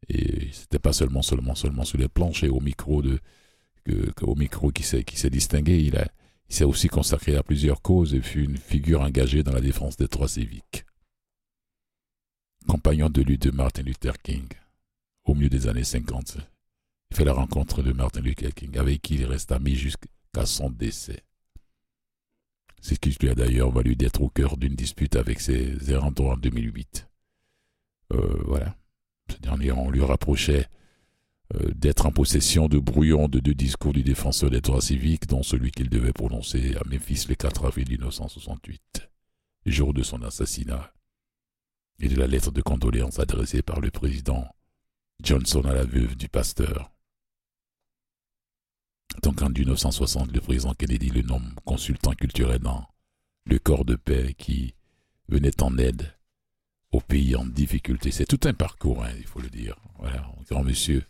Et 0.08 0.50
c'était 0.52 0.78
pas 0.78 0.92
seulement, 0.92 1.22
seulement, 1.22 1.54
seulement 1.54 1.84
sur 1.84 1.98
les 1.98 2.08
planches 2.08 2.42
et 2.44 2.48
au 2.48 2.60
micro 2.60 3.02
de, 3.02 3.18
au 4.22 4.34
micro 4.34 4.70
qui 4.70 4.82
s'est, 4.82 5.30
distingué. 5.30 5.78
Il 5.80 5.94
s'est 6.48 6.64
aussi 6.64 6.88
consacré 6.88 7.36
à 7.36 7.42
plusieurs 7.42 7.82
causes 7.82 8.14
et 8.14 8.20
fut 8.20 8.44
une 8.44 8.56
figure 8.56 9.00
engagée 9.00 9.42
dans 9.42 9.52
la 9.52 9.60
défense 9.60 9.96
des 9.96 10.06
droits 10.06 10.28
civiques. 10.28 10.84
Compagnon 12.66 13.08
de 13.08 13.22
lutte 13.22 13.44
de 13.44 13.50
Martin 13.50 13.82
Luther 13.82 14.20
King, 14.22 14.46
au 15.24 15.34
milieu 15.34 15.48
des 15.48 15.66
années 15.66 15.84
50, 15.84 16.36
il 17.10 17.16
fait 17.16 17.24
la 17.24 17.32
rencontre 17.32 17.82
de 17.82 17.92
Martin 17.92 18.20
Luther 18.20 18.54
King, 18.54 18.76
avec 18.78 19.02
qui 19.02 19.14
il 19.14 19.24
reste 19.24 19.50
ami 19.52 19.74
jusqu'à 19.74 20.46
son 20.46 20.70
décès. 20.70 21.24
Ce 22.80 22.94
qui 22.94 23.16
lui 23.20 23.28
a 23.28 23.34
d'ailleurs 23.34 23.70
valu 23.70 23.96
d'être 23.96 24.22
au 24.22 24.28
cœur 24.28 24.56
d'une 24.56 24.74
dispute 24.74 25.16
avec 25.16 25.40
ses 25.40 25.90
errants 25.90 26.14
en 26.18 26.36
2008. 26.36 27.08
Euh, 28.12 28.42
voilà. 28.46 28.74
Ce 29.30 29.36
dernier, 29.38 29.72
on 29.72 29.90
lui 29.90 30.02
rapprochait 30.02 30.66
d'être 31.74 32.06
en 32.06 32.12
possession 32.12 32.68
de 32.68 32.78
brouillons 32.78 33.28
de 33.28 33.40
deux 33.40 33.54
discours 33.54 33.92
du 33.92 34.02
défenseur 34.02 34.50
des 34.50 34.60
droits 34.60 34.80
civiques, 34.80 35.26
dont 35.26 35.42
celui 35.42 35.72
qu'il 35.72 35.88
devait 35.88 36.12
prononcer 36.12 36.76
à 36.76 36.88
Memphis 36.88 37.26
le 37.28 37.34
4 37.34 37.66
avril 37.66 37.88
1968, 37.88 39.10
jour 39.66 39.92
de 39.92 40.02
son 40.02 40.22
assassinat, 40.22 40.92
et 42.00 42.08
de 42.08 42.16
la 42.16 42.26
lettre 42.26 42.50
de 42.50 42.62
condoléances 42.62 43.18
adressée 43.18 43.62
par 43.62 43.80
le 43.80 43.90
président 43.90 44.46
Johnson 45.22 45.62
à 45.64 45.74
la 45.74 45.84
veuve 45.84 46.16
du 46.16 46.28
pasteur. 46.28 46.90
Donc 49.22 49.42
en 49.42 49.50
1960, 49.50 50.32
le 50.32 50.40
président 50.40 50.72
Kennedy 50.74 51.10
le 51.10 51.22
nomme 51.22 51.54
consultant 51.64 52.12
culturel 52.12 52.60
dans 52.60 52.86
le 53.44 53.58
corps 53.58 53.84
de 53.84 53.96
paix 53.96 54.34
qui 54.38 54.74
venait 55.28 55.62
en 55.62 55.76
aide 55.78 56.14
aux 56.92 57.00
pays 57.00 57.36
en 57.36 57.44
difficulté. 57.44 58.10
C'est 58.10 58.24
tout 58.24 58.40
un 58.48 58.54
parcours, 58.54 59.04
hein, 59.04 59.12
il 59.18 59.26
faut 59.26 59.40
le 59.40 59.50
dire. 59.50 59.76
Voilà, 59.98 60.26
grand 60.48 60.64
monsieur. 60.64 61.04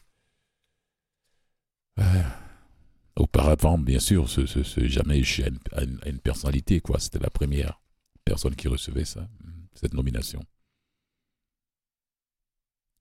Auparavant, 3.16 3.76
bien 3.76 3.98
sûr, 3.98 4.28
ce, 4.28 4.46
ce, 4.46 4.86
jamais 4.86 5.20
une, 5.20 6.01
une 6.07 6.18
personnalité, 6.20 6.80
quoi. 6.80 6.98
C'était 6.98 7.18
la 7.18 7.30
première 7.30 7.80
personne 8.24 8.55
qui 8.55 8.68
recevait 8.68 9.05
ça, 9.05 9.28
cette 9.74 9.94
nomination. 9.94 10.42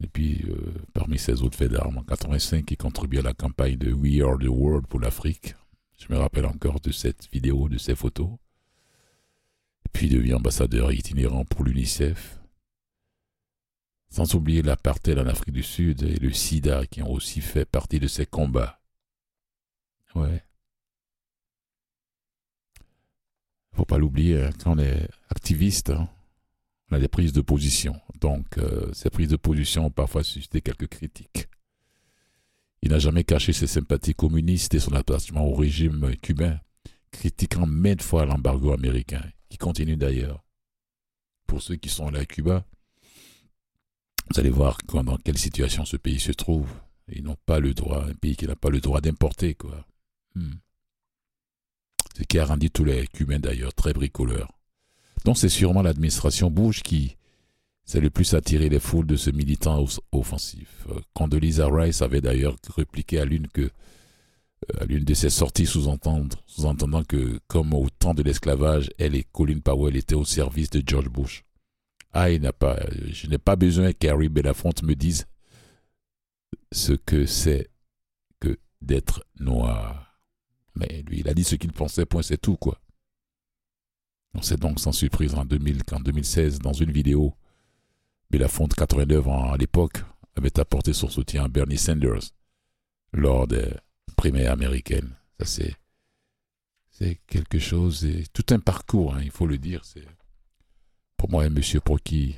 Et 0.02 0.08
puis, 0.08 0.43
euh, 0.47 0.74
parmi 0.93 1.18
ses 1.20 1.41
autres 1.41 1.58
faits 1.58 1.72
d'armes, 1.72 1.97
en 1.97 2.04
85, 2.04 2.70
il 2.72 2.78
contribue 2.78 3.20
à 3.20 3.22
la 3.22 3.34
campagne 3.34 3.78
de 3.78 3.91
We 3.91 4.22
Are 4.22 4.38
the 4.38 4.47
World 4.47 4.88
pour 4.88 5.00
l'Afrique. 5.00 5.56
Je 5.97 6.14
me 6.14 6.18
rappelle 6.18 6.45
encore 6.45 6.80
de 6.80 6.91
cette 6.91 7.30
vidéo, 7.32 7.68
de 7.68 7.78
ces 7.78 7.95
photos. 7.95 8.32
Et 9.86 9.89
puis, 9.91 10.08
devient 10.10 10.36
ambassadeur 10.36 10.91
itinérant 10.91 11.43
pour 11.45 11.64
l'UNICEF. 11.64 12.39
Sans 14.10 14.34
oublier 14.36 14.62
l'apartheid 14.62 15.20
en 15.20 15.28
Afrique 15.28 15.54
du 15.54 15.64
Sud 15.64 16.04
et 16.04 16.16
le 16.16 16.32
sida 16.34 16.88
qui 16.88 17.04
ont 17.04 17.12
aussi 17.12 17.41
fait 17.41 17.66
partie 17.66 18.00
de 18.00 18.08
ses 18.08 18.26
combats. 18.26 18.78
Ouais. 20.16 20.43
Faut 23.74 23.86
pas 23.86 23.97
l'oublier, 23.97 24.43
hein, 24.43 24.49
quand 24.62 24.76
on 24.76 24.80
est 24.80 25.07
activiste, 25.30 25.91
hein, 25.91 26.10
on 26.91 26.95
a 26.95 26.99
des 26.99 27.07
prises 27.07 27.34
de 27.34 27.41
position. 27.41 27.99
Donc, 28.20 28.57
euh, 28.57 28.91
ces 28.93 29.10
prises 29.10 29.30
de 29.30 29.38
position 29.38 29.86
ont 29.86 29.91
parfois 29.91 30.24
suscité 30.24 30.62
quelques 30.62 30.88
critiques. 30.88 31.47
Il 32.82 32.91
n'a 32.91 32.99
jamais 32.99 33.24
caché 33.24 33.53
ses 33.53 33.68
sympathies 33.68 34.16
communistes 34.16 34.74
et 34.74 34.80
son 34.80 34.93
attachement 34.93 35.45
au 35.45 35.53
régime 35.53 36.16
cubain, 36.22 36.60
critiquant 37.12 37.66
maintes 37.66 38.01
fois 38.01 38.26
l'embargo 38.26 38.72
américain, 38.72 39.24
qui 39.49 39.57
continue 39.57 39.97
d'ailleurs. 39.97 40.43
Pour 41.45 41.62
ceux 41.62 41.76
qui 41.76 41.89
sont 41.89 42.07
allés 42.07 42.20
à 42.20 42.26
Cuba, 42.26 42.66
vous 44.32 44.39
allez 44.39 44.49
voir 44.49 44.78
dans 44.88 45.18
quelle 45.18 45.38
situation 45.38 45.86
ce 45.86 45.97
pays 45.97 46.20
se 46.20 46.32
trouve. 46.32 46.70
Ils 47.12 47.24
n'ont 47.24 47.38
pas 47.45 47.60
le 47.60 47.74
droit, 47.74 48.05
un 48.05 48.14
pays 48.14 48.36
qui 48.36 48.45
n'a 48.45 48.55
pas 48.55 48.70
le 48.70 48.80
droit 48.80 49.01
d'importer, 49.01 49.55
quoi. 49.55 49.86
Hmm. 50.36 50.55
Ce 52.17 52.23
qui 52.23 52.39
a 52.39 52.45
rendu 52.45 52.69
tous 52.69 52.84
les 52.84 53.07
Cubains 53.07 53.39
d'ailleurs 53.39 53.73
très 53.73 53.93
bricoleurs. 53.93 54.51
Donc 55.25 55.38
c'est 55.38 55.49
sûrement 55.49 55.82
l'administration 55.82 56.49
Bush 56.49 56.82
qui 56.82 57.17
s'est 57.86 57.99
le 57.99 58.09
plus 58.09 58.34
attiré 58.34 58.69
les 58.69 58.80
foules 58.80 59.07
de 59.07 59.15
ce 59.15 59.30
militant 59.30 59.84
offensif. 60.11 60.86
Euh, 60.89 60.99
Condoleezza 61.13 61.67
Rice 61.67 62.01
avait 62.01 62.21
d'ailleurs 62.21 62.55
répliqué 62.75 63.19
à 63.19 63.25
l'une 63.25 63.47
que 63.47 63.61
euh, 63.61 64.82
à 64.82 64.86
l'une 64.86 65.03
de 65.03 65.13
ses 65.13 65.30
sorties 65.30 65.65
sous-entendant 65.65 66.38
sous 66.45 67.03
que, 67.07 67.39
comme 67.47 67.73
au 67.73 67.89
temps 67.89 68.13
de 68.13 68.23
l'esclavage, 68.23 68.89
elle 68.97 69.15
et 69.15 69.25
Colin 69.32 69.59
Powell 69.59 69.95
étaient 69.95 70.15
au 70.15 70.25
service 70.25 70.69
de 70.69 70.84
George 70.86 71.09
Bush. 71.09 71.43
Ah, 72.11 72.32
il 72.32 72.41
n'a 72.41 72.53
pas, 72.53 72.80
je 73.11 73.27
n'ai 73.27 73.38
pas 73.38 73.55
besoin 73.55 73.93
qu'Harry 73.93 74.30
Belafonte 74.30 74.84
me 74.84 74.95
dise 74.95 75.27
ce 76.71 76.93
que 76.93 77.25
c'est 77.25 77.69
que 78.39 78.57
d'être 78.82 79.23
noir. 79.39 80.09
Mais 80.76 81.03
lui, 81.07 81.20
il 81.20 81.30
a 81.30 81.34
dit 81.34 81.43
ce 81.43 81.55
qu'il 81.55 81.72
pensait, 81.72 82.05
point, 82.05 82.22
c'est 82.22 82.38
tout, 82.38 82.57
quoi. 82.57 82.80
On 84.34 84.41
sait 84.41 84.57
donc 84.57 84.80
sans 84.80 84.91
surprise 84.91 85.34
en 85.36 85.45
2000 85.45 85.84
qu'en 85.84 85.99
2016, 85.99 86.59
dans 86.59 86.74
une 86.74 86.91
vidéo, 86.91 87.34
Belafonte, 88.30 88.76
89 88.76 89.28
ans 89.28 89.51
à 89.51 89.57
l'époque, 89.57 90.03
avait 90.36 90.59
apporté 90.59 90.93
son 90.93 91.09
soutien 91.09 91.45
à 91.45 91.47
Bernie 91.47 91.78
Sanders 91.78 92.32
lors 93.11 93.47
des 93.47 93.67
primaires 94.15 94.51
américaines. 94.51 95.15
Ça, 95.39 95.45
c'est, 95.45 95.76
c'est 96.91 97.20
quelque 97.28 97.59
chose, 97.59 98.07
tout 98.34 98.45
un 98.51 98.59
parcours, 98.59 99.15
hein, 99.15 99.22
il 99.24 99.32
faut 99.32 99.47
le 99.47 99.57
dire. 99.57 99.84
C'est 99.84 100.05
pour 101.17 101.30
moi 101.30 101.43
un 101.43 101.49
monsieur 101.49 101.82
pour 101.82 101.99
qui 102.01 102.36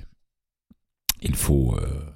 il 1.22 1.36
faut. 1.36 1.78
Euh, 1.78 2.12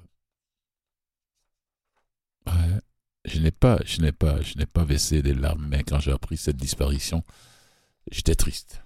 ouais, 2.46 2.80
je 3.26 3.40
n'ai 3.40 3.50
pas, 3.50 3.80
je 3.84 4.00
n'ai 4.00 4.12
pas, 4.12 4.40
je 4.40 4.56
n'ai 4.56 4.66
pas 4.66 4.84
versé 4.84 5.20
des 5.22 5.34
larmes, 5.34 5.66
mais 5.68 5.82
quand 5.82 5.98
j'ai 6.00 6.12
appris 6.12 6.36
cette 6.36 6.56
disparition, 6.56 7.24
j'étais 8.10 8.34
triste. 8.36 8.82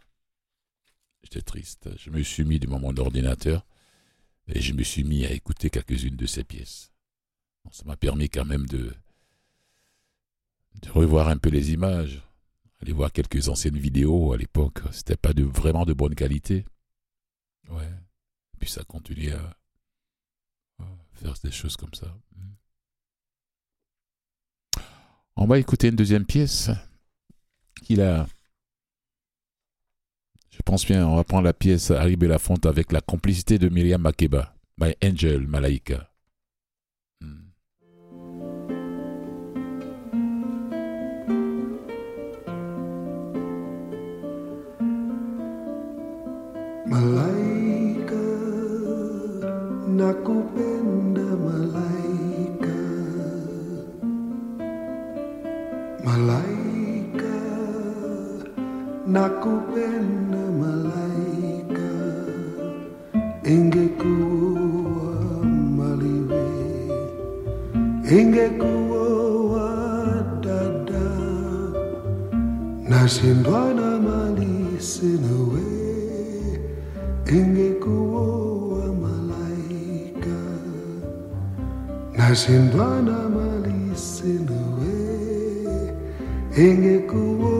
J'étais 1.22 1.42
triste. 1.42 1.90
Je 1.96 2.10
me 2.10 2.22
suis 2.22 2.44
mis 2.44 2.58
devant 2.58 2.80
mon 2.80 2.96
ordinateur 2.96 3.66
et 4.48 4.60
je 4.60 4.72
me 4.72 4.82
suis 4.82 5.04
mis 5.04 5.26
à 5.26 5.32
écouter 5.32 5.70
quelques-unes 5.70 6.16
de 6.16 6.26
ses 6.26 6.44
pièces. 6.44 6.90
ça 7.70 7.84
m'a 7.84 7.96
permis 7.96 8.30
quand 8.30 8.46
même 8.46 8.66
de, 8.66 8.94
de 10.82 10.90
revoir 10.90 11.28
un 11.28 11.36
peu 11.36 11.50
les 11.50 11.72
images, 11.72 12.22
aller 12.80 12.92
voir 12.92 13.12
quelques 13.12 13.48
anciennes 13.48 13.78
vidéos 13.78 14.32
à 14.32 14.38
l'époque. 14.38 14.80
C'était 14.92 15.16
pas 15.16 15.34
de, 15.34 15.44
vraiment 15.44 15.84
de 15.84 15.92
bonne 15.92 16.14
qualité. 16.14 16.64
Ouais. 17.68 17.92
Puis 18.58 18.70
ça 18.70 18.84
continue 18.84 19.32
à, 19.32 19.56
à 20.78 20.84
faire 21.12 21.34
des 21.44 21.52
choses 21.52 21.76
comme 21.76 21.94
ça. 21.94 22.16
On 25.42 25.46
va 25.46 25.58
écouter 25.58 25.88
une 25.88 25.96
deuxième 25.96 26.26
pièce 26.26 26.70
qu'il 27.82 28.02
a 28.02 28.26
je 30.50 30.58
pense 30.62 30.84
bien, 30.84 31.06
on 31.06 31.16
va 31.16 31.24
prendre 31.24 31.44
la 31.44 31.54
pièce 31.54 31.90
Harry 31.90 32.16
Belafonte 32.16 32.66
avec 32.66 32.92
la 32.92 33.00
complicité 33.00 33.58
de 33.58 33.70
Myriam 33.70 34.02
Makeba, 34.02 34.54
My 34.78 34.94
Angel 35.02 35.46
Malaika. 35.46 36.10
Hmm. 37.22 37.52
Malaika, 46.86 48.20
Malaika, 56.04 57.36
nakupenda 59.06 60.42
malaika. 60.60 61.90
Ingekuwa 63.44 65.14
maliwe, 65.76 66.46
ingekuwa 68.20 69.68
dada. 70.40 71.10
Nashindwa 72.88 73.74
na 73.74 73.98
mali 74.00 74.80
sina 74.80 75.34
we 75.52 75.66
ingekuwa 77.38 78.86
malaika 78.94 80.38
nashindwa 82.16 83.02
na 83.02 83.28
mali 83.28 83.96
en 86.56 86.84
el. 86.84 87.59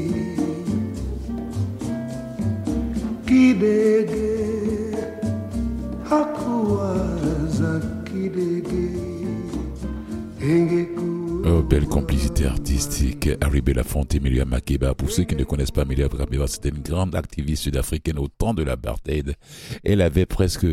artistique. 13.77 13.91
Harry 13.91 14.03
Belafonte 14.03 14.15
et 14.15 14.19
Milia 14.19 14.45
Makeba. 14.45 14.95
Pour 14.95 15.11
ceux 15.11 15.23
qui 15.23 15.35
ne 15.35 15.43
connaissent 15.43 15.71
pas 15.71 15.85
Milia 15.85 16.07
Makeba, 16.07 16.47
c'était 16.47 16.69
une 16.69 16.81
grande 16.81 17.15
activiste 17.15 17.63
sud-africaine 17.63 18.19
au 18.19 18.27
temps 18.27 18.53
de 18.53 18.63
l'apartheid. 18.63 19.35
Elle 19.83 20.01
avait 20.01 20.25
presque 20.25 20.65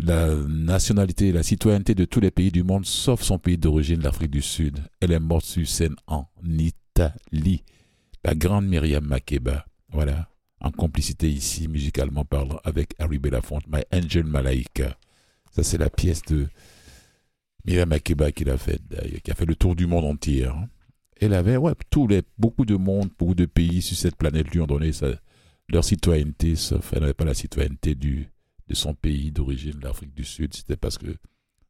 la 0.00 0.34
nationalité, 0.48 1.32
la 1.32 1.42
citoyenneté 1.42 1.94
de 1.94 2.04
tous 2.04 2.20
les 2.20 2.30
pays 2.30 2.52
du 2.52 2.62
monde, 2.62 2.86
sauf 2.86 3.22
son 3.22 3.38
pays 3.38 3.58
d'origine, 3.58 4.00
l'Afrique 4.00 4.30
du 4.30 4.42
Sud. 4.42 4.78
Elle 5.00 5.12
est 5.12 5.18
morte 5.18 5.44
sur 5.44 5.66
scène 5.66 5.96
en 6.06 6.26
Italie. 6.44 7.64
La 8.24 8.34
grande 8.34 8.66
Myriam 8.66 9.04
Makeba. 9.04 9.66
Voilà. 9.90 10.28
En 10.60 10.70
complicité 10.70 11.28
ici, 11.28 11.68
musicalement 11.68 12.24
parlant, 12.24 12.60
avec 12.64 12.94
Harry 12.98 13.18
Belafonte, 13.18 13.64
My 13.68 13.82
Angel 13.92 14.24
Malaika. 14.24 14.96
Ça, 15.52 15.62
c'est 15.62 15.78
la 15.78 15.90
pièce 15.90 16.22
de 16.22 16.46
Myriam 17.64 17.88
Makeba 17.88 18.30
qui 18.32 18.44
l'a 18.44 18.56
fait, 18.56 18.80
d'ailleurs, 18.88 19.20
qui 19.22 19.30
a 19.30 19.34
fait 19.34 19.46
le 19.46 19.54
tour 19.56 19.74
du 19.76 19.86
monde 19.86 20.04
entier. 20.04 20.46
hein. 20.46 20.68
Elle 21.20 21.34
avait, 21.34 21.56
ouais, 21.56 21.72
tous 21.90 22.06
les, 22.06 22.22
beaucoup 22.38 22.64
de 22.64 22.76
monde, 22.76 23.10
beaucoup 23.18 23.34
de 23.34 23.46
pays 23.46 23.80
sur 23.82 23.96
cette 23.96 24.16
planète 24.16 24.50
lui 24.50 24.60
ont 24.60 24.66
donné 24.66 24.90
leur 25.68 25.84
citoyenneté, 25.84 26.56
sauf 26.56 26.92
elle 26.92 27.00
n'avait 27.00 27.14
pas 27.14 27.24
la 27.24 27.34
citoyenneté 27.34 27.94
du, 27.94 28.28
de 28.68 28.74
son 28.74 28.94
pays 28.94 29.32
d'origine, 29.32 29.80
l'Afrique 29.80 30.14
du 30.14 30.24
Sud. 30.24 30.54
C'était 30.54 30.76
parce 30.76 30.98
que 30.98 31.16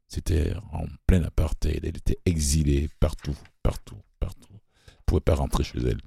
c'était 0.09 0.55
en 0.73 0.87
plein 1.07 1.23
apartheid. 1.23 1.81
Elle 1.85 1.97
était 1.97 2.19
exilée 2.25 2.89
partout, 3.01 3.37
partout, 3.63 3.99
partout. 4.21 4.53
Elle 4.53 4.95
ne 4.95 5.05
pouvait 5.07 5.21
pas 5.21 5.35
rentrer 5.35 5.65
chez 5.65 5.79
elle. 5.79 6.01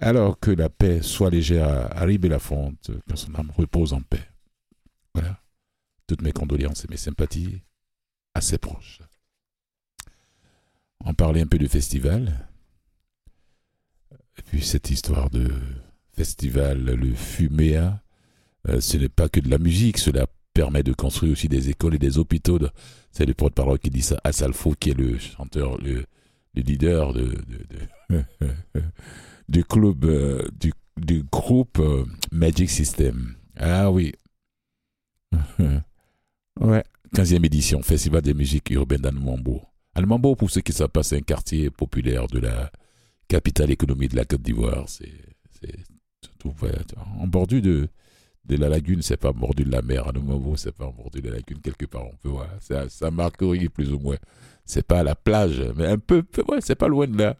Alors 0.00 0.38
que 0.38 0.50
la 0.50 0.68
paix 0.68 1.02
soit 1.02 1.30
légère 1.30 1.68
à 1.68 1.98
Harry 1.98 2.18
Belafonte, 2.18 2.90
que 3.08 3.16
son 3.16 3.34
âme 3.34 3.52
repose 3.56 3.92
en 3.92 4.00
paix. 4.00 4.28
Voilà. 5.14 5.40
Toutes 6.06 6.22
mes 6.22 6.32
condoléances 6.32 6.84
et 6.84 6.88
mes 6.88 6.96
sympathies 6.96 7.62
à 8.34 8.40
ses 8.40 8.58
proches. 8.58 9.00
On 11.04 11.14
parlait 11.14 11.42
un 11.42 11.46
peu 11.46 11.58
du 11.58 11.68
festival. 11.68 12.48
Cette 14.60 14.90
histoire 14.90 15.30
de 15.30 15.50
festival, 16.16 16.84
le 16.84 17.14
Fuméa, 17.14 18.02
euh, 18.68 18.80
ce 18.80 18.96
n'est 18.96 19.08
pas 19.08 19.28
que 19.28 19.40
de 19.40 19.48
la 19.50 19.58
musique, 19.58 19.98
cela 19.98 20.26
permet 20.52 20.82
de 20.82 20.92
construire 20.92 21.32
aussi 21.32 21.48
des 21.48 21.70
écoles 21.70 21.94
et 21.96 21.98
des 21.98 22.18
hôpitaux. 22.18 22.58
de- 22.58 22.70
C'est 23.10 23.26
le 23.26 23.34
porte-parole 23.34 23.78
qui 23.78 23.90
dit 23.90 24.02
ça, 24.02 24.20
Assalfo, 24.24 24.74
qui 24.78 24.90
est 24.90 24.94
le 24.98 25.18
chanteur, 25.18 25.78
le, 25.78 26.04
le 26.54 26.62
leader 26.62 27.12
de, 27.12 27.22
de- 27.24 27.66
de- 28.10 28.22
du 29.48 29.64
club, 29.64 30.04
euh, 30.04 30.46
du, 30.58 30.72
du 30.96 31.22
groupe 31.24 31.78
euh, 31.80 32.04
Magic 32.32 32.70
System. 32.70 33.34
Ah 33.56 33.90
oui. 33.90 34.12
ouais. 36.60 36.84
15e 37.14 37.44
édition, 37.44 37.82
Festival 37.82 38.22
des 38.22 38.34
musiques 38.34 38.70
urbaines 38.70 39.02
d'Anumambo. 39.02 39.62
Anumambo, 39.94 40.34
pour 40.34 40.50
ceux 40.50 40.60
qui 40.62 40.72
savent 40.72 40.88
pas, 40.88 41.02
c'est 41.02 41.16
un 41.16 41.20
quartier 41.22 41.70
populaire 41.70 42.26
de 42.26 42.40
la 42.40 42.70
capitale 43.34 43.72
économique 43.72 44.12
de 44.12 44.16
la 44.16 44.24
Côte 44.24 44.42
d'Ivoire. 44.42 44.84
C'est 44.88 45.10
tout 46.38 46.54
en 47.20 47.26
bordure 47.26 47.60
de, 47.62 47.88
de 48.44 48.56
la 48.56 48.68
lagune, 48.68 49.02
c'est 49.02 49.16
pas 49.16 49.32
bordure 49.32 49.66
de 49.66 49.72
la 49.72 49.82
mer. 49.82 50.06
Anumambo, 50.06 50.56
c'est 50.56 50.70
pas 50.70 50.86
en 50.86 50.92
bordure 50.92 51.20
de 51.20 51.28
la 51.30 51.34
lagune, 51.36 51.58
quelque 51.60 51.86
part, 51.86 52.04
on 52.06 52.16
peut 52.22 52.28
voir. 52.28 52.48
À 52.70 52.88
Saint 52.88 53.10
Marcory, 53.10 53.68
plus 53.68 53.92
ou 53.92 53.98
moins. 53.98 54.18
C'est 54.64 54.86
pas 54.86 55.00
à 55.00 55.02
la 55.02 55.16
plage, 55.16 55.60
mais 55.76 55.86
un 55.86 55.98
peu, 55.98 56.22
peu- 56.22 56.44
ouais, 56.48 56.60
c'est 56.60 56.76
pas 56.76 56.86
loin 56.86 57.08
de 57.08 57.18
là. 57.18 57.36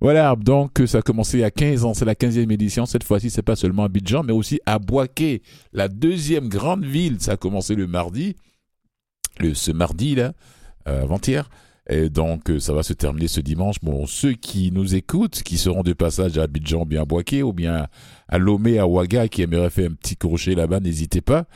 Voilà, 0.00 0.34
donc 0.34 0.82
ça 0.86 0.98
a 0.98 1.02
commencé 1.02 1.38
il 1.38 1.42
y 1.42 1.44
a 1.44 1.52
15 1.52 1.84
ans, 1.84 1.94
c'est 1.94 2.04
la 2.04 2.16
15e 2.16 2.50
édition. 2.50 2.84
Cette 2.86 3.04
fois-ci, 3.04 3.30
c'est 3.30 3.42
pas 3.42 3.54
seulement 3.56 3.84
à 3.84 3.86
Abidjan, 3.86 4.24
mais 4.24 4.32
aussi 4.32 4.60
à 4.66 4.80
Boaké, 4.80 5.42
la 5.72 5.86
deuxième 5.86 6.48
grande 6.48 6.84
ville. 6.84 7.20
Ça 7.20 7.32
a 7.32 7.36
commencé 7.36 7.76
le 7.76 7.86
mardi, 7.86 8.34
le, 9.38 9.54
ce 9.54 9.70
mardi 9.70 10.16
là, 10.16 10.32
euh, 10.88 11.04
avant-hier. 11.04 11.48
Et 11.88 12.08
donc, 12.08 12.50
euh, 12.50 12.60
ça 12.60 12.72
va 12.72 12.82
se 12.82 12.94
terminer 12.94 13.28
ce 13.28 13.40
dimanche. 13.40 13.76
Bon, 13.82 14.06
ceux 14.06 14.32
qui 14.32 14.72
nous 14.72 14.94
écoutent, 14.94 15.42
qui 15.42 15.58
seront 15.58 15.82
de 15.82 15.92
passage 15.92 16.38
à 16.38 16.44
Abidjan, 16.44 16.86
bien 16.86 17.02
à 17.02 17.04
Boaké, 17.04 17.42
ou 17.42 17.52
bien 17.52 17.88
à 18.28 18.38
Lomé, 18.38 18.78
à 18.78 18.86
Ouaga, 18.86 19.28
qui 19.28 19.42
aimeraient 19.42 19.70
faire 19.70 19.90
un 19.90 19.94
petit 19.94 20.16
crochet 20.16 20.54
là-bas, 20.54 20.80
n'hésitez 20.80 21.20
pas. 21.20 21.46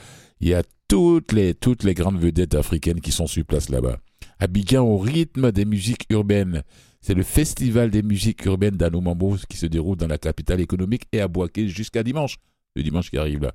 Il 0.40 0.48
y 0.48 0.54
a 0.54 0.62
toutes 0.86 1.32
les, 1.32 1.54
toutes 1.54 1.82
les 1.82 1.94
grandes 1.94 2.18
vedettes 2.18 2.54
africaines 2.54 3.00
qui 3.00 3.10
sont 3.10 3.26
sur 3.26 3.44
place 3.44 3.70
là-bas. 3.70 3.98
Abidjan 4.38 4.84
au 4.84 4.98
rythme 4.98 5.50
des 5.50 5.64
musiques 5.64 6.06
urbaines. 6.10 6.62
C'est 7.00 7.14
le 7.14 7.22
festival 7.22 7.90
des 7.90 8.02
musiques 8.02 8.44
urbaines 8.44 8.76
d'Anoumambo 8.76 9.36
qui 9.48 9.56
se 9.56 9.66
déroule 9.66 9.96
dans 9.96 10.06
la 10.06 10.18
capitale 10.18 10.60
économique 10.60 11.04
et 11.12 11.20
à 11.20 11.28
Boaké 11.28 11.68
jusqu'à 11.68 12.02
dimanche. 12.02 12.36
Le 12.76 12.82
dimanche 12.82 13.10
qui 13.10 13.18
arrive 13.18 13.42
là. 13.42 13.52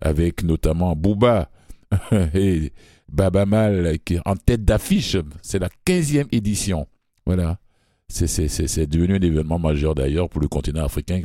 Avec 0.00 0.42
notamment 0.42 0.96
Booba 0.96 1.50
et 2.34 2.72
Baba 3.12 3.46
Mal 3.46 3.98
qui 4.04 4.14
est 4.14 4.20
en 4.24 4.36
tête 4.36 4.64
d'affiche. 4.64 5.16
C'est 5.42 5.58
la 5.58 5.68
15e 5.84 6.26
édition. 6.32 6.86
Voilà. 7.26 7.58
C'est- 8.08 8.86
devenu 8.86 9.14
un 9.16 9.20
événement 9.20 9.58
majeur 9.58 9.94
d'ailleurs 9.94 10.28
pour 10.28 10.40
le 10.42 10.48
continent 10.48 10.84
africain. 10.84 11.22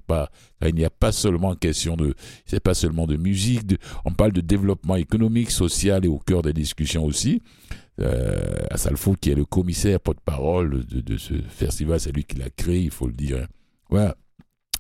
Il 0.66 0.76
n'y 0.76 0.86
a 0.86 0.90
pas 0.90 1.12
seulement 1.12 1.54
question 1.56 1.98
de, 1.98 2.14
c'est 2.46 2.62
pas 2.62 2.74
seulement 2.74 3.06
de 3.08 3.18
musique. 3.18 3.74
on 4.06 4.12
parle 4.14 4.32
de 4.32 4.40
développement 4.42 4.96
économique, 4.96 5.52
social 5.52 6.06
et 6.06 6.08
au 6.08 6.18
cœur 6.20 6.44
des 6.44 6.54
discussions 6.54 7.04
aussi. 7.04 7.42
Euh, 8.00 8.56
Assalfo, 8.70 9.16
qui 9.20 9.32
est 9.32 9.36
le 9.36 9.44
commissaire 9.44 10.00
porte-parole 10.00 10.86
de, 10.86 11.18
ce 11.18 11.34
festival, 11.50 12.00
c'est 12.00 12.12
lui 12.12 12.24
qui 12.24 12.38
l'a 12.38 12.50
créé, 12.52 12.80
il 12.84 12.92
faut 12.92 13.08
le 13.08 13.14
dire. 13.14 13.40
hein. 13.40 13.48
Voilà. 13.90 14.16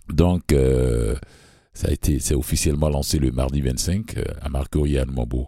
Donc, 0.08 0.54
euh, 0.54 1.16
ça 1.74 1.90
a 1.90 1.92
été, 1.92 2.20
c'est 2.20 2.36
officiellement 2.36 2.90
lancé 2.90 3.20
le 3.20 3.32
mardi 3.32 3.60
25 3.62 4.18
euh, 4.18 4.24
à 4.42 4.50
Marcory 4.50 4.98
à 4.98 5.06
Nwambo. 5.06 5.48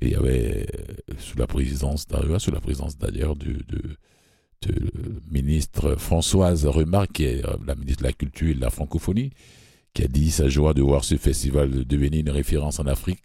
Et 0.00 0.06
il 0.06 0.12
y 0.12 0.16
avait, 0.16 0.66
euh, 1.10 1.14
sous 1.18 1.36
la 1.38 1.46
présidence 1.46 2.06
sous 2.38 2.50
la 2.50 2.60
présidence 2.60 2.96
d'ailleurs 2.96 3.36
de 3.36 3.58
ministre 5.30 5.96
Françoise 5.96 6.66
Remarque, 6.66 7.12
qui 7.12 7.24
est 7.24 7.46
euh, 7.46 7.56
la 7.66 7.74
ministre 7.74 8.02
de 8.02 8.08
la 8.08 8.12
Culture 8.12 8.48
et 8.48 8.54
de 8.54 8.60
la 8.60 8.70
Francophonie, 8.70 9.32
qui 9.94 10.02
a 10.02 10.08
dit 10.08 10.30
sa 10.30 10.48
joie 10.48 10.74
de 10.74 10.82
voir 10.82 11.04
ce 11.04 11.16
festival 11.16 11.84
devenir 11.84 12.20
une 12.20 12.30
référence 12.30 12.78
en 12.78 12.86
Afrique 12.86 13.24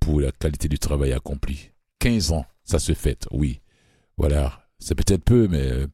pour 0.00 0.20
la 0.20 0.32
qualité 0.32 0.68
du 0.68 0.78
travail 0.78 1.12
accompli. 1.12 1.70
15 2.00 2.32
ans, 2.32 2.46
ça 2.64 2.78
se 2.78 2.92
fête, 2.94 3.26
oui. 3.30 3.60
Voilà, 4.16 4.66
c'est 4.78 4.94
peut-être 4.94 5.24
peu, 5.24 5.48
mais 5.48 5.70
euh, 5.70 5.86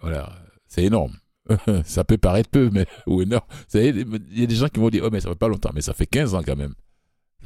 voilà, 0.00 0.36
c'est 0.66 0.84
énorme. 0.84 1.16
ça 1.84 2.04
peut 2.04 2.18
paraître 2.18 2.50
peu, 2.50 2.70
mais 2.72 2.86
ou 3.06 3.22
énorme. 3.22 3.46
Il 3.74 4.06
y 4.32 4.42
a 4.42 4.46
des 4.46 4.54
gens 4.54 4.68
qui 4.68 4.80
vont 4.80 4.90
dire, 4.90 5.04
oh, 5.06 5.10
mais 5.10 5.20
ça 5.20 5.28
fait 5.30 5.36
pas 5.36 5.48
longtemps, 5.48 5.70
mais 5.74 5.80
ça 5.80 5.94
fait 5.94 6.06
15 6.06 6.34
ans 6.34 6.42
quand 6.44 6.56
même. 6.56 6.74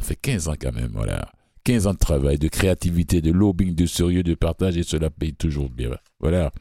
Ça 0.01 0.07
fait 0.07 0.17
15 0.17 0.49
ans 0.49 0.55
quand 0.59 0.73
même, 0.73 0.93
voilà. 0.95 1.31
15 1.65 1.87
ans 1.89 1.93
de 1.93 1.99
travail, 1.99 2.39
de 2.39 2.49
créativité, 2.49 3.21
de 3.21 3.31
lobbying, 3.31 3.75
de 3.75 3.85
sérieux, 3.85 4.23
de 4.23 4.35
partage, 4.35 4.79
et 4.79 4.83
cela 4.83 5.11
paye 5.11 5.35
toujours 5.35 5.69
bien. 5.69 5.91
Voilà. 6.19 6.53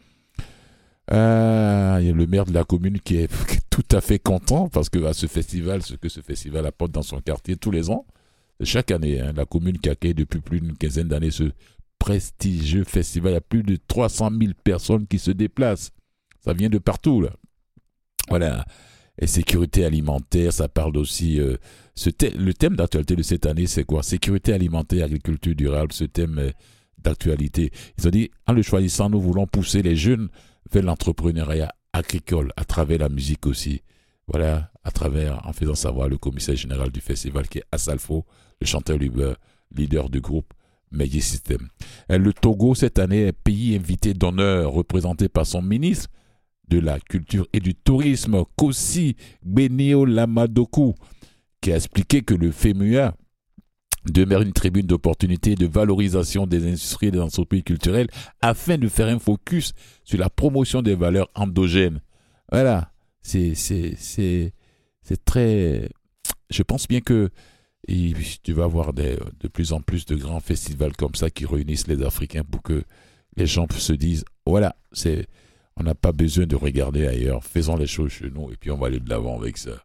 Ah, 1.09 1.97
il 2.01 2.07
y 2.07 2.09
a 2.09 2.13
le 2.13 2.27
maire 2.27 2.45
de 2.45 2.53
la 2.53 2.65
commune 2.65 2.99
qui 2.99 3.15
est 3.15 3.29
tout 3.69 3.85
à 3.91 4.01
fait 4.01 4.19
content 4.19 4.67
parce 4.67 4.89
que 4.89 5.03
à 5.05 5.13
ce 5.13 5.25
festival, 5.25 5.81
ce 5.81 5.95
que 5.95 6.09
ce 6.09 6.19
festival 6.19 6.65
apporte 6.65 6.91
dans 6.91 7.01
son 7.01 7.21
quartier 7.21 7.55
tous 7.55 7.71
les 7.71 7.89
ans, 7.89 8.05
chaque 8.61 8.91
année, 8.91 9.21
hein, 9.21 9.31
la 9.33 9.45
commune 9.45 9.77
qui 9.77 9.89
accueille 9.89 10.13
depuis 10.13 10.41
plus 10.41 10.59
d'une 10.59 10.75
quinzaine 10.75 11.07
d'années 11.07 11.31
ce 11.31 11.51
prestigieux 11.97 12.83
festival, 12.83 13.35
a 13.35 13.41
plus 13.41 13.63
de 13.63 13.77
300 13.87 14.31
000 14.37 14.51
personnes 14.63 15.07
qui 15.07 15.17
se 15.17 15.31
déplacent. 15.31 15.91
Ça 16.41 16.53
vient 16.53 16.69
de 16.69 16.77
partout, 16.77 17.21
là. 17.21 17.31
Voilà. 18.27 18.65
Et 19.22 19.28
sécurité 19.28 19.84
alimentaire, 19.86 20.53
ça 20.53 20.70
parle 20.70 20.97
aussi. 20.97 21.39
euh, 21.39 21.57
le 22.38 22.51
thème 22.53 22.76
d'actualité 22.76 23.15
de 23.15 23.24
cette 23.24 23.45
année, 23.45 23.67
c'est 23.67 23.84
quoi? 23.84 24.01
Sécurité 24.01 24.53
alimentaire, 24.53 25.05
agriculture 25.05 25.55
durable, 25.55 25.91
ce 25.91 26.05
thème 26.05 26.39
euh, 26.39 26.51
d'actualité. 26.97 27.72
Ils 27.97 28.07
ont 28.07 28.11
dit, 28.11 28.32
en 28.47 28.53
le 28.53 28.61
choisissant, 28.61 29.09
nous 29.09 29.20
voulons 29.20 29.45
pousser 29.45 29.82
les 29.82 29.95
jeunes 29.95 30.30
vers 30.72 30.84
l'entrepreneuriat 30.84 31.74
agricole 31.91 32.51
à 32.55 32.63
travers 32.63 32.99
la 32.99 33.09
musique 33.09 33.45
aussi. 33.45 33.82
Voilà, 34.28 34.72
à 34.84 34.91
travers, 34.91 35.45
en 35.45 35.53
faisant 35.53 35.76
savoir 35.76 36.07
le 36.07 36.17
commissaire 36.17 36.55
général 36.55 36.91
du 36.91 37.01
festival 37.01 37.47
qui 37.49 37.57
est 37.57 37.63
Assalfo, 37.72 38.26
le 38.61 38.67
chanteur 38.67 38.97
leader, 38.97 39.36
leader 39.76 40.09
du 40.09 40.22
groupe 40.22 40.53
Meiji 40.91 41.22
System. 41.22 41.67
Et 42.09 42.17
Le 42.17 42.32
Togo, 42.32 42.76
cette 42.76 42.99
année, 42.99 43.28
est 43.28 43.34
pays 43.34 43.76
invité 43.76 44.13
d'honneur 44.13 44.72
représenté 44.72 45.30
par 45.30 45.45
son 45.45 45.61
ministre 45.61 46.09
de 46.70 46.80
la 46.80 46.99
Culture 46.99 47.47
et 47.53 47.59
du 47.59 47.76
Tourisme, 47.76 48.43
Kosi 48.55 49.15
Benio 49.43 50.05
Lamadoku, 50.05 50.95
qui 51.61 51.72
a 51.72 51.76
expliqué 51.76 52.22
que 52.22 52.34
le 52.34 52.51
FEMUA 52.51 53.15
demeure 54.05 54.41
une 54.41 54.53
tribune 54.53 54.88
d'opportunité 54.88 55.55
de 55.55 55.65
valorisation 55.65 56.47
des 56.47 56.65
industries 56.65 57.07
et 57.07 57.11
des 57.11 57.20
entreprises 57.20 57.63
culturelles 57.63 58.07
afin 58.41 58.78
de 58.78 58.88
faire 58.88 59.07
un 59.07 59.20
focus 59.20 59.74
sur 60.03 60.17
la 60.20 60.30
promotion 60.30 60.82
des 60.82 60.95
valeurs 60.95 61.30
endogènes. 61.36 62.01
Voilà, 62.51 62.91
c'est 63.22 63.53
très 65.26 65.89
je 66.49 66.63
pense 66.63 66.88
bien 66.88 67.01
que 67.01 67.30
Et 67.88 68.13
tu 68.43 68.53
vas 68.53 68.65
avoir 68.65 68.93
de 68.93 69.47
plus 69.51 69.74
en 69.74 69.82
plus 69.82 70.05
de 70.05 70.15
grands 70.15 70.39
festivals 70.39 70.95
comme 70.95 71.15
ça 71.15 71.30
qui 71.30 71.45
réunissent 71.45 71.88
les 71.88 72.01
Africains 72.03 72.43
pour 72.43 72.61
que 72.61 72.84
les 73.36 73.45
gens 73.45 73.67
se 73.70 73.93
disent 73.93 74.26
voilà, 74.45 74.76
c'est, 74.91 75.28
on 75.80 75.84
n'a 75.84 75.95
pas 75.95 76.11
besoin 76.11 76.45
de 76.45 76.55
regarder 76.55 77.07
ailleurs, 77.07 77.43
faisons 77.43 77.77
les 77.77 77.88
choses 77.88 78.11
chez 78.11 78.30
nous 78.30 78.51
et 78.51 78.55
puis 78.57 78.69
on 78.71 78.77
va 78.77 78.88
aller 78.88 78.99
de 78.99 79.09
l'avant 79.09 79.39
avec 79.39 79.57
ça. 79.57 79.84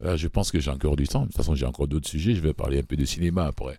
Voilà, 0.00 0.16
je 0.16 0.28
pense 0.28 0.52
que 0.52 0.60
j'ai 0.60 0.70
encore 0.70 0.96
du 0.96 1.08
temps. 1.08 1.22
De 1.22 1.26
toute 1.26 1.36
façon, 1.36 1.54
j'ai 1.54 1.66
encore 1.66 1.88
d'autres 1.88 2.08
sujets. 2.08 2.34
Je 2.34 2.40
vais 2.40 2.52
parler 2.52 2.78
un 2.78 2.82
peu 2.82 2.96
de 2.96 3.04
cinéma 3.04 3.46
après. 3.46 3.78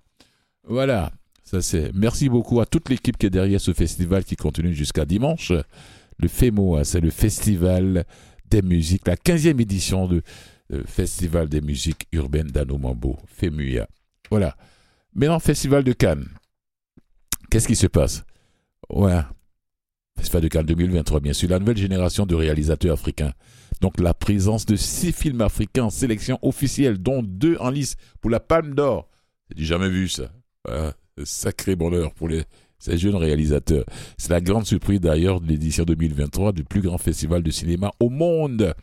Voilà. 0.67 1.11
Ça 1.43 1.61
c'est. 1.61 1.91
Merci 1.93 2.29
beaucoup 2.29 2.59
à 2.59 2.65
toute 2.65 2.89
l'équipe 2.89 3.17
qui 3.17 3.25
est 3.25 3.29
derrière 3.29 3.61
ce 3.61 3.73
festival 3.73 4.23
qui 4.23 4.35
continue 4.35 4.73
jusqu'à 4.73 5.05
dimanche. 5.05 5.53
Le 6.17 6.27
FEMOA, 6.27 6.83
c'est 6.83 6.99
le 6.99 7.11
Festival 7.11 8.05
des 8.49 8.61
musiques, 8.61 9.07
la 9.07 9.15
15e 9.15 9.61
édition 9.61 10.07
du 10.07 10.21
Festival 10.85 11.47
des 11.47 11.61
musiques 11.61 12.07
urbaines 12.11 12.51
d'Anomambo, 12.51 13.17
FEMUIA. 13.25 13.87
Voilà. 14.29 14.57
Maintenant, 15.13 15.39
Festival 15.39 15.83
de 15.83 15.93
Cannes. 15.93 16.27
Qu'est-ce 17.49 17.67
qui 17.67 17.77
se 17.77 17.87
passe? 17.87 18.23
Voilà. 18.89 19.31
Festival 20.19 20.41
de 20.41 20.47
Cannes 20.49 20.65
2023, 20.65 21.19
bien 21.21 21.33
sûr. 21.33 21.49
La 21.49 21.59
nouvelle 21.59 21.77
génération 21.77 22.25
de 22.25 22.35
réalisateurs 22.35 22.93
africains. 22.93 23.33
Donc, 23.81 23.99
la 23.99 24.13
présence 24.13 24.65
de 24.65 24.75
six 24.75 25.11
films 25.11 25.41
africains 25.41 25.85
en 25.85 25.89
sélection 25.89 26.37
officielle, 26.41 26.97
dont 26.97 27.23
deux 27.23 27.55
en 27.59 27.69
lice 27.69 27.95
pour 28.21 28.29
la 28.29 28.39
Palme 28.39 28.75
d'Or. 28.75 29.07
J'ai 29.55 29.65
jamais 29.65 29.89
vu 29.89 30.09
ça. 30.09 30.31
Voilà. 30.65 30.93
Sacré 31.23 31.75
bonheur 31.75 32.13
pour 32.13 32.27
les, 32.27 32.43
ces 32.79 32.97
jeunes 32.97 33.15
réalisateurs. 33.15 33.85
C'est 34.17 34.29
la 34.29 34.41
grande 34.41 34.65
surprise 34.65 34.99
d'ailleurs 34.99 35.41
de 35.41 35.47
l'édition 35.47 35.83
2023 35.83 36.53
du 36.53 36.63
plus 36.63 36.81
grand 36.81 36.97
festival 36.97 37.43
de 37.43 37.51
cinéma 37.51 37.91
au 37.99 38.09
monde. 38.09 38.73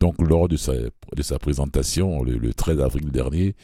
Donc 0.00 0.16
lors 0.20 0.48
de 0.48 0.56
sa, 0.56 0.72
de 0.74 1.22
sa 1.22 1.38
présentation 1.38 2.22
le, 2.22 2.36
le 2.36 2.52
13 2.52 2.80
avril 2.80 3.10
dernier, 3.10 3.54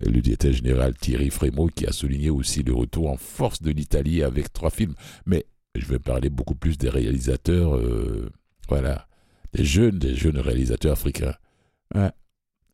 le 0.00 0.20
directeur 0.20 0.52
général 0.52 0.94
Thierry 0.94 1.30
Frémaux 1.30 1.68
qui 1.68 1.86
a 1.86 1.92
souligné 1.92 2.30
aussi 2.30 2.62
le 2.62 2.74
retour 2.74 3.10
en 3.10 3.16
force 3.16 3.62
de 3.62 3.70
l'Italie 3.70 4.22
avec 4.22 4.52
trois 4.52 4.70
films. 4.70 4.94
Mais 5.26 5.44
je 5.80 5.86
vais 5.86 5.98
parler 5.98 6.30
beaucoup 6.30 6.54
plus 6.54 6.78
des 6.78 6.88
réalisateurs, 6.88 7.76
euh, 7.76 8.30
voilà, 8.68 9.06
des 9.52 9.64
jeunes, 9.64 9.98
des 9.98 10.14
jeunes 10.14 10.38
réalisateurs 10.38 10.92
africains. 10.92 11.34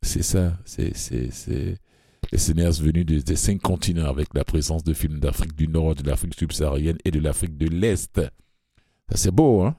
C'est 0.02 0.22
ça, 0.22 0.58
c'est, 0.64 0.92
les 2.32 2.38
cinéastes 2.38 2.80
venus 2.80 3.06
des, 3.06 3.36
cinq 3.36 3.60
continents 3.60 4.06
avec 4.06 4.28
la 4.34 4.44
présence 4.44 4.82
de 4.82 4.94
films 4.94 5.20
d'Afrique 5.20 5.54
du 5.54 5.68
Nord, 5.68 5.94
de 5.94 6.08
l'Afrique 6.08 6.34
subsaharienne 6.34 6.98
et 7.04 7.10
de 7.10 7.20
l'Afrique 7.20 7.56
de 7.56 7.68
l'Est. 7.68 8.20
Ça, 9.10 9.16
c'est 9.16 9.30
beau, 9.30 9.62
hein? 9.62 9.76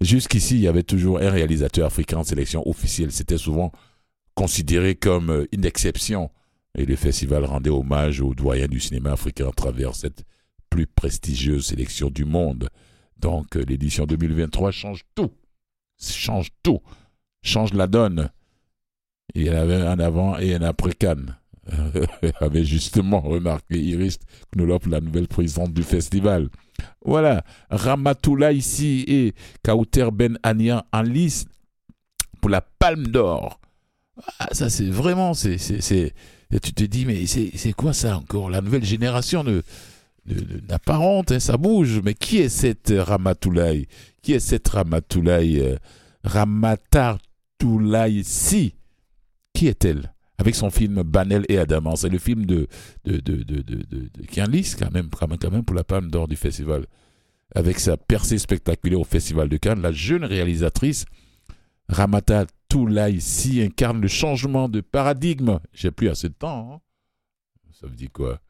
Jusqu'ici, 0.00 0.54
il 0.54 0.60
y 0.60 0.68
avait 0.68 0.82
toujours 0.82 1.18
un 1.18 1.30
réalisateur 1.30 1.86
africain 1.86 2.18
en 2.18 2.24
sélection 2.24 2.66
officielle. 2.66 3.12
C'était 3.12 3.36
souvent 3.36 3.70
considéré 4.34 4.94
comme 4.94 5.46
une 5.52 5.64
exception. 5.64 6.30
Et 6.78 6.86
le 6.86 6.96
festival 6.96 7.44
rendait 7.44 7.70
hommage 7.70 8.20
aux 8.20 8.34
doyens 8.34 8.68
du 8.68 8.80
cinéma 8.80 9.12
africain 9.12 9.48
à 9.48 9.52
travers 9.52 9.94
cette 9.94 10.24
plus 10.70 10.86
prestigieuse 10.86 11.66
sélection 11.66 12.08
du 12.08 12.24
monde. 12.24 12.70
Donc, 13.18 13.56
l'édition 13.56 14.06
2023 14.06 14.70
change 14.70 15.02
tout. 15.14 15.30
Change 16.00 16.48
tout. 16.62 16.80
Change 17.42 17.74
la 17.74 17.86
donne. 17.86 18.30
Il 19.34 19.46
y 19.46 19.50
en 19.50 19.56
avait 19.56 19.76
un 19.76 19.98
avant 19.98 20.38
et 20.38 20.54
un 20.54 20.62
après 20.62 20.92
Cannes. 20.92 21.36
avait 22.40 22.64
justement 22.64 23.20
remarqué 23.20 23.80
Iris 23.80 24.18
Knolop, 24.52 24.86
la 24.86 25.00
nouvelle 25.00 25.28
présidente 25.28 25.72
du 25.72 25.82
festival. 25.82 26.48
Voilà, 27.04 27.44
Ramatoula 27.70 28.52
ici 28.52 29.04
et 29.06 29.34
Kauter 29.62 30.08
Ben 30.12 30.38
Anian 30.42 30.82
en 30.92 31.02
lice 31.02 31.46
pour 32.40 32.50
la 32.50 32.60
Palme 32.60 33.06
d'Or. 33.06 33.60
Ah, 34.38 34.48
ça 34.52 34.68
c'est 34.70 34.88
vraiment, 34.88 35.34
c'est, 35.34 35.56
tu 35.56 36.72
te 36.72 36.84
dis 36.84 37.06
mais 37.06 37.26
c'est 37.26 37.72
quoi 37.72 37.92
ça 37.92 38.16
encore? 38.16 38.50
La 38.50 38.60
nouvelle 38.60 38.84
génération 38.84 39.44
de, 39.44 39.62
honte, 40.88 41.32
hein, 41.32 41.40
ça 41.40 41.56
bouge. 41.56 42.00
Mais 42.04 42.14
qui 42.14 42.38
est 42.38 42.48
cette 42.48 42.92
Ramatoulaye? 42.96 43.86
Qui 44.22 44.34
est 44.34 44.40
cette 44.40 44.68
Ramatoulaye 44.68 45.60
euh, 45.60 45.76
Ramatoulaye 46.24 48.22
si 48.24 48.74
Qui 49.52 49.68
est-elle? 49.68 50.12
Avec 50.38 50.54
son 50.54 50.70
film 50.70 51.02
Banel 51.02 51.44
et 51.48 51.58
Adaman. 51.58 51.96
C'est 51.96 52.08
le 52.08 52.18
film 52.18 52.46
de, 52.46 52.66
de, 53.04 53.18
de, 53.18 53.42
de, 53.42 53.60
de, 53.62 54.10
quand 54.78 54.90
même, 54.90 55.10
quand 55.10 55.50
même 55.50 55.64
pour 55.64 55.76
la 55.76 55.84
Palme 55.84 56.10
d'Or 56.10 56.28
du 56.28 56.36
festival. 56.36 56.86
Avec 57.54 57.78
sa 57.78 57.96
percée 57.96 58.38
spectaculaire 58.38 59.00
au 59.00 59.04
Festival 59.04 59.48
de 59.48 59.56
Cannes, 59.56 59.82
la 59.82 59.92
jeune 59.92 60.24
réalisatrice 60.24 61.04
Ramata 61.88 62.46
Toulaïsi 62.68 63.60
incarne 63.60 64.00
le 64.00 64.08
changement 64.08 64.68
de 64.68 64.80
paradigme. 64.80 65.58
J'ai 65.72 65.90
plus 65.90 66.08
assez 66.08 66.28
de 66.28 66.34
temps. 66.34 66.74
Hein 66.74 66.80
Ça 67.72 67.88
veut 67.88 67.96
dire 67.96 68.12
quoi? 68.12 68.40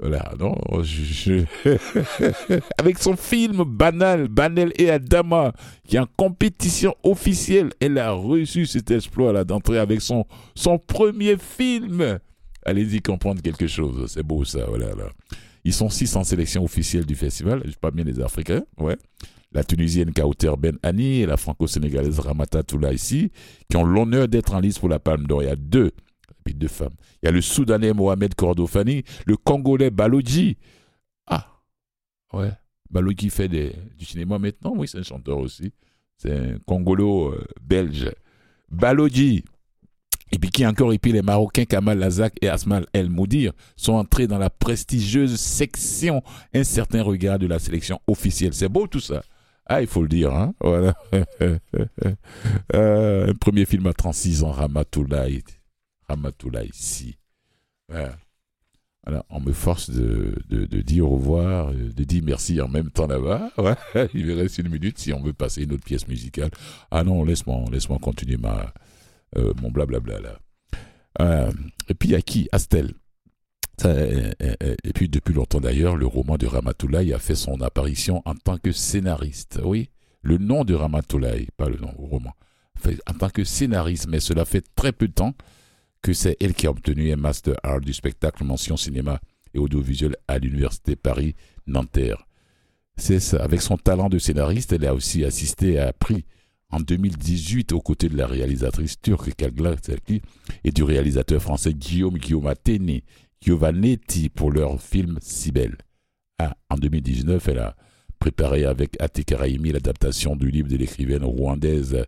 Voilà, 0.00 0.32
non, 0.38 0.54
je, 0.84 1.42
avec 2.78 3.00
son 3.00 3.16
film 3.16 3.64
Banal, 3.64 4.28
Banel 4.28 4.72
et 4.76 4.90
Adama, 4.90 5.52
qui 5.88 5.96
est 5.96 5.98
en 5.98 6.06
compétition 6.16 6.94
officielle, 7.02 7.70
elle 7.80 7.98
a 7.98 8.12
reçu 8.12 8.64
cet 8.66 8.92
exploit 8.92 9.32
là 9.32 9.42
d'entrer 9.42 9.78
avec 9.78 10.00
son, 10.00 10.24
son 10.54 10.78
premier 10.78 11.36
film. 11.36 12.20
Allez-y 12.64 13.00
comprendre 13.00 13.42
quelque 13.42 13.66
chose, 13.66 14.08
c'est 14.08 14.22
beau 14.22 14.44
ça, 14.44 14.66
voilà. 14.68 14.94
Là. 14.94 15.10
Ils 15.64 15.74
sont 15.74 15.88
six 15.88 16.14
en 16.14 16.22
sélection 16.22 16.62
officielle 16.62 17.04
du 17.04 17.16
festival, 17.16 17.62
je 17.64 17.72
pas 17.72 17.90
bien 17.90 18.04
les 18.04 18.20
Africains, 18.20 18.62
ouais. 18.78 18.96
La 19.50 19.64
Tunisienne 19.64 20.12
Kauter 20.12 20.52
Ben 20.58 20.78
Ani 20.84 21.22
et 21.22 21.26
la 21.26 21.36
franco-sénégalaise 21.36 22.20
Ramata 22.20 22.62
Toula 22.62 22.92
ici, 22.92 23.32
qui 23.68 23.76
ont 23.76 23.84
l'honneur 23.84 24.28
d'être 24.28 24.54
en 24.54 24.60
liste 24.60 24.78
pour 24.78 24.90
la 24.90 25.00
Palme 25.00 25.26
d'Or. 25.26 25.42
Il 25.42 25.46
y 25.46 25.50
a 25.50 25.56
deux 25.56 25.90
puis 26.48 26.54
deux 26.54 26.68
femmes. 26.68 26.94
Il 27.22 27.26
y 27.26 27.28
a 27.28 27.32
le 27.32 27.42
Soudanais 27.42 27.92
Mohamed 27.92 28.34
Kordofani, 28.34 29.04
le 29.26 29.36
Congolais 29.36 29.90
Baloji. 29.90 30.56
Ah, 31.26 31.46
ouais. 32.32 32.52
Baloji 32.90 33.28
fait 33.28 33.48
du 33.48 34.04
cinéma 34.04 34.38
maintenant, 34.38 34.72
oui, 34.74 34.88
c'est 34.88 34.98
un 34.98 35.02
chanteur 35.02 35.38
aussi. 35.38 35.72
C'est 36.16 36.32
un 36.32 36.58
Congolo-belge. 36.66 38.04
Euh, 38.04 38.12
Baloji. 38.70 39.44
Et 40.32 40.38
puis 40.38 40.50
qui 40.50 40.66
encore, 40.66 40.92
et 40.92 40.98
puis 40.98 41.12
les 41.12 41.22
Marocains 41.22 41.64
Kamal 41.64 41.98
Lazak 41.98 42.34
et 42.42 42.48
Asmal 42.48 42.86
El 42.92 43.08
Moudir 43.08 43.52
sont 43.76 43.94
entrés 43.94 44.26
dans 44.26 44.38
la 44.38 44.50
prestigieuse 44.50 45.36
section 45.36 46.22
Un 46.54 46.64
certain 46.64 47.02
regard 47.02 47.38
de 47.38 47.46
la 47.46 47.58
sélection 47.58 48.00
officielle. 48.06 48.52
C'est 48.52 48.68
beau 48.68 48.86
tout 48.86 49.00
ça. 49.00 49.22
Ah, 49.66 49.80
il 49.80 49.86
faut 49.86 50.02
le 50.02 50.08
dire, 50.08 50.34
hein. 50.34 50.54
Voilà. 50.60 50.94
euh, 52.74 53.30
un 53.30 53.34
premier 53.34 53.66
film 53.66 53.86
à 53.86 53.92
36 53.92 54.42
ans, 54.44 54.50
Ramatoulaye. 54.50 55.42
Ramatoula 56.08 56.64
ici. 56.64 57.16
Voilà. 57.88 58.16
Alors, 59.06 59.24
on 59.30 59.40
me 59.40 59.52
force 59.52 59.88
de, 59.90 60.34
de, 60.50 60.82
dire 60.82 61.10
au 61.10 61.16
revoir, 61.16 61.72
de 61.72 62.04
dire 62.04 62.22
merci 62.24 62.60
en 62.60 62.68
même 62.68 62.90
temps 62.90 63.06
là-bas. 63.06 63.50
Il 64.14 64.26
me 64.26 64.36
reste 64.36 64.58
une 64.58 64.68
minute 64.68 64.98
si 64.98 65.14
on 65.14 65.22
veut 65.22 65.32
passer 65.32 65.62
une 65.62 65.72
autre 65.72 65.84
pièce 65.84 66.06
musicale. 66.08 66.50
Ah 66.90 67.04
non, 67.04 67.24
laisse-moi 67.24 67.64
laisse 67.72 67.86
continuer 67.86 68.36
ma, 68.36 68.72
euh, 69.36 69.54
mon 69.62 69.70
blablabla 69.70 70.20
là. 70.20 70.38
Euh, 71.20 71.52
et 71.88 71.94
puis, 71.94 72.14
a 72.14 72.20
qui? 72.20 72.48
Astel. 72.52 72.92
Ça, 73.80 73.94
et, 73.94 74.92
puis, 74.92 75.08
depuis 75.08 75.32
longtemps 75.32 75.60
d'ailleurs, 75.60 75.96
le 75.96 76.06
roman 76.06 76.36
de 76.36 76.46
Ramatoulaye 76.46 77.14
a 77.14 77.18
fait 77.18 77.36
son 77.36 77.60
apparition 77.60 78.22
en 78.24 78.34
tant 78.34 78.58
que 78.58 78.72
scénariste. 78.72 79.60
Oui, 79.64 79.88
le 80.20 80.36
nom 80.38 80.64
de 80.64 80.74
Ramatoulaye, 80.74 81.48
pas 81.56 81.68
le 81.68 81.78
nom 81.78 81.94
au 81.96 82.06
roman. 82.06 82.34
En 83.08 83.14
tant 83.14 83.30
que 83.30 83.44
scénariste, 83.44 84.06
mais 84.08 84.20
cela 84.20 84.44
fait 84.44 84.64
très 84.74 84.92
peu 84.92 85.08
de 85.08 85.12
temps 85.12 85.34
que 86.02 86.12
c'est 86.12 86.36
elle 86.40 86.54
qui 86.54 86.66
a 86.66 86.70
obtenu 86.70 87.12
un 87.12 87.16
Master 87.16 87.54
Art 87.62 87.80
du 87.80 87.92
spectacle 87.92 88.44
mention 88.44 88.76
cinéma 88.76 89.20
et 89.54 89.58
audiovisuel 89.58 90.16
à 90.26 90.38
l'Université 90.38 90.96
Paris-Nanterre. 90.96 92.26
C'est 92.96 93.20
ça. 93.20 93.42
Avec 93.42 93.60
son 93.62 93.76
talent 93.76 94.08
de 94.08 94.18
scénariste, 94.18 94.72
elle 94.72 94.86
a 94.86 94.94
aussi 94.94 95.24
assisté 95.24 95.78
à 95.78 95.92
prix 95.92 96.24
en 96.70 96.80
2018 96.80 97.72
aux 97.72 97.80
côtés 97.80 98.08
de 98.08 98.16
la 98.16 98.26
réalisatrice 98.26 99.00
turque 99.00 99.34
Kalgla 99.34 99.76
Selki 99.80 100.20
et 100.64 100.70
du 100.70 100.82
réalisateur 100.82 101.40
français 101.40 101.72
Guillaume 101.72 102.18
Guillaumateni 102.18 103.04
Giovannetti 103.40 104.28
pour 104.28 104.50
leur 104.50 104.80
film 104.80 105.18
Sibel. 105.20 105.76
Ah, 106.38 106.56
en 106.68 106.76
2019, 106.76 107.48
elle 107.48 107.58
a 107.60 107.76
préparé 108.18 108.64
avec 108.64 109.00
Ati 109.00 109.24
Karaimi 109.24 109.72
l'adaptation 109.72 110.36
du 110.36 110.50
livre 110.50 110.68
de 110.68 110.76
l'écrivaine 110.76 111.24
rwandaise 111.24 112.04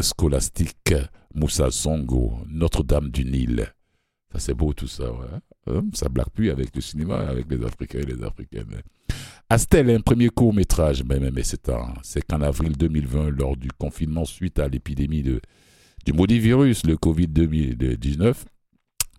scolastique 0.00 0.94
Moussa 1.34 1.70
Songo, 1.70 2.38
Notre-Dame 2.48 3.10
du 3.10 3.24
Nil. 3.24 3.66
Ça, 4.32 4.38
c'est 4.38 4.54
beau 4.54 4.72
tout 4.72 4.88
ça. 4.88 5.12
Ouais. 5.12 5.80
Ça 5.92 6.08
blague 6.08 6.30
plus 6.30 6.50
avec 6.50 6.74
le 6.74 6.80
cinéma, 6.80 7.16
avec 7.16 7.50
les 7.50 7.64
Africains 7.64 8.00
et 8.00 8.06
les 8.06 8.22
Africaines. 8.22 8.82
Astel, 9.48 9.90
un 9.90 10.00
premier 10.00 10.28
court-métrage, 10.28 11.04
mais, 11.04 11.20
mais, 11.20 11.30
mais 11.30 11.42
c'est 11.42 11.62
qu'en 12.26 12.40
avril 12.40 12.76
2020, 12.76 13.30
lors 13.30 13.56
du 13.56 13.68
confinement 13.78 14.24
suite 14.24 14.58
à 14.58 14.68
l'épidémie 14.68 15.22
du 15.22 16.12
maudit 16.12 16.38
virus, 16.38 16.84
le 16.84 16.96
Covid-19, 16.96 18.34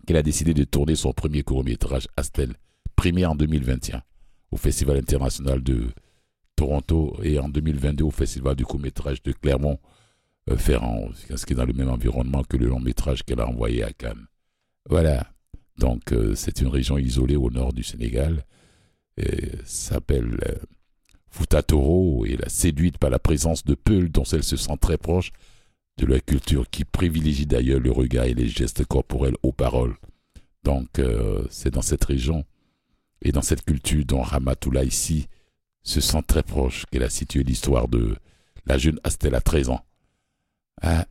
qu'elle 0.06 0.16
a 0.16 0.22
décidé 0.22 0.54
de 0.54 0.64
tourner 0.64 0.94
son 0.94 1.12
premier 1.12 1.42
court-métrage, 1.42 2.08
Astel, 2.16 2.54
primé 2.96 3.24
en 3.26 3.34
2021 3.34 4.02
au 4.50 4.56
Festival 4.56 4.98
international 4.98 5.62
de 5.62 5.88
Toronto 6.54 7.16
et 7.22 7.38
en 7.38 7.48
2022 7.48 8.04
au 8.04 8.10
Festival 8.10 8.56
du 8.56 8.64
court-métrage 8.64 9.22
de 9.22 9.32
Clermont. 9.32 9.78
Ferrand, 10.56 11.08
ce 11.14 11.44
qui 11.44 11.52
est 11.52 11.56
dans 11.56 11.64
le 11.64 11.72
même 11.72 11.90
environnement 11.90 12.44
que 12.44 12.56
le 12.56 12.66
long 12.66 12.80
métrage 12.80 13.24
qu'elle 13.24 13.40
a 13.40 13.48
envoyé 13.48 13.82
à 13.82 13.92
Cannes. 13.92 14.26
Voilà. 14.88 15.26
Donc, 15.78 16.12
euh, 16.12 16.34
c'est 16.34 16.60
une 16.60 16.68
région 16.68 16.98
isolée 16.98 17.36
au 17.36 17.50
nord 17.50 17.72
du 17.72 17.82
Sénégal. 17.82 18.44
Et 19.16 19.50
s'appelle 19.64 20.38
euh, 20.46 20.54
Fouta 21.28 21.62
Toro 21.62 22.24
et 22.26 22.34
est 22.34 22.48
séduite 22.48 22.98
par 22.98 23.10
la 23.10 23.18
présence 23.18 23.64
de 23.64 23.74
Peul, 23.74 24.10
dont 24.10 24.24
elle 24.24 24.44
se 24.44 24.56
sent 24.56 24.76
très 24.80 24.98
proche 24.98 25.32
de 25.98 26.06
la 26.06 26.20
culture 26.20 26.68
qui 26.70 26.84
privilégie 26.84 27.46
d'ailleurs 27.46 27.80
le 27.80 27.90
regard 27.90 28.26
et 28.26 28.34
les 28.34 28.48
gestes 28.48 28.84
corporels 28.84 29.36
aux 29.42 29.52
paroles. 29.52 29.96
Donc, 30.62 30.98
euh, 30.98 31.44
c'est 31.50 31.70
dans 31.70 31.82
cette 31.82 32.04
région 32.04 32.44
et 33.22 33.32
dans 33.32 33.42
cette 33.42 33.64
culture 33.64 34.04
dont 34.04 34.20
Ramatoula 34.20 34.84
ici 34.84 35.26
se 35.82 36.00
sent 36.00 36.22
très 36.26 36.42
proche 36.42 36.84
qu'elle 36.90 37.02
a 37.02 37.10
situé 37.10 37.42
l'histoire 37.42 37.88
de 37.88 38.16
la 38.66 38.76
jeune 38.76 39.00
Astel 39.04 39.34
à 39.34 39.40
13 39.40 39.70
ans. 39.70 39.84
Ah, 40.82 41.06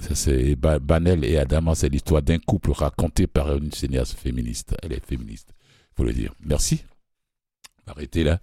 ça, 0.00 0.14
c'est 0.14 0.56
Ba- 0.56 0.78
Banel 0.78 1.24
et 1.24 1.36
Adama, 1.36 1.74
c'est 1.74 1.88
l'histoire 1.88 2.22
d'un 2.22 2.38
couple 2.38 2.70
raconté 2.72 3.26
par 3.26 3.54
une 3.56 3.72
cinéaste 3.72 4.18
féministe. 4.18 4.74
Elle 4.82 4.92
est 4.94 5.04
féministe, 5.04 5.52
faut 5.94 6.04
le 6.04 6.12
dire. 6.12 6.34
Merci. 6.40 6.84
Arrêtez 7.86 8.24
là. 8.24 8.40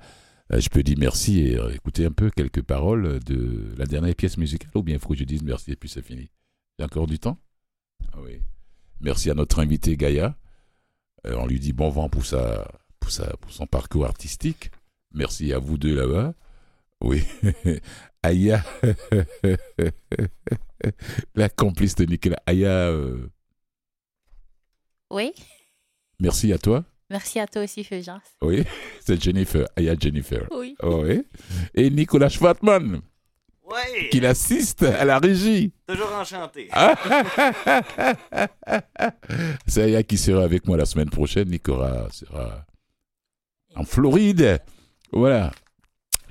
Euh, 0.52 0.60
je 0.60 0.70
peux 0.70 0.84
dire 0.84 0.98
merci 1.00 1.40
et 1.42 1.58
euh, 1.58 1.74
écouter 1.74 2.06
un 2.06 2.12
peu 2.12 2.30
quelques 2.32 2.62
paroles 2.64 3.20
de 3.24 3.74
la 3.78 3.86
dernière 3.86 4.16
pièce 4.16 4.38
musicale 4.38 4.72
ou 4.76 4.84
bien 4.84 4.96
il 4.96 5.00
faut 5.00 5.10
que 5.10 5.16
je 5.20 5.24
dise 5.24 5.44
merci 5.44 5.72
et 5.72 5.76
puis 5.76 5.90
c'est 5.90 6.02
fini. 6.02 6.30
J'ai 6.78 6.86
encore 6.86 7.08
du 7.08 7.20
temps? 7.20 7.38
Ah 8.14 8.18
oui. 8.22 8.42
Merci 9.02 9.30
à 9.30 9.34
notre 9.34 9.60
invité 9.60 9.96
Gaïa. 9.96 10.36
Euh, 11.28 11.36
on 11.38 11.46
lui 11.48 11.60
dit 11.60 11.74
bon 11.74 11.90
vent 11.90 12.10
pour, 12.10 12.26
sa, 12.26 12.68
pour, 13.00 13.12
sa, 13.12 13.26
pour 13.38 13.52
son 13.52 13.68
parcours 13.68 14.06
artistique. 14.06 14.72
Merci 15.14 15.54
à 15.54 15.60
vous 15.60 15.78
deux 15.78 15.96
là-bas. 15.96 16.34
Oui. 17.02 17.24
Aya, 18.24 18.64
la 21.36 21.50
complice 21.50 21.96
de 21.96 22.06
Nicolas. 22.06 22.42
Aya, 22.46 22.70
euh, 22.90 23.30
Oui, 25.10 25.34
merci 26.20 26.52
à 26.52 26.58
toi. 26.58 26.84
merci 27.10 27.40
à 27.40 27.48
toi 27.48 27.64
aussi, 27.64 27.84
Fulgence. 27.84 28.22
Oui, 28.42 28.64
c'est 29.06 29.22
Jennifer. 29.22 29.68
Aya 29.78 29.96
Jennifer. 29.98 30.46
Oui. 30.52 30.76
Oh, 30.84 31.04
oui. 31.06 31.24
Et 31.74 31.90
Nicolas 31.90 32.30
Schwartman, 32.30 33.02
Ouais, 33.64 34.10
qui 34.10 34.20
l'assiste 34.20 34.84
à 34.84 35.06
la 35.06 35.20
régie. 35.20 35.72
toujours 35.88 36.12
enchanté. 36.14 36.68
Ah. 36.72 36.96
C'est 39.68 39.84
Aya 39.84 40.04
qui 40.04 40.18
sera 40.18 40.44
avec 40.44 40.66
moi 40.68 40.76
la 40.76 40.86
semaine 40.86 41.10
prochaine. 41.12 41.50
Nicolas 41.50 42.08
sera 42.12 42.66
en 43.76 43.86
Floride. 43.86 44.60
Voilà. 45.12 45.52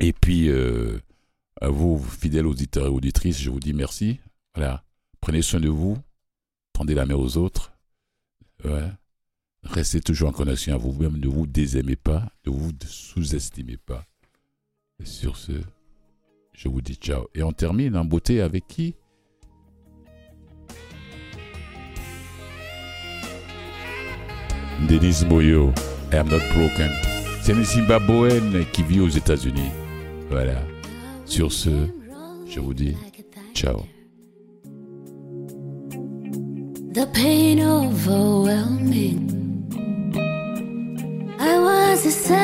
Et 0.00 0.12
puis, 0.12 0.48
euh, 0.48 0.98
à 1.60 1.68
vous, 1.68 1.98
fidèles 1.98 2.46
auditeurs 2.46 2.86
et 2.86 2.90
auditrices, 2.90 3.40
je 3.40 3.50
vous 3.50 3.60
dis 3.60 3.72
merci. 3.72 4.20
Prenez 5.20 5.42
soin 5.42 5.60
de 5.60 5.68
vous. 5.68 5.96
Tendez 6.72 6.94
la 6.94 7.06
main 7.06 7.14
aux 7.14 7.36
autres. 7.36 7.72
Restez 9.64 10.00
toujours 10.00 10.28
en 10.28 10.32
connexion 10.32 10.74
à 10.74 10.78
vous-même. 10.78 11.16
Ne 11.18 11.28
vous 11.28 11.46
désaimez 11.46 11.96
pas. 11.96 12.30
Ne 12.46 12.52
vous 12.52 12.72
sous-estimez 12.86 13.76
pas. 13.76 14.04
Et 15.00 15.04
sur 15.04 15.36
ce, 15.36 15.52
je 16.52 16.68
vous 16.68 16.80
dis 16.80 16.94
ciao. 16.94 17.28
Et 17.34 17.42
on 17.42 17.52
termine 17.52 17.96
en 17.96 18.04
beauté 18.04 18.40
avec 18.40 18.66
qui? 18.66 18.94
Denise 24.88 25.24
Boyo, 25.24 25.72
I 26.12 26.16
am 26.16 26.28
not 26.28 26.38
broken. 26.54 26.90
C'est 27.42 27.52
une 27.52 27.64
Zimbabwéenne 27.64 28.64
qui 28.72 28.84
vit 28.84 29.00
aux 29.00 29.08
États-Unis. 29.08 29.70
Voilà. 30.30 30.67
Sur 31.28 31.52
ce, 31.52 31.68
je 32.48 32.58
vous 32.58 32.72
dis 32.74 32.96
ciao. 33.54 33.82
The 36.94 37.06
pain 37.12 37.60
overwhelming. 37.60 39.28
I 41.38 41.58
was 41.60 42.00
suffocating, 42.14 42.38